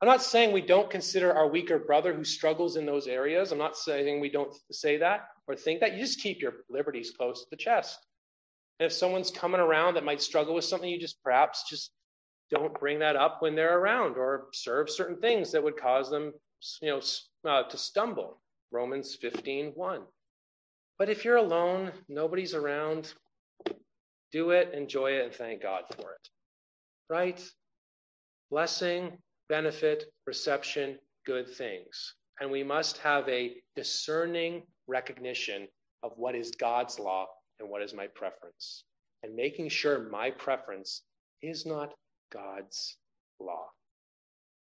I'm 0.00 0.08
not 0.08 0.22
saying 0.22 0.52
we 0.52 0.62
don't 0.62 0.90
consider 0.90 1.32
our 1.34 1.48
weaker 1.48 1.78
brother 1.78 2.14
who 2.14 2.24
struggles 2.24 2.76
in 2.76 2.86
those 2.86 3.06
areas. 3.06 3.52
I'm 3.52 3.58
not 3.58 3.76
saying 3.76 4.18
we 4.18 4.30
don't 4.30 4.54
say 4.72 4.96
that 4.96 5.28
or 5.46 5.54
think 5.54 5.80
that. 5.80 5.92
You 5.92 6.00
just 6.00 6.20
keep 6.20 6.40
your 6.40 6.54
liberties 6.70 7.12
close 7.16 7.42
to 7.42 7.50
the 7.50 7.56
chest. 7.56 7.98
And 8.78 8.86
if 8.86 8.92
someone's 8.92 9.30
coming 9.30 9.60
around 9.60 9.94
that 9.94 10.04
might 10.04 10.22
struggle 10.22 10.54
with 10.54 10.64
something, 10.64 10.88
you 10.88 10.98
just 10.98 11.22
perhaps 11.22 11.68
just 11.68 11.92
don't 12.50 12.78
bring 12.78 12.98
that 12.98 13.16
up 13.16 13.40
when 13.40 13.54
they're 13.54 13.78
around 13.78 14.16
or 14.16 14.48
serve 14.52 14.90
certain 14.90 15.16
things 15.16 15.52
that 15.52 15.62
would 15.62 15.76
cause 15.76 16.10
them 16.10 16.32
you 16.82 16.88
know 16.88 17.00
uh, 17.48 17.62
to 17.64 17.78
stumble 17.78 18.40
romans 18.70 19.16
15 19.20 19.72
1 19.74 20.02
but 20.98 21.08
if 21.08 21.24
you're 21.24 21.36
alone 21.36 21.92
nobody's 22.08 22.54
around 22.54 23.14
do 24.32 24.50
it 24.50 24.72
enjoy 24.74 25.12
it 25.12 25.24
and 25.24 25.34
thank 25.34 25.62
god 25.62 25.84
for 25.94 26.12
it 26.12 26.28
right 27.08 27.42
blessing 28.50 29.16
benefit 29.50 30.04
reception 30.26 30.98
good 31.26 31.46
things 31.46 32.14
and 32.40 32.50
we 32.50 32.64
must 32.64 32.96
have 32.96 33.28
a 33.28 33.56
discerning 33.76 34.62
recognition 34.86 35.68
of 36.02 36.12
what 36.16 36.34
is 36.34 36.52
god's 36.52 36.98
law 36.98 37.26
and 37.58 37.68
what 37.68 37.82
is 37.82 37.92
my 37.92 38.06
preference 38.06 38.84
and 39.22 39.34
making 39.34 39.68
sure 39.68 40.08
my 40.10 40.30
preference 40.30 41.02
is 41.42 41.66
not 41.66 41.92
God's 42.32 42.96
law 43.38 43.66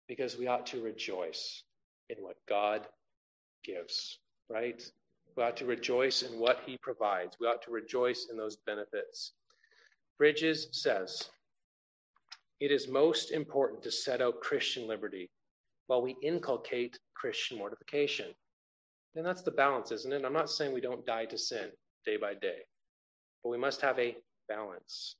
because 0.07 0.37
we 0.37 0.47
ought 0.47 0.65
to 0.67 0.81
rejoice 0.81 1.63
in 2.09 2.17
what 2.21 2.35
God 2.47 2.87
gives, 3.63 4.19
right? 4.49 4.83
We 5.35 5.43
ought 5.43 5.57
to 5.57 5.65
rejoice 5.65 6.21
in 6.21 6.39
what 6.39 6.59
he 6.65 6.77
provides. 6.77 7.37
We 7.39 7.47
ought 7.47 7.61
to 7.63 7.71
rejoice 7.71 8.27
in 8.29 8.37
those 8.37 8.57
benefits. 8.57 9.33
Bridges 10.17 10.67
says, 10.71 11.29
it 12.63 12.71
is 12.71 12.87
most 12.87 13.31
important 13.31 13.83
to 13.83 13.91
set 13.91 14.21
out 14.21 14.39
Christian 14.39 14.87
liberty 14.87 15.29
while 15.87 16.01
we 16.01 16.15
inculcate 16.23 16.97
Christian 17.13 17.57
mortification. 17.57 18.27
And 19.15 19.25
that's 19.25 19.41
the 19.41 19.51
balance, 19.51 19.91
isn't 19.91 20.13
it? 20.13 20.23
I'm 20.23 20.31
not 20.31 20.49
saying 20.49 20.73
we 20.73 20.79
don't 20.79 21.05
die 21.05 21.25
to 21.25 21.37
sin 21.37 21.71
day 22.05 22.15
by 22.15 22.35
day, 22.35 22.59
but 23.43 23.49
we 23.49 23.57
must 23.57 23.81
have 23.81 23.99
a 23.99 24.15
balance 24.47 25.17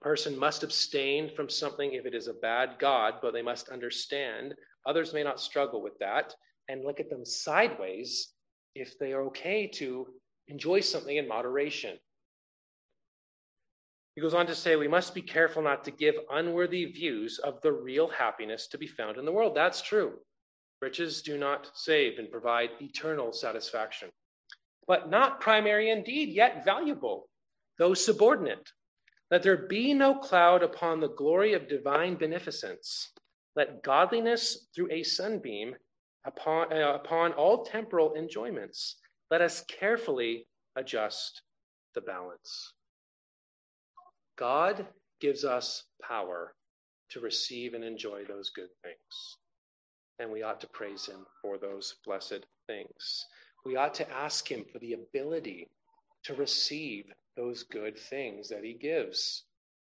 A 0.00 0.04
person 0.04 0.38
must 0.38 0.62
abstain 0.62 1.28
from 1.36 1.50
something 1.50 1.92
if 1.92 2.06
it 2.06 2.14
is 2.14 2.28
a 2.28 2.34
bad 2.34 2.76
God, 2.78 3.16
but 3.20 3.34
they 3.34 3.42
must 3.42 3.68
understand 3.68 4.54
others 4.86 5.12
may 5.12 5.22
not 5.22 5.38
struggle 5.38 5.82
with 5.82 5.98
that 5.98 6.34
and 6.68 6.82
look 6.82 6.98
at 6.98 7.10
them 7.10 7.26
sideways 7.26 8.32
if 8.74 8.98
they 8.98 9.12
are 9.12 9.24
okay 9.24 9.66
to 9.66 10.06
enjoy 10.48 10.80
something 10.80 11.18
in 11.18 11.28
moderation. 11.28 11.98
He 14.20 14.22
goes 14.22 14.34
on 14.34 14.46
to 14.48 14.54
say, 14.54 14.76
we 14.76 14.86
must 14.86 15.14
be 15.14 15.22
careful 15.22 15.62
not 15.62 15.82
to 15.84 15.90
give 15.90 16.14
unworthy 16.30 16.84
views 16.84 17.38
of 17.38 17.58
the 17.62 17.72
real 17.72 18.06
happiness 18.06 18.66
to 18.66 18.76
be 18.76 18.86
found 18.86 19.16
in 19.16 19.24
the 19.24 19.32
world. 19.32 19.54
That's 19.56 19.80
true. 19.80 20.12
Riches 20.82 21.22
do 21.22 21.38
not 21.38 21.70
save 21.72 22.18
and 22.18 22.30
provide 22.30 22.68
eternal 22.82 23.32
satisfaction, 23.32 24.10
but 24.86 25.08
not 25.08 25.40
primary 25.40 25.88
indeed, 25.88 26.28
yet 26.34 26.66
valuable, 26.66 27.30
though 27.78 27.94
subordinate. 27.94 28.70
Let 29.30 29.42
there 29.42 29.66
be 29.68 29.94
no 29.94 30.16
cloud 30.18 30.62
upon 30.62 31.00
the 31.00 31.14
glory 31.14 31.54
of 31.54 31.66
divine 31.66 32.16
beneficence. 32.16 33.12
Let 33.56 33.82
godliness 33.82 34.66
through 34.74 34.92
a 34.92 35.02
sunbeam 35.02 35.74
upon, 36.26 36.74
uh, 36.74 36.92
upon 37.02 37.32
all 37.32 37.64
temporal 37.64 38.14
enjoyments. 38.16 38.96
Let 39.30 39.40
us 39.40 39.64
carefully 39.66 40.46
adjust 40.76 41.40
the 41.94 42.02
balance. 42.02 42.74
God 44.40 44.86
gives 45.20 45.44
us 45.44 45.84
power 46.02 46.54
to 47.10 47.20
receive 47.20 47.74
and 47.74 47.84
enjoy 47.84 48.24
those 48.24 48.50
good 48.50 48.70
things. 48.82 49.36
And 50.18 50.32
we 50.32 50.42
ought 50.42 50.60
to 50.62 50.66
praise 50.68 51.06
Him 51.06 51.26
for 51.42 51.58
those 51.58 51.96
blessed 52.06 52.46
things. 52.66 53.26
We 53.66 53.76
ought 53.76 53.94
to 53.94 54.10
ask 54.10 54.50
Him 54.50 54.64
for 54.72 54.78
the 54.78 54.94
ability 54.94 55.68
to 56.24 56.34
receive 56.34 57.04
those 57.36 57.64
good 57.64 57.98
things 57.98 58.48
that 58.48 58.64
He 58.64 58.72
gives 58.72 59.44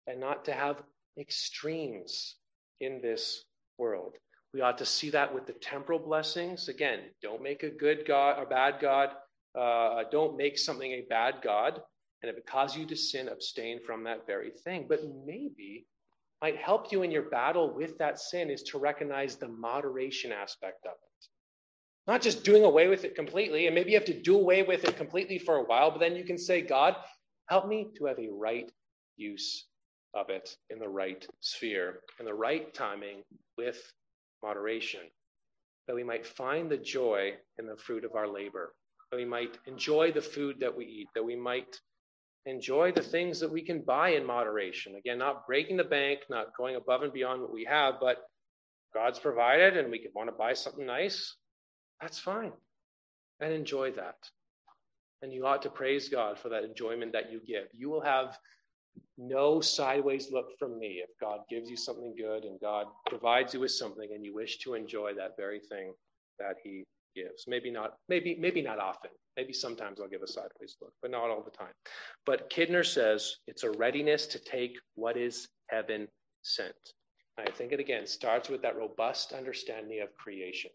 and 0.07 0.18
not 0.18 0.46
to 0.46 0.53
have 0.53 0.82
extremes 1.18 2.36
in 2.80 3.03
this 3.03 3.44
world. 3.76 4.14
We 4.55 4.62
ought 4.62 4.78
to 4.78 4.86
see 4.86 5.11
that 5.11 5.34
with 5.34 5.46
the 5.46 5.53
temporal 5.53 5.99
blessings. 5.99 6.68
Again, 6.68 7.01
don't 7.22 7.42
make 7.42 7.64
a 7.64 7.70
good 7.70 8.07
God 8.07 8.42
a 8.42 8.46
bad 8.46 8.80
God. 8.80 9.11
Uh, 9.55 10.05
don't 10.11 10.38
make 10.38 10.57
something 10.57 10.90
a 10.90 11.07
bad 11.11 11.36
God. 11.42 11.82
And 12.23 12.31
if 12.31 12.37
it 12.37 12.47
causes 12.47 12.77
you 12.77 12.87
to 12.87 12.97
sin, 12.97 13.29
abstain 13.29 13.81
from 13.85 14.05
that 14.05 14.27
very 14.27 14.51
thing. 14.51 14.87
But 14.89 15.01
maybe 15.25 15.87
might 16.43 16.57
help 16.57 16.93
you 16.93 17.03
in 17.03 17.11
your 17.11 17.31
battle 17.31 17.75
with 17.75 17.99
that 17.99 18.21
sin 18.21 18.51
is 18.51 18.62
to 18.62 18.79
recognize 18.79 19.37
the 19.37 19.49
moderation 19.49 20.33
aspect 20.33 20.85
of 20.85 20.93
it. 20.93 21.27
Not 22.07 22.23
just 22.23 22.45
doing 22.45 22.64
away 22.64 22.89
with 22.89 23.05
it 23.05 23.14
completely, 23.14 23.66
and 23.66 23.75
maybe 23.75 23.91
you 23.91 23.97
have 23.97 24.07
to 24.07 24.21
do 24.21 24.37
away 24.37 24.62
with 24.62 24.85
it 24.85 24.97
completely 24.97 25.39
for 25.39 25.57
a 25.57 25.64
while, 25.64 25.91
but 25.91 26.01
then 26.01 26.16
you 26.16 26.25
can 26.25 26.39
say, 26.39 26.62
God, 26.62 26.97
help 27.49 27.66
me 27.69 27.89
to 27.97 28.07
have 28.07 28.19
a 28.19 28.29
right 28.31 28.71
use 29.16 29.66
of 30.14 30.31
it 30.31 30.57
in 30.71 30.79
the 30.79 30.89
right 30.89 31.27
sphere, 31.41 32.01
in 32.19 32.25
the 32.25 32.33
right 32.35 32.73
timing 32.73 33.23
with 33.59 33.93
moderation, 34.43 35.01
that 35.87 35.95
we 35.95 36.05
might 36.05 36.27
find 36.27 36.71
the 36.71 36.79
joy 36.79 37.33
in 37.59 37.66
the 37.66 37.77
fruit 37.77 38.05
of 38.05 38.14
our 38.14 38.29
labor, 38.29 38.75
that 39.11 39.19
we 39.19 39.25
might 39.25 39.59
enjoy 39.66 40.11
the 40.12 40.23
food 40.23 40.61
that 40.61 40.75
we 40.75 40.87
eat, 40.87 41.09
that 41.14 41.25
we 41.25 41.37
might 41.37 41.79
enjoy 42.49 42.92
the 42.92 43.03
things 43.03 43.40
that 43.40 43.51
we 43.51 43.62
can 43.62 43.82
buy 43.82 44.11
in 44.11 44.24
moderation. 44.24 44.96
Again, 44.96 45.18
not 45.18 45.46
breaking 45.46 45.76
the 45.76 45.84
bank, 45.84 46.20
not 46.30 46.57
going 46.57 46.76
above 46.76 47.03
and 47.03 47.12
beyond 47.12 47.42
what 47.42 47.53
we 47.53 47.64
have, 47.64 47.94
but 48.01 48.18
God's 48.94 49.18
provided 49.18 49.76
and 49.76 49.90
we 49.90 49.99
could 49.99 50.12
want 50.14 50.28
to 50.28 50.36
buy 50.36 50.55
something 50.55 50.86
nice. 50.86 51.36
That's 52.01 52.18
fine. 52.18 52.53
And 53.40 53.53
enjoy 53.53 53.92
that. 53.92 54.16
And 55.22 55.32
you 55.32 55.46
ought 55.46 55.62
to 55.62 55.70
praise 55.70 56.09
God 56.09 56.38
for 56.38 56.49
that 56.49 56.64
enjoyment 56.64 57.12
that 57.12 57.30
you 57.30 57.40
give. 57.46 57.66
You 57.72 57.90
will 57.90 58.03
have 58.03 58.38
no 59.16 59.61
sideways 59.61 60.30
look 60.32 60.46
from 60.59 60.78
me 60.78 61.03
if 61.03 61.11
God 61.20 61.40
gives 61.51 61.68
you 61.68 61.76
something 61.76 62.14
good 62.16 62.44
and 62.44 62.61
God 62.61 62.86
provides 63.07 63.55
you 63.55 63.61
with 63.61 63.72
something 63.72 64.09
and 64.14 64.24
you 64.24 64.34
wish 64.34 64.59
to 64.59 64.74
enjoy 64.74 65.12
that 65.14 65.36
very 65.36 65.61
thing 65.61 65.92
that 66.38 66.57
He 66.62 66.84
gives. 67.19 67.45
Maybe 67.47 67.71
not, 67.71 67.95
maybe, 68.09 68.37
maybe 68.39 68.62
not 68.62 68.79
often. 68.79 69.11
Maybe 69.37 69.53
sometimes 69.53 70.01
I'll 70.01 70.09
give 70.09 70.23
a 70.23 70.27
sideways 70.27 70.77
look, 70.81 70.93
but 71.01 71.11
not 71.11 71.31
all 71.31 71.43
the 71.43 71.57
time. 71.57 71.73
But 72.27 72.51
Kidner 72.51 72.85
says 72.85 73.37
it's 73.47 73.64
a 73.64 73.71
readiness 73.71 74.27
to 74.29 74.39
take 74.39 74.77
what 74.95 75.16
is 75.16 75.49
heaven 75.69 76.09
sent. 76.43 76.75
I 77.39 77.51
think 77.51 77.73
it 77.73 77.81
again 77.81 78.07
starts 78.07 78.49
with 78.49 78.62
that 78.62 78.77
robust 78.77 79.33
understanding 79.33 80.01
of 80.03 80.09
creation. 80.16 80.71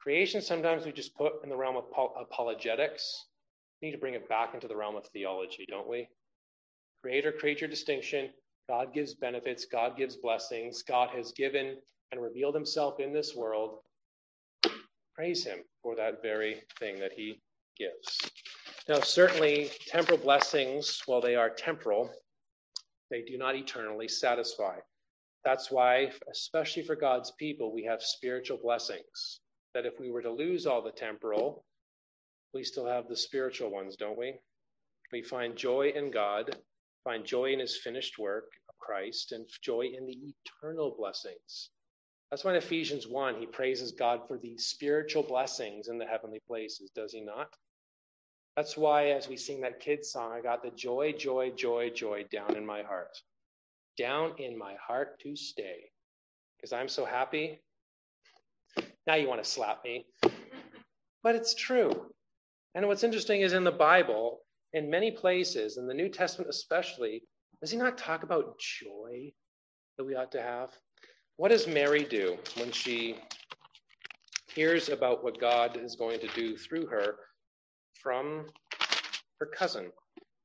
Creation 0.00 0.42
sometimes 0.42 0.84
we 0.84 0.92
just 0.92 1.16
put 1.16 1.32
in 1.42 1.48
the 1.48 1.56
realm 1.56 1.76
of 1.76 1.84
apologetics. 2.20 3.26
We 3.80 3.88
need 3.88 3.94
to 3.94 4.00
bring 4.00 4.14
it 4.14 4.28
back 4.28 4.54
into 4.54 4.68
the 4.68 4.76
realm 4.76 4.96
of 4.96 5.06
theology, 5.06 5.64
don't 5.68 5.88
we? 5.88 6.08
Creator 7.02 7.32
creature 7.32 7.66
distinction. 7.66 8.30
God 8.68 8.92
gives 8.92 9.14
benefits, 9.14 9.64
God 9.64 9.96
gives 9.96 10.16
blessings. 10.16 10.82
God 10.82 11.08
has 11.10 11.32
given 11.32 11.76
and 12.12 12.20
revealed 12.20 12.54
himself 12.54 13.00
in 13.00 13.12
this 13.12 13.34
world 13.34 13.78
praise 15.16 15.44
him 15.44 15.60
for 15.82 15.96
that 15.96 16.20
very 16.22 16.62
thing 16.78 17.00
that 17.00 17.12
he 17.12 17.40
gives. 17.78 18.30
Now, 18.88 19.00
certainly, 19.00 19.70
temporal 19.86 20.18
blessings, 20.18 21.00
while 21.06 21.22
they 21.22 21.34
are 21.34 21.48
temporal, 21.48 22.10
they 23.10 23.22
do 23.22 23.38
not 23.38 23.56
eternally 23.56 24.08
satisfy. 24.08 24.76
That's 25.44 25.70
why, 25.70 26.12
especially 26.30 26.82
for 26.82 26.96
God's 26.96 27.32
people, 27.38 27.72
we 27.72 27.84
have 27.84 28.02
spiritual 28.02 28.58
blessings. 28.62 29.40
That 29.74 29.86
if 29.86 29.98
we 29.98 30.10
were 30.10 30.22
to 30.22 30.30
lose 30.30 30.66
all 30.66 30.82
the 30.82 30.92
temporal, 30.92 31.64
we 32.52 32.62
still 32.62 32.86
have 32.86 33.08
the 33.08 33.16
spiritual 33.16 33.70
ones, 33.70 33.96
don't 33.96 34.18
we? 34.18 34.34
We 35.12 35.22
find 35.22 35.56
joy 35.56 35.92
in 35.94 36.10
God, 36.10 36.56
find 37.04 37.24
joy 37.24 37.52
in 37.52 37.60
his 37.60 37.78
finished 37.78 38.18
work 38.18 38.48
of 38.68 38.74
Christ, 38.78 39.32
and 39.32 39.46
joy 39.62 39.82
in 39.82 40.06
the 40.06 40.34
eternal 40.60 40.94
blessings 40.98 41.70
that's 42.30 42.44
why 42.44 42.50
in 42.52 42.56
Ephesians 42.56 43.06
1, 43.06 43.36
he 43.36 43.46
praises 43.46 43.92
God 43.92 44.22
for 44.26 44.36
the 44.36 44.58
spiritual 44.58 45.22
blessings 45.22 45.88
in 45.88 45.98
the 45.98 46.06
heavenly 46.06 46.40
places, 46.46 46.90
does 46.90 47.12
he 47.12 47.20
not? 47.20 47.48
That's 48.56 48.76
why, 48.76 49.10
as 49.10 49.28
we 49.28 49.36
sing 49.36 49.60
that 49.60 49.80
kids' 49.80 50.10
song, 50.10 50.32
I 50.32 50.40
got 50.40 50.62
the 50.62 50.70
joy, 50.70 51.12
joy, 51.12 51.50
joy, 51.50 51.90
joy 51.90 52.24
down 52.32 52.56
in 52.56 52.64
my 52.64 52.82
heart. 52.82 53.16
Down 53.98 54.32
in 54.38 54.58
my 54.58 54.74
heart 54.74 55.20
to 55.20 55.36
stay. 55.36 55.90
Because 56.56 56.72
I'm 56.72 56.88
so 56.88 57.04
happy. 57.04 57.60
Now 59.06 59.14
you 59.14 59.28
want 59.28 59.44
to 59.44 59.48
slap 59.48 59.84
me. 59.84 60.06
But 61.22 61.36
it's 61.36 61.54
true. 61.54 61.92
And 62.74 62.86
what's 62.86 63.04
interesting 63.04 63.42
is 63.42 63.52
in 63.52 63.64
the 63.64 63.70
Bible, 63.70 64.40
in 64.72 64.90
many 64.90 65.10
places, 65.10 65.76
in 65.76 65.86
the 65.86 65.94
New 65.94 66.08
Testament 66.08 66.50
especially, 66.50 67.22
does 67.60 67.70
he 67.70 67.76
not 67.76 67.98
talk 67.98 68.22
about 68.22 68.58
joy 68.58 69.32
that 69.96 70.04
we 70.04 70.14
ought 70.14 70.32
to 70.32 70.42
have? 70.42 70.70
What 71.38 71.50
does 71.50 71.66
Mary 71.66 72.02
do 72.02 72.38
when 72.56 72.72
she 72.72 73.16
hears 74.54 74.88
about 74.88 75.22
what 75.22 75.38
God 75.38 75.76
is 75.76 75.94
going 75.94 76.18
to 76.20 76.28
do 76.28 76.56
through 76.56 76.86
her 76.86 77.16
from 77.92 78.46
her 79.38 79.46
cousin? 79.46 79.92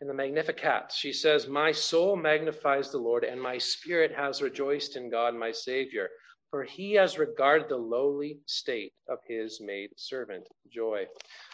In 0.02 0.08
the 0.08 0.14
Magnificat, 0.14 0.92
she 0.92 1.14
says, 1.14 1.48
My 1.48 1.72
soul 1.72 2.18
magnifies 2.18 2.92
the 2.92 2.98
Lord, 2.98 3.24
and 3.24 3.42
my 3.42 3.58
spirit 3.58 4.12
has 4.14 4.42
rejoiced 4.42 4.98
in 4.98 5.10
God 5.10 5.34
my 5.34 5.52
Savior, 5.52 6.10
for 6.50 6.66
he 6.66 6.94
has 6.94 7.18
regarded 7.18 7.70
the 7.70 7.78
lowly 7.78 8.40
state 8.46 8.92
of 9.08 9.20
his 9.26 9.62
maid 9.62 9.92
servant. 9.96 10.46
Joy. 10.70 11.06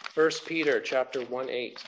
First 0.02 0.46
Peter 0.46 0.80
chapter 0.80 1.20
1 1.20 1.48
8, 1.48 1.84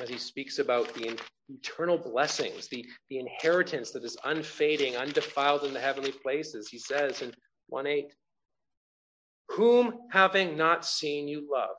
as 0.00 0.08
he 0.08 0.18
speaks 0.18 0.58
about 0.58 0.92
the 0.94 1.18
eternal 1.48 1.98
blessings, 1.98 2.68
the, 2.68 2.84
the 3.10 3.18
inheritance 3.18 3.90
that 3.90 4.04
is 4.04 4.16
unfading, 4.24 4.96
undefiled 4.96 5.64
in 5.64 5.74
the 5.74 5.80
heavenly 5.80 6.12
places. 6.12 6.68
He 6.68 6.78
says 6.78 7.22
in 7.22 7.32
1 7.68 7.86
8, 7.86 8.14
Whom 9.50 9.98
having 10.10 10.56
not 10.56 10.84
seen 10.84 11.28
you 11.28 11.46
love, 11.50 11.76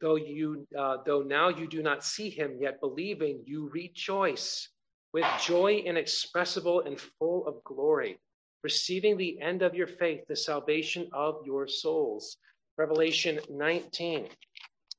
though 0.00 0.16
you 0.16 0.66
uh, 0.78 0.98
though 1.04 1.22
now 1.22 1.48
you 1.48 1.66
do 1.66 1.82
not 1.82 2.04
see 2.04 2.30
him, 2.30 2.58
yet 2.60 2.80
believing 2.80 3.42
you 3.44 3.68
rejoice 3.72 4.68
with 5.12 5.24
joy 5.40 5.82
inexpressible 5.84 6.80
and 6.82 7.00
full 7.18 7.46
of 7.46 7.62
glory, 7.64 8.18
receiving 8.62 9.16
the 9.16 9.40
end 9.40 9.62
of 9.62 9.74
your 9.74 9.86
faith, 9.86 10.20
the 10.28 10.36
salvation 10.36 11.08
of 11.12 11.40
your 11.44 11.66
souls. 11.66 12.36
Revelation 12.76 13.38
19 13.48 14.28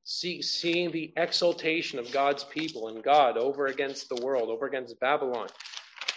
see, 0.06 0.42
seeing 0.42 0.92
the 0.92 1.12
exaltation 1.18 2.00
of 2.00 2.12
God's 2.12 2.44
people 2.46 2.88
and 2.88 3.04
God 3.04 3.38
over 3.38 3.66
against 3.66 4.08
the 4.08 4.24
world, 4.24 4.50
over 4.50 4.68
against 4.68 5.00
Babylon. 5.00 5.50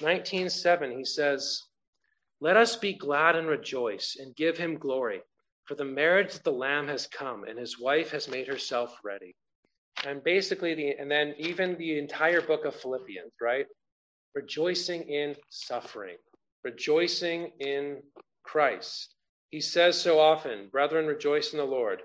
19:7 0.00 0.96
he 0.96 1.04
says, 1.04 1.64
"Let 2.40 2.56
us 2.56 2.76
be 2.76 2.92
glad 2.92 3.34
and 3.34 3.48
rejoice 3.48 4.16
and 4.16 4.36
give 4.36 4.58
him 4.58 4.78
glory, 4.78 5.22
for 5.64 5.74
the 5.74 5.84
marriage 5.84 6.34
of 6.34 6.42
the 6.44 6.52
lamb 6.52 6.86
has 6.86 7.06
come 7.06 7.44
and 7.44 7.58
his 7.58 7.80
wife 7.80 8.10
has 8.10 8.28
made 8.28 8.46
herself 8.46 8.96
ready." 9.02 9.34
And 10.04 10.22
basically 10.22 10.74
the 10.74 10.90
and 10.90 11.10
then 11.10 11.34
even 11.38 11.76
the 11.76 11.98
entire 11.98 12.42
book 12.42 12.64
of 12.64 12.76
Philippians, 12.76 13.32
right? 13.40 13.66
Rejoicing 14.34 15.08
in 15.08 15.34
suffering, 15.48 16.18
rejoicing 16.62 17.52
in 17.58 18.02
Christ. 18.42 19.14
He 19.50 19.60
says 19.60 19.98
so 20.00 20.20
often, 20.20 20.68
"Brethren, 20.68 21.06
rejoice 21.06 21.52
in 21.52 21.58
the 21.58 21.64
Lord." 21.64 22.02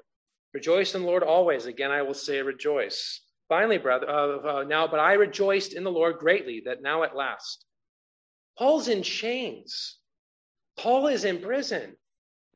Rejoice 0.54 0.93
in 0.93 1.01
the 1.01 1.08
Lord 1.08 1.24
always. 1.24 1.66
Again, 1.66 1.91
I 1.91 2.01
will 2.01 2.14
say 2.14 2.41
rejoice. 2.41 3.22
Finally, 3.49 3.80
brother, 3.80 4.10
uh, 4.10 4.60
uh, 4.60 4.64
now, 4.64 4.88
but 4.88 4.99
I 4.99 5.14
rejoiced 5.14 5.74
in 5.74 5.84
the 5.84 5.91
Lord 5.91 6.18
greatly 6.18 6.62
that 6.66 6.82
now 6.82 7.04
at 7.04 7.16
last. 7.16 7.66
Paul's 8.58 8.88
in 8.88 9.01
chains. 9.01 9.97
Paul 10.78 11.08
is 11.08 11.26
in 11.26 11.41
prison 11.41 11.95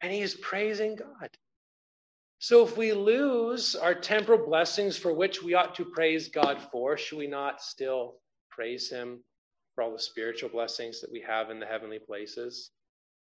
and 0.02 0.12
he 0.12 0.22
is 0.22 0.36
praising 0.36 0.96
God. 0.96 1.30
So 2.40 2.66
if 2.66 2.78
we 2.78 2.94
lose 2.94 3.76
our 3.76 3.96
temporal 3.96 4.46
blessings 4.46 4.96
for 4.96 5.12
which 5.12 5.42
we 5.42 5.56
ought 5.56 5.74
to 5.76 5.86
praise 5.86 6.30
God 6.30 6.62
for, 6.72 6.98
should 6.98 7.18
we 7.18 7.28
not 7.28 7.62
still 7.62 8.18
praise 8.52 8.90
him 8.90 9.24
for 9.74 9.84
all 9.84 9.92
the 9.92 10.00
spiritual 10.00 10.50
blessings 10.50 11.02
that 11.02 11.12
we 11.12 11.22
have 11.22 11.50
in 11.50 11.60
the 11.60 11.66
heavenly 11.66 12.00
places? 12.00 12.72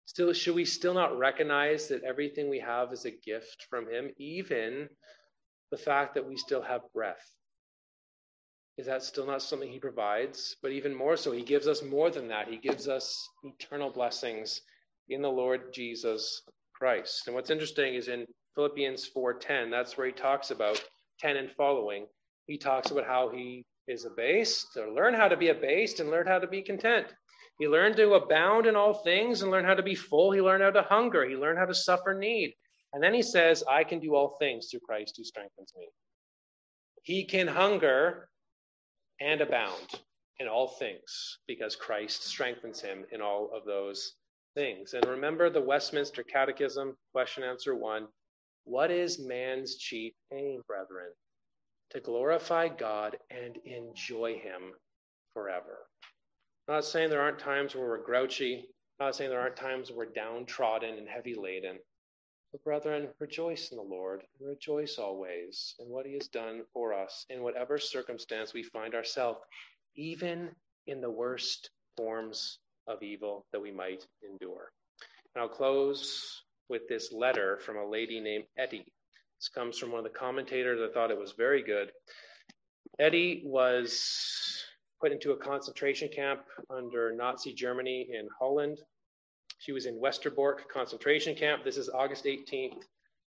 Still, 0.08 0.32
should 0.32 0.56
we 0.56 0.64
still 0.64 0.94
not 0.94 1.18
recognize 1.18 1.90
that 1.90 2.04
everything 2.04 2.50
we 2.50 2.60
have 2.60 2.94
is 2.94 3.04
a 3.04 3.12
gift 3.12 3.68
from 3.70 3.90
Him, 3.90 4.10
even 4.18 4.88
the 5.70 5.78
fact 5.78 6.16
that 6.16 6.26
we 6.26 6.38
still 6.38 6.62
have 6.62 6.82
breath? 6.94 7.30
Is 8.78 8.86
that 8.86 9.04
still 9.04 9.28
not 9.28 9.42
something 9.42 9.70
He 9.70 9.80
provides? 9.80 10.56
But 10.64 10.72
even 10.72 10.96
more 10.96 11.18
so, 11.18 11.34
He 11.34 11.44
gives 11.44 11.68
us 11.68 11.84
more 11.84 12.10
than 12.10 12.30
that. 12.30 12.48
He 12.48 12.58
gives 12.58 12.88
us 12.88 13.28
eternal 13.44 13.90
blessings 13.90 14.62
in 15.10 15.22
the 15.22 15.30
Lord 15.30 15.74
Jesus 15.74 16.42
Christ. 16.74 17.28
And 17.28 17.36
what's 17.36 17.50
interesting 17.50 17.94
is 17.94 18.08
in 18.08 18.26
Philippians 18.56 19.10
4:10, 19.10 19.70
that's 19.70 19.98
where 19.98 20.08
he 20.08 20.14
talks 20.14 20.52
about 20.52 20.82
10 21.20 21.36
and 21.36 21.52
following. 21.52 22.08
He 22.46 22.58
talks 22.58 22.92
about 22.92 23.06
how 23.06 23.28
he 23.28 23.66
is 23.88 24.06
abased, 24.06 24.74
to 24.74 24.90
learn 24.90 25.14
how 25.14 25.28
to 25.28 25.36
be 25.36 25.50
abased 25.50 26.00
and 26.00 26.10
learn 26.10 26.28
how 26.28 26.40
to 26.40 26.48
be 26.48 26.62
content. 26.62 27.14
He 27.60 27.68
learned 27.68 27.96
to 27.98 28.14
abound 28.14 28.68
in 28.68 28.76
all 28.76 28.94
things 28.94 29.42
and 29.42 29.52
learn 29.52 29.66
how 29.66 29.74
to 29.74 29.84
be 29.84 29.96
full. 29.96 30.32
He 30.32 30.42
learned 30.42 30.64
how 30.64 30.72
to 30.72 30.84
hunger. 30.84 31.28
He 31.28 31.36
learned 31.36 31.58
how 31.58 31.66
to 31.66 31.74
suffer 31.74 32.14
need. 32.14 32.54
And 32.94 33.04
then 33.04 33.14
he 33.14 33.24
says, 33.24 33.64
I 33.70 33.84
can 33.84 34.00
do 34.00 34.16
all 34.16 34.38
things 34.40 34.70
through 34.70 34.82
Christ 34.82 35.16
who 35.18 35.24
strengthens 35.24 35.74
me. 35.76 35.90
He 37.04 37.26
can 37.26 37.48
hunger 37.48 38.30
and 39.20 39.42
abound 39.42 40.02
in 40.40 40.48
all 40.48 40.68
things 40.68 41.40
because 41.48 41.76
Christ 41.76 42.24
strengthens 42.24 42.80
him 42.80 43.06
in 43.12 43.22
all 43.22 43.50
of 43.56 43.66
those 43.66 44.14
things. 44.56 44.94
And 44.94 45.06
remember 45.06 45.50
the 45.50 45.62
Westminster 45.62 46.24
Catechism, 46.24 46.96
question 47.12 47.44
answer 47.44 47.76
one 47.76 48.08
What 48.66 48.92
is 48.92 49.20
man's 49.20 49.78
chief 49.78 50.14
aim, 50.32 50.62
brethren? 50.68 51.12
To 51.92 52.02
glorify 52.02 52.68
God 52.68 53.18
and 53.32 53.58
enjoy 53.66 54.36
him 54.36 54.74
forever. 55.34 55.87
I'm 56.68 56.76
not 56.76 56.86
saying 56.86 57.10
there 57.10 57.22
aren't 57.22 57.40
times 57.40 57.76
where 57.76 57.88
we're 57.88 58.04
grouchy, 58.04 58.66
I'm 59.00 59.08
not 59.08 59.16
saying 59.16 59.30
there 59.30 59.40
aren't 59.40 59.56
times 59.56 59.90
where 59.90 60.06
we're 60.06 60.14
downtrodden 60.14 60.98
and 60.98 61.08
heavy 61.08 61.34
laden. 61.34 61.78
But, 62.52 62.64
brethren, 62.64 63.08
rejoice 63.20 63.70
in 63.72 63.78
the 63.78 63.84
Lord, 63.84 64.24
rejoice 64.42 64.98
always 64.98 65.76
in 65.80 65.88
what 65.88 66.06
He 66.06 66.14
has 66.14 66.28
done 66.28 66.64
for 66.74 66.94
us 66.94 67.26
in 67.30 67.42
whatever 67.42 67.78
circumstance 67.78 68.54
we 68.54 68.64
find 68.64 68.96
ourselves, 68.96 69.40
even 69.96 70.50
in 70.88 71.00
the 71.00 71.10
worst 71.10 71.70
forms 71.96 72.60
of 72.88 73.02
evil 73.02 73.46
that 73.52 73.62
we 73.62 73.72
might 73.72 74.06
endure. 74.30 74.72
And 75.36 75.42
I'll 75.42 75.50
close 75.50 76.44
with 76.68 76.88
this 76.90 77.14
letter 77.14 77.60
from 77.60 77.78
a 77.78 77.90
lady 77.90 78.20
named 78.20 78.46
Etty. 78.58 78.86
This 79.40 79.50
comes 79.50 79.78
from 79.78 79.92
one 79.92 80.00
of 80.00 80.12
the 80.12 80.18
commentators. 80.18 80.82
I 80.82 80.94
thought 80.94 81.12
it 81.12 81.20
was 81.20 81.34
very 81.38 81.64
good. 81.64 81.92
Etty 83.00 83.44
was 83.46 84.66
put 85.00 85.12
into 85.12 85.32
a 85.32 85.38
concentration 85.38 86.10
camp 86.10 86.42
under 86.70 87.14
Nazi 87.16 87.54
Germany 87.54 88.08
in 88.12 88.28
Holland. 88.40 88.80
She 89.60 89.72
was 89.72 89.86
in 89.86 90.00
Westerbork 90.00 90.68
concentration 90.72 91.36
camp. 91.36 91.64
This 91.64 91.78
is 91.78 91.90
August 91.90 92.26
18th, 92.26 92.74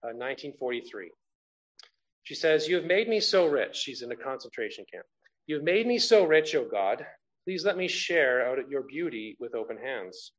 uh, 0.03 0.13
1943. 0.13 1.11
She 2.23 2.35
says, 2.35 2.67
You 2.67 2.75
have 2.75 2.85
made 2.85 3.07
me 3.07 3.19
so 3.19 3.47
rich. 3.47 3.75
She's 3.75 4.01
in 4.01 4.11
a 4.11 4.15
concentration 4.15 4.85
camp. 4.91 5.05
You 5.47 5.55
have 5.55 5.63
made 5.63 5.87
me 5.87 5.97
so 5.97 6.23
rich, 6.25 6.55
O 6.55 6.65
God. 6.65 7.05
Please 7.45 7.65
let 7.65 7.77
me 7.77 7.87
share 7.87 8.47
out 8.47 8.69
your 8.69 8.83
beauty 8.83 9.35
with 9.39 9.55
open 9.55 9.77
hands. 9.77 10.31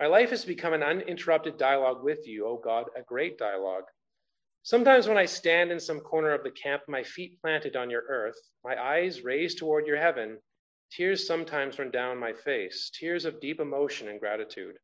My 0.00 0.06
life 0.06 0.30
has 0.30 0.44
become 0.44 0.72
an 0.72 0.82
uninterrupted 0.82 1.58
dialogue 1.58 2.02
with 2.02 2.26
you, 2.26 2.46
O 2.46 2.56
God, 2.56 2.86
a 2.96 3.02
great 3.02 3.38
dialogue. 3.38 3.84
Sometimes 4.62 5.06
when 5.08 5.16
I 5.16 5.24
stand 5.24 5.70
in 5.70 5.80
some 5.80 6.00
corner 6.00 6.32
of 6.32 6.42
the 6.42 6.50
camp, 6.50 6.82
my 6.88 7.02
feet 7.02 7.40
planted 7.40 7.76
on 7.76 7.90
your 7.90 8.02
earth, 8.08 8.36
my 8.64 8.76
eyes 8.80 9.22
raised 9.22 9.58
toward 9.58 9.86
your 9.86 9.96
heaven, 9.96 10.38
tears 10.90 11.26
sometimes 11.26 11.78
run 11.78 11.90
down 11.90 12.18
my 12.18 12.32
face, 12.32 12.90
tears 12.92 13.24
of 13.24 13.40
deep 13.40 13.60
emotion 13.60 14.08
and 14.08 14.20
gratitude. 14.20 14.76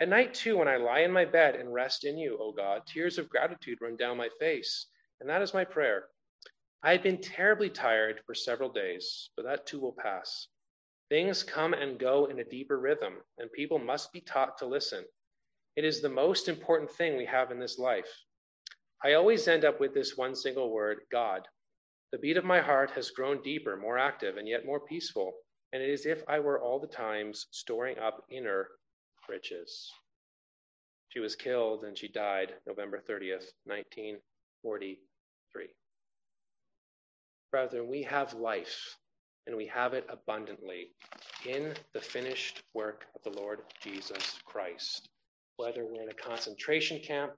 At 0.00 0.08
night, 0.08 0.34
too, 0.34 0.58
when 0.58 0.68
I 0.68 0.76
lie 0.76 1.00
in 1.00 1.12
my 1.12 1.24
bed 1.24 1.54
and 1.54 1.72
rest 1.72 2.04
in 2.04 2.18
you, 2.18 2.36
O 2.40 2.52
God, 2.52 2.82
tears 2.86 3.16
of 3.16 3.28
gratitude 3.28 3.78
run 3.80 3.96
down 3.96 4.16
my 4.16 4.28
face, 4.40 4.86
and 5.20 5.30
that 5.30 5.42
is 5.42 5.54
my 5.54 5.64
prayer. 5.64 6.06
I 6.82 6.92
have 6.92 7.02
been 7.02 7.20
terribly 7.20 7.70
tired 7.70 8.20
for 8.26 8.34
several 8.34 8.68
days, 8.68 9.30
but 9.36 9.44
that 9.44 9.66
too 9.66 9.80
will 9.80 9.96
pass. 9.96 10.48
Things 11.08 11.42
come 11.42 11.74
and 11.74 11.98
go 11.98 12.26
in 12.26 12.40
a 12.40 12.44
deeper 12.44 12.78
rhythm, 12.80 13.14
and 13.38 13.52
people 13.52 13.78
must 13.78 14.12
be 14.12 14.20
taught 14.20 14.58
to 14.58 14.66
listen. 14.66 15.04
It 15.76 15.84
is 15.84 16.00
the 16.00 16.08
most 16.08 16.48
important 16.48 16.90
thing 16.90 17.16
we 17.16 17.26
have 17.26 17.50
in 17.50 17.60
this 17.60 17.78
life. 17.78 18.08
I 19.04 19.12
always 19.12 19.46
end 19.46 19.64
up 19.64 19.80
with 19.80 19.94
this 19.94 20.16
one 20.16 20.34
single 20.34 20.72
word 20.72 21.00
God. 21.12 21.46
The 22.10 22.18
beat 22.18 22.36
of 22.36 22.44
my 22.44 22.60
heart 22.60 22.90
has 22.92 23.10
grown 23.10 23.42
deeper, 23.42 23.76
more 23.76 23.98
active, 23.98 24.36
and 24.36 24.48
yet 24.48 24.66
more 24.66 24.80
peaceful, 24.80 25.32
and 25.74 25.82
it 25.82 25.90
is 25.90 26.06
if 26.06 26.22
I 26.28 26.38
were 26.38 26.62
all 26.62 26.78
the 26.78 26.86
times 26.86 27.48
storing 27.50 27.98
up 27.98 28.22
inner 28.30 28.68
riches. 29.28 29.90
She 31.08 31.18
was 31.18 31.34
killed 31.34 31.82
and 31.82 31.98
she 31.98 32.06
died 32.06 32.54
November 32.64 32.98
30th, 32.98 33.50
1943. 33.64 35.66
Brethren, 37.50 37.88
we 37.88 38.04
have 38.04 38.34
life 38.34 38.96
and 39.48 39.56
we 39.56 39.66
have 39.66 39.94
it 39.94 40.06
abundantly 40.08 40.92
in 41.44 41.74
the 41.92 42.00
finished 42.00 42.62
work 42.72 43.06
of 43.16 43.24
the 43.24 43.40
Lord 43.40 43.58
Jesus 43.82 44.38
Christ. 44.44 45.08
Whether 45.56 45.84
we're 45.84 46.02
in 46.02 46.08
a 46.08 46.14
concentration 46.14 47.00
camp, 47.00 47.32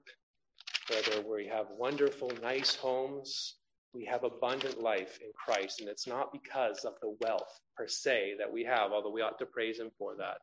whether 0.89 1.27
we 1.27 1.47
have 1.47 1.71
wonderful, 1.71 2.31
nice 2.43 2.75
homes, 2.75 3.55
we 3.93 4.05
have 4.05 4.23
abundant 4.23 4.81
life 4.81 5.19
in 5.21 5.31
Christ. 5.33 5.79
And 5.79 5.89
it's 5.89 6.07
not 6.07 6.31
because 6.31 6.85
of 6.85 6.93
the 7.01 7.15
wealth 7.21 7.59
per 7.75 7.87
se 7.87 8.35
that 8.39 8.51
we 8.51 8.63
have, 8.63 8.91
although 8.91 9.11
we 9.11 9.21
ought 9.21 9.39
to 9.39 9.45
praise 9.45 9.79
Him 9.79 9.91
for 9.97 10.15
that. 10.17 10.37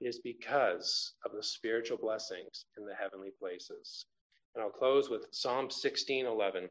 It 0.00 0.08
is 0.08 0.18
because 0.18 1.14
of 1.24 1.32
the 1.32 1.42
spiritual 1.42 1.98
blessings 1.98 2.66
in 2.76 2.84
the 2.84 2.94
heavenly 2.94 3.30
places. 3.38 4.06
And 4.54 4.62
I'll 4.62 4.70
close 4.70 5.08
with 5.08 5.26
Psalm 5.30 5.70
16 5.70 6.26
11 6.26 6.68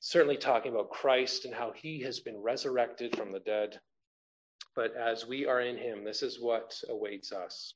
certainly 0.00 0.36
talking 0.36 0.72
about 0.72 0.90
Christ 0.90 1.44
and 1.44 1.54
how 1.54 1.72
he 1.72 2.00
has 2.00 2.20
been 2.20 2.38
resurrected 2.38 3.16
from 3.16 3.32
the 3.32 3.40
dead. 3.40 3.78
But 4.74 4.96
as 4.96 5.26
we 5.26 5.46
are 5.46 5.60
in 5.60 5.76
him, 5.76 6.04
this 6.04 6.22
is 6.22 6.40
what 6.40 6.74
awaits 6.88 7.32
us. 7.32 7.74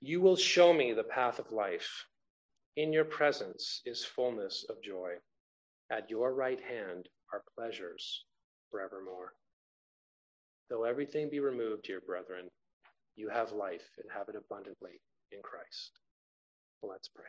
You 0.00 0.20
will 0.20 0.36
show 0.36 0.72
me 0.72 0.92
the 0.92 1.04
path 1.04 1.38
of 1.38 1.52
life. 1.52 2.06
In 2.76 2.92
your 2.92 3.04
presence 3.04 3.82
is 3.84 4.04
fullness 4.04 4.64
of 4.68 4.82
joy. 4.82 5.12
At 5.92 6.08
your 6.08 6.32
right 6.32 6.58
hand 6.58 7.06
are 7.34 7.44
pleasures 7.54 8.24
forevermore. 8.70 9.34
Though 10.70 10.84
everything 10.84 11.28
be 11.28 11.38
removed, 11.38 11.82
dear 11.82 12.00
brethren, 12.00 12.48
you 13.14 13.28
have 13.28 13.52
life 13.52 13.90
and 13.98 14.10
have 14.10 14.30
it 14.30 14.34
abundantly 14.34 15.02
in 15.32 15.42
Christ. 15.42 16.00
Let's 16.82 17.08
pray. 17.08 17.26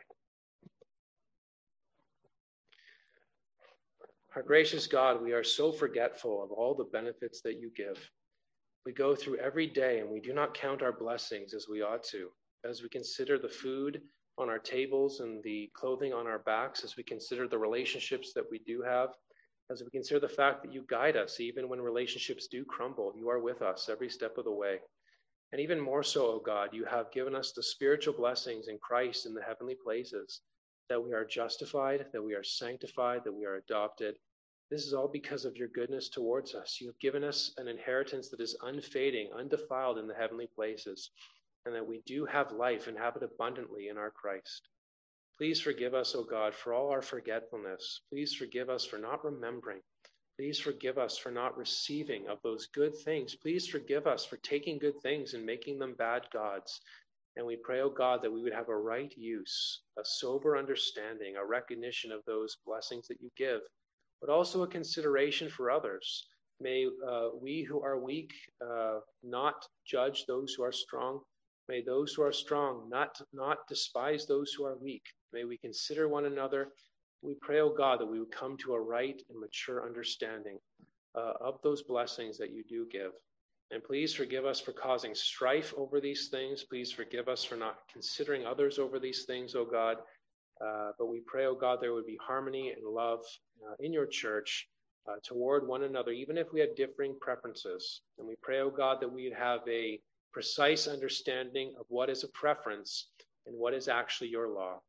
Our 4.34 4.42
gracious 4.42 4.86
God, 4.86 5.22
we 5.22 5.32
are 5.32 5.44
so 5.44 5.70
forgetful 5.70 6.42
of 6.42 6.50
all 6.50 6.74
the 6.74 6.84
benefits 6.84 7.42
that 7.42 7.60
you 7.60 7.70
give. 7.76 7.98
We 8.86 8.94
go 8.94 9.14
through 9.14 9.40
every 9.40 9.66
day 9.66 10.00
and 10.00 10.08
we 10.08 10.20
do 10.20 10.32
not 10.32 10.54
count 10.54 10.82
our 10.82 10.90
blessings 10.90 11.52
as 11.52 11.66
we 11.70 11.82
ought 11.82 12.02
to. 12.04 12.30
As 12.64 12.82
we 12.82 12.88
consider 12.88 13.38
the 13.38 13.46
food 13.46 14.00
on 14.38 14.48
our 14.48 14.58
tables 14.58 15.20
and 15.20 15.42
the 15.42 15.70
clothing 15.74 16.12
on 16.12 16.26
our 16.26 16.40
backs, 16.40 16.84
as 16.84 16.96
we 16.96 17.02
consider 17.02 17.46
the 17.46 17.58
relationships 17.58 18.32
that 18.34 18.44
we 18.50 18.58
do 18.60 18.82
have, 18.82 19.10
as 19.70 19.82
we 19.82 19.90
consider 19.90 20.20
the 20.20 20.28
fact 20.28 20.62
that 20.62 20.72
you 20.72 20.84
guide 20.88 21.16
us 21.16 21.40
even 21.40 21.68
when 21.68 21.80
relationships 21.80 22.48
do 22.48 22.64
crumble, 22.64 23.12
you 23.16 23.30
are 23.30 23.40
with 23.40 23.62
us 23.62 23.88
every 23.88 24.08
step 24.08 24.36
of 24.36 24.44
the 24.44 24.52
way. 24.52 24.78
And 25.52 25.60
even 25.60 25.80
more 25.80 26.02
so, 26.02 26.26
O 26.26 26.40
God, 26.40 26.70
you 26.72 26.84
have 26.84 27.12
given 27.12 27.34
us 27.34 27.52
the 27.52 27.62
spiritual 27.62 28.14
blessings 28.14 28.68
in 28.68 28.78
Christ 28.78 29.24
in 29.24 29.34
the 29.34 29.42
heavenly 29.42 29.76
places 29.76 30.40
that 30.88 31.02
we 31.02 31.12
are 31.12 31.24
justified, 31.24 32.06
that 32.12 32.22
we 32.22 32.34
are 32.34 32.42
sanctified, 32.42 33.22
that 33.24 33.32
we 33.32 33.46
are 33.46 33.56
adopted. 33.56 34.16
This 34.70 34.84
is 34.84 34.92
all 34.92 35.08
because 35.08 35.44
of 35.44 35.56
your 35.56 35.68
goodness 35.68 36.08
towards 36.08 36.54
us. 36.54 36.78
You 36.80 36.88
have 36.88 36.98
given 36.98 37.24
us 37.24 37.54
an 37.56 37.68
inheritance 37.68 38.28
that 38.30 38.40
is 38.40 38.56
unfading, 38.62 39.30
undefiled 39.32 39.98
in 39.98 40.08
the 40.08 40.14
heavenly 40.14 40.48
places, 40.54 41.10
and 41.66 41.74
that 41.74 41.86
we 41.86 42.02
do 42.06 42.24
have 42.26 42.52
life 42.52 42.86
and 42.86 42.98
have 42.98 43.16
it 43.16 43.22
abundantly 43.22 43.88
in 43.88 43.96
our 43.96 44.10
Christ. 44.10 44.68
Please 45.38 45.60
forgive 45.60 45.94
us, 45.94 46.14
O 46.14 46.22
God, 46.22 46.54
for 46.54 46.72
all 46.72 46.90
our 46.90 47.02
forgetfulness. 47.02 48.02
Please 48.08 48.34
forgive 48.34 48.70
us 48.70 48.84
for 48.84 48.98
not 48.98 49.24
remembering. 49.24 49.80
Please 50.36 50.58
forgive 50.60 50.98
us 50.98 51.16
for 51.16 51.30
not 51.30 51.56
receiving 51.56 52.26
of 52.28 52.38
those 52.42 52.66
good 52.66 52.96
things. 53.04 53.34
Please 53.36 53.66
forgive 53.66 54.06
us 54.06 54.24
for 54.24 54.36
taking 54.38 54.78
good 54.78 55.00
things 55.00 55.34
and 55.34 55.44
making 55.44 55.78
them 55.78 55.94
bad 55.94 56.22
gods. 56.32 56.80
And 57.36 57.46
we 57.46 57.56
pray, 57.56 57.80
oh 57.80 57.90
God, 57.90 58.22
that 58.22 58.32
we 58.32 58.42
would 58.42 58.52
have 58.52 58.68
a 58.68 58.76
right 58.76 59.12
use, 59.16 59.82
a 59.98 60.04
sober 60.04 60.56
understanding, 60.56 61.36
a 61.36 61.44
recognition 61.44 62.12
of 62.12 62.24
those 62.26 62.56
blessings 62.64 63.08
that 63.08 63.20
you 63.20 63.30
give, 63.36 63.60
but 64.20 64.30
also 64.30 64.62
a 64.62 64.68
consideration 64.68 65.48
for 65.48 65.70
others. 65.70 66.26
May 66.60 66.86
uh, 67.06 67.30
we 67.40 67.62
who 67.62 67.82
are 67.82 67.98
weak 67.98 68.32
uh, 68.64 69.00
not 69.22 69.66
judge 69.84 70.26
those 70.26 70.54
who 70.54 70.62
are 70.62 70.72
strong. 70.72 71.20
May 71.68 71.82
those 71.82 72.12
who 72.12 72.22
are 72.22 72.32
strong 72.32 72.88
not, 72.90 73.20
not 73.32 73.66
despise 73.68 74.26
those 74.26 74.52
who 74.52 74.64
are 74.64 74.76
weak. 74.76 75.04
May 75.32 75.44
we 75.44 75.56
consider 75.56 76.08
one 76.08 76.26
another. 76.26 76.68
We 77.22 77.36
pray, 77.40 77.60
O 77.60 77.70
oh 77.70 77.74
God, 77.74 78.00
that 78.00 78.06
we 78.06 78.18
would 78.18 78.32
come 78.32 78.56
to 78.58 78.74
a 78.74 78.80
right 78.80 79.20
and 79.30 79.40
mature 79.40 79.84
understanding 79.84 80.58
uh, 81.14 81.32
of 81.40 81.58
those 81.62 81.82
blessings 81.82 82.36
that 82.38 82.52
you 82.52 82.64
do 82.68 82.86
give. 82.90 83.12
And 83.70 83.82
please 83.82 84.12
forgive 84.12 84.44
us 84.44 84.60
for 84.60 84.72
causing 84.72 85.14
strife 85.14 85.72
over 85.76 86.00
these 86.00 86.28
things. 86.28 86.64
Please 86.64 86.92
forgive 86.92 87.28
us 87.28 87.44
for 87.44 87.56
not 87.56 87.78
considering 87.90 88.46
others 88.46 88.78
over 88.78 88.98
these 88.98 89.24
things, 89.24 89.54
O 89.54 89.64
God. 89.64 89.96
Uh, 90.64 90.90
but 90.98 91.06
we 91.06 91.22
pray, 91.26 91.46
O 91.46 91.54
God, 91.54 91.78
there 91.80 91.94
would 91.94 92.06
be 92.06 92.18
harmony 92.24 92.72
and 92.76 92.86
love 92.86 93.20
uh, 93.66 93.74
in 93.80 93.92
your 93.92 94.06
church 94.06 94.68
uh, 95.08 95.16
toward 95.24 95.66
one 95.66 95.84
another, 95.84 96.12
even 96.12 96.36
if 96.36 96.52
we 96.52 96.60
have 96.60 96.76
differing 96.76 97.16
preferences. 97.20 98.02
And 98.18 98.26
we 98.28 98.36
pray, 98.42 98.60
O 98.60 98.70
God, 98.70 98.98
that 99.00 99.12
we'd 99.12 99.34
have 99.34 99.60
a 99.68 99.98
precise 100.34 100.86
understanding 100.86 101.72
of 101.80 101.86
what 101.88 102.10
is 102.10 102.24
a 102.24 102.28
preference 102.28 103.08
and 103.46 103.56
what 103.56 103.72
is 103.72 103.88
actually 103.88 104.28
your 104.28 104.48
law. 104.48 104.80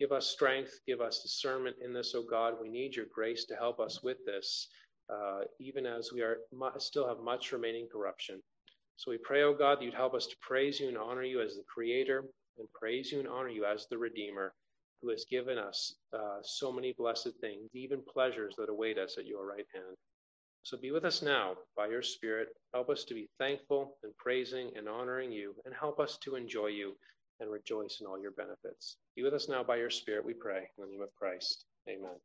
Give 0.00 0.10
us 0.10 0.26
strength, 0.26 0.80
give 0.86 1.00
us 1.00 1.22
discernment 1.22 1.76
in 1.84 1.92
this, 1.92 2.14
O 2.16 2.22
God. 2.22 2.54
We 2.60 2.68
need 2.68 2.96
your 2.96 3.06
grace 3.14 3.44
to 3.44 3.54
help 3.54 3.78
us 3.78 4.02
with 4.02 4.18
this 4.26 4.68
uh, 5.12 5.40
even 5.60 5.86
as 5.86 6.12
we 6.12 6.22
are 6.22 6.38
still 6.78 7.06
have 7.06 7.18
much 7.20 7.52
remaining 7.52 7.86
corruption. 7.90 8.40
So 8.96 9.10
we 9.10 9.18
pray, 9.18 9.42
O 9.42 9.52
God, 9.54 9.78
that 9.78 9.84
you'd 9.84 9.94
help 9.94 10.14
us 10.14 10.26
to 10.26 10.36
praise 10.40 10.80
you 10.80 10.88
and 10.88 10.98
honor 10.98 11.24
you 11.24 11.40
as 11.40 11.56
the 11.56 11.64
Creator, 11.64 12.24
and 12.58 12.68
praise 12.72 13.10
you 13.10 13.18
and 13.18 13.28
honor 13.28 13.48
you 13.48 13.64
as 13.64 13.86
the 13.90 13.98
Redeemer, 13.98 14.54
who 15.02 15.10
has 15.10 15.24
given 15.28 15.58
us 15.58 15.96
uh, 16.12 16.38
so 16.42 16.72
many 16.72 16.94
blessed 16.96 17.32
things, 17.40 17.68
even 17.74 18.00
pleasures 18.02 18.54
that 18.56 18.70
await 18.70 18.98
us 18.98 19.16
at 19.18 19.26
your 19.26 19.46
right 19.46 19.66
hand. 19.74 19.96
So 20.64 20.78
be 20.78 20.92
with 20.92 21.04
us 21.04 21.22
now 21.22 21.56
by 21.76 21.88
your 21.88 22.02
Spirit. 22.02 22.48
Help 22.72 22.90
us 22.90 23.04
to 23.04 23.14
be 23.14 23.28
thankful 23.38 23.98
and 24.02 24.16
praising 24.16 24.72
and 24.76 24.88
honoring 24.88 25.30
you, 25.30 25.54
and 25.66 25.74
help 25.74 26.00
us 26.00 26.18
to 26.24 26.36
enjoy 26.36 26.68
you 26.68 26.94
and 27.40 27.50
rejoice 27.50 27.98
in 28.00 28.06
all 28.06 28.20
your 28.20 28.32
benefits. 28.32 28.96
Be 29.14 29.22
with 29.22 29.34
us 29.34 29.48
now 29.48 29.62
by 29.62 29.76
your 29.76 29.90
Spirit, 29.90 30.24
we 30.24 30.32
pray. 30.34 30.68
In 30.78 30.84
the 30.84 30.90
name 30.90 31.02
of 31.02 31.14
Christ. 31.16 31.66
Amen. 31.88 32.16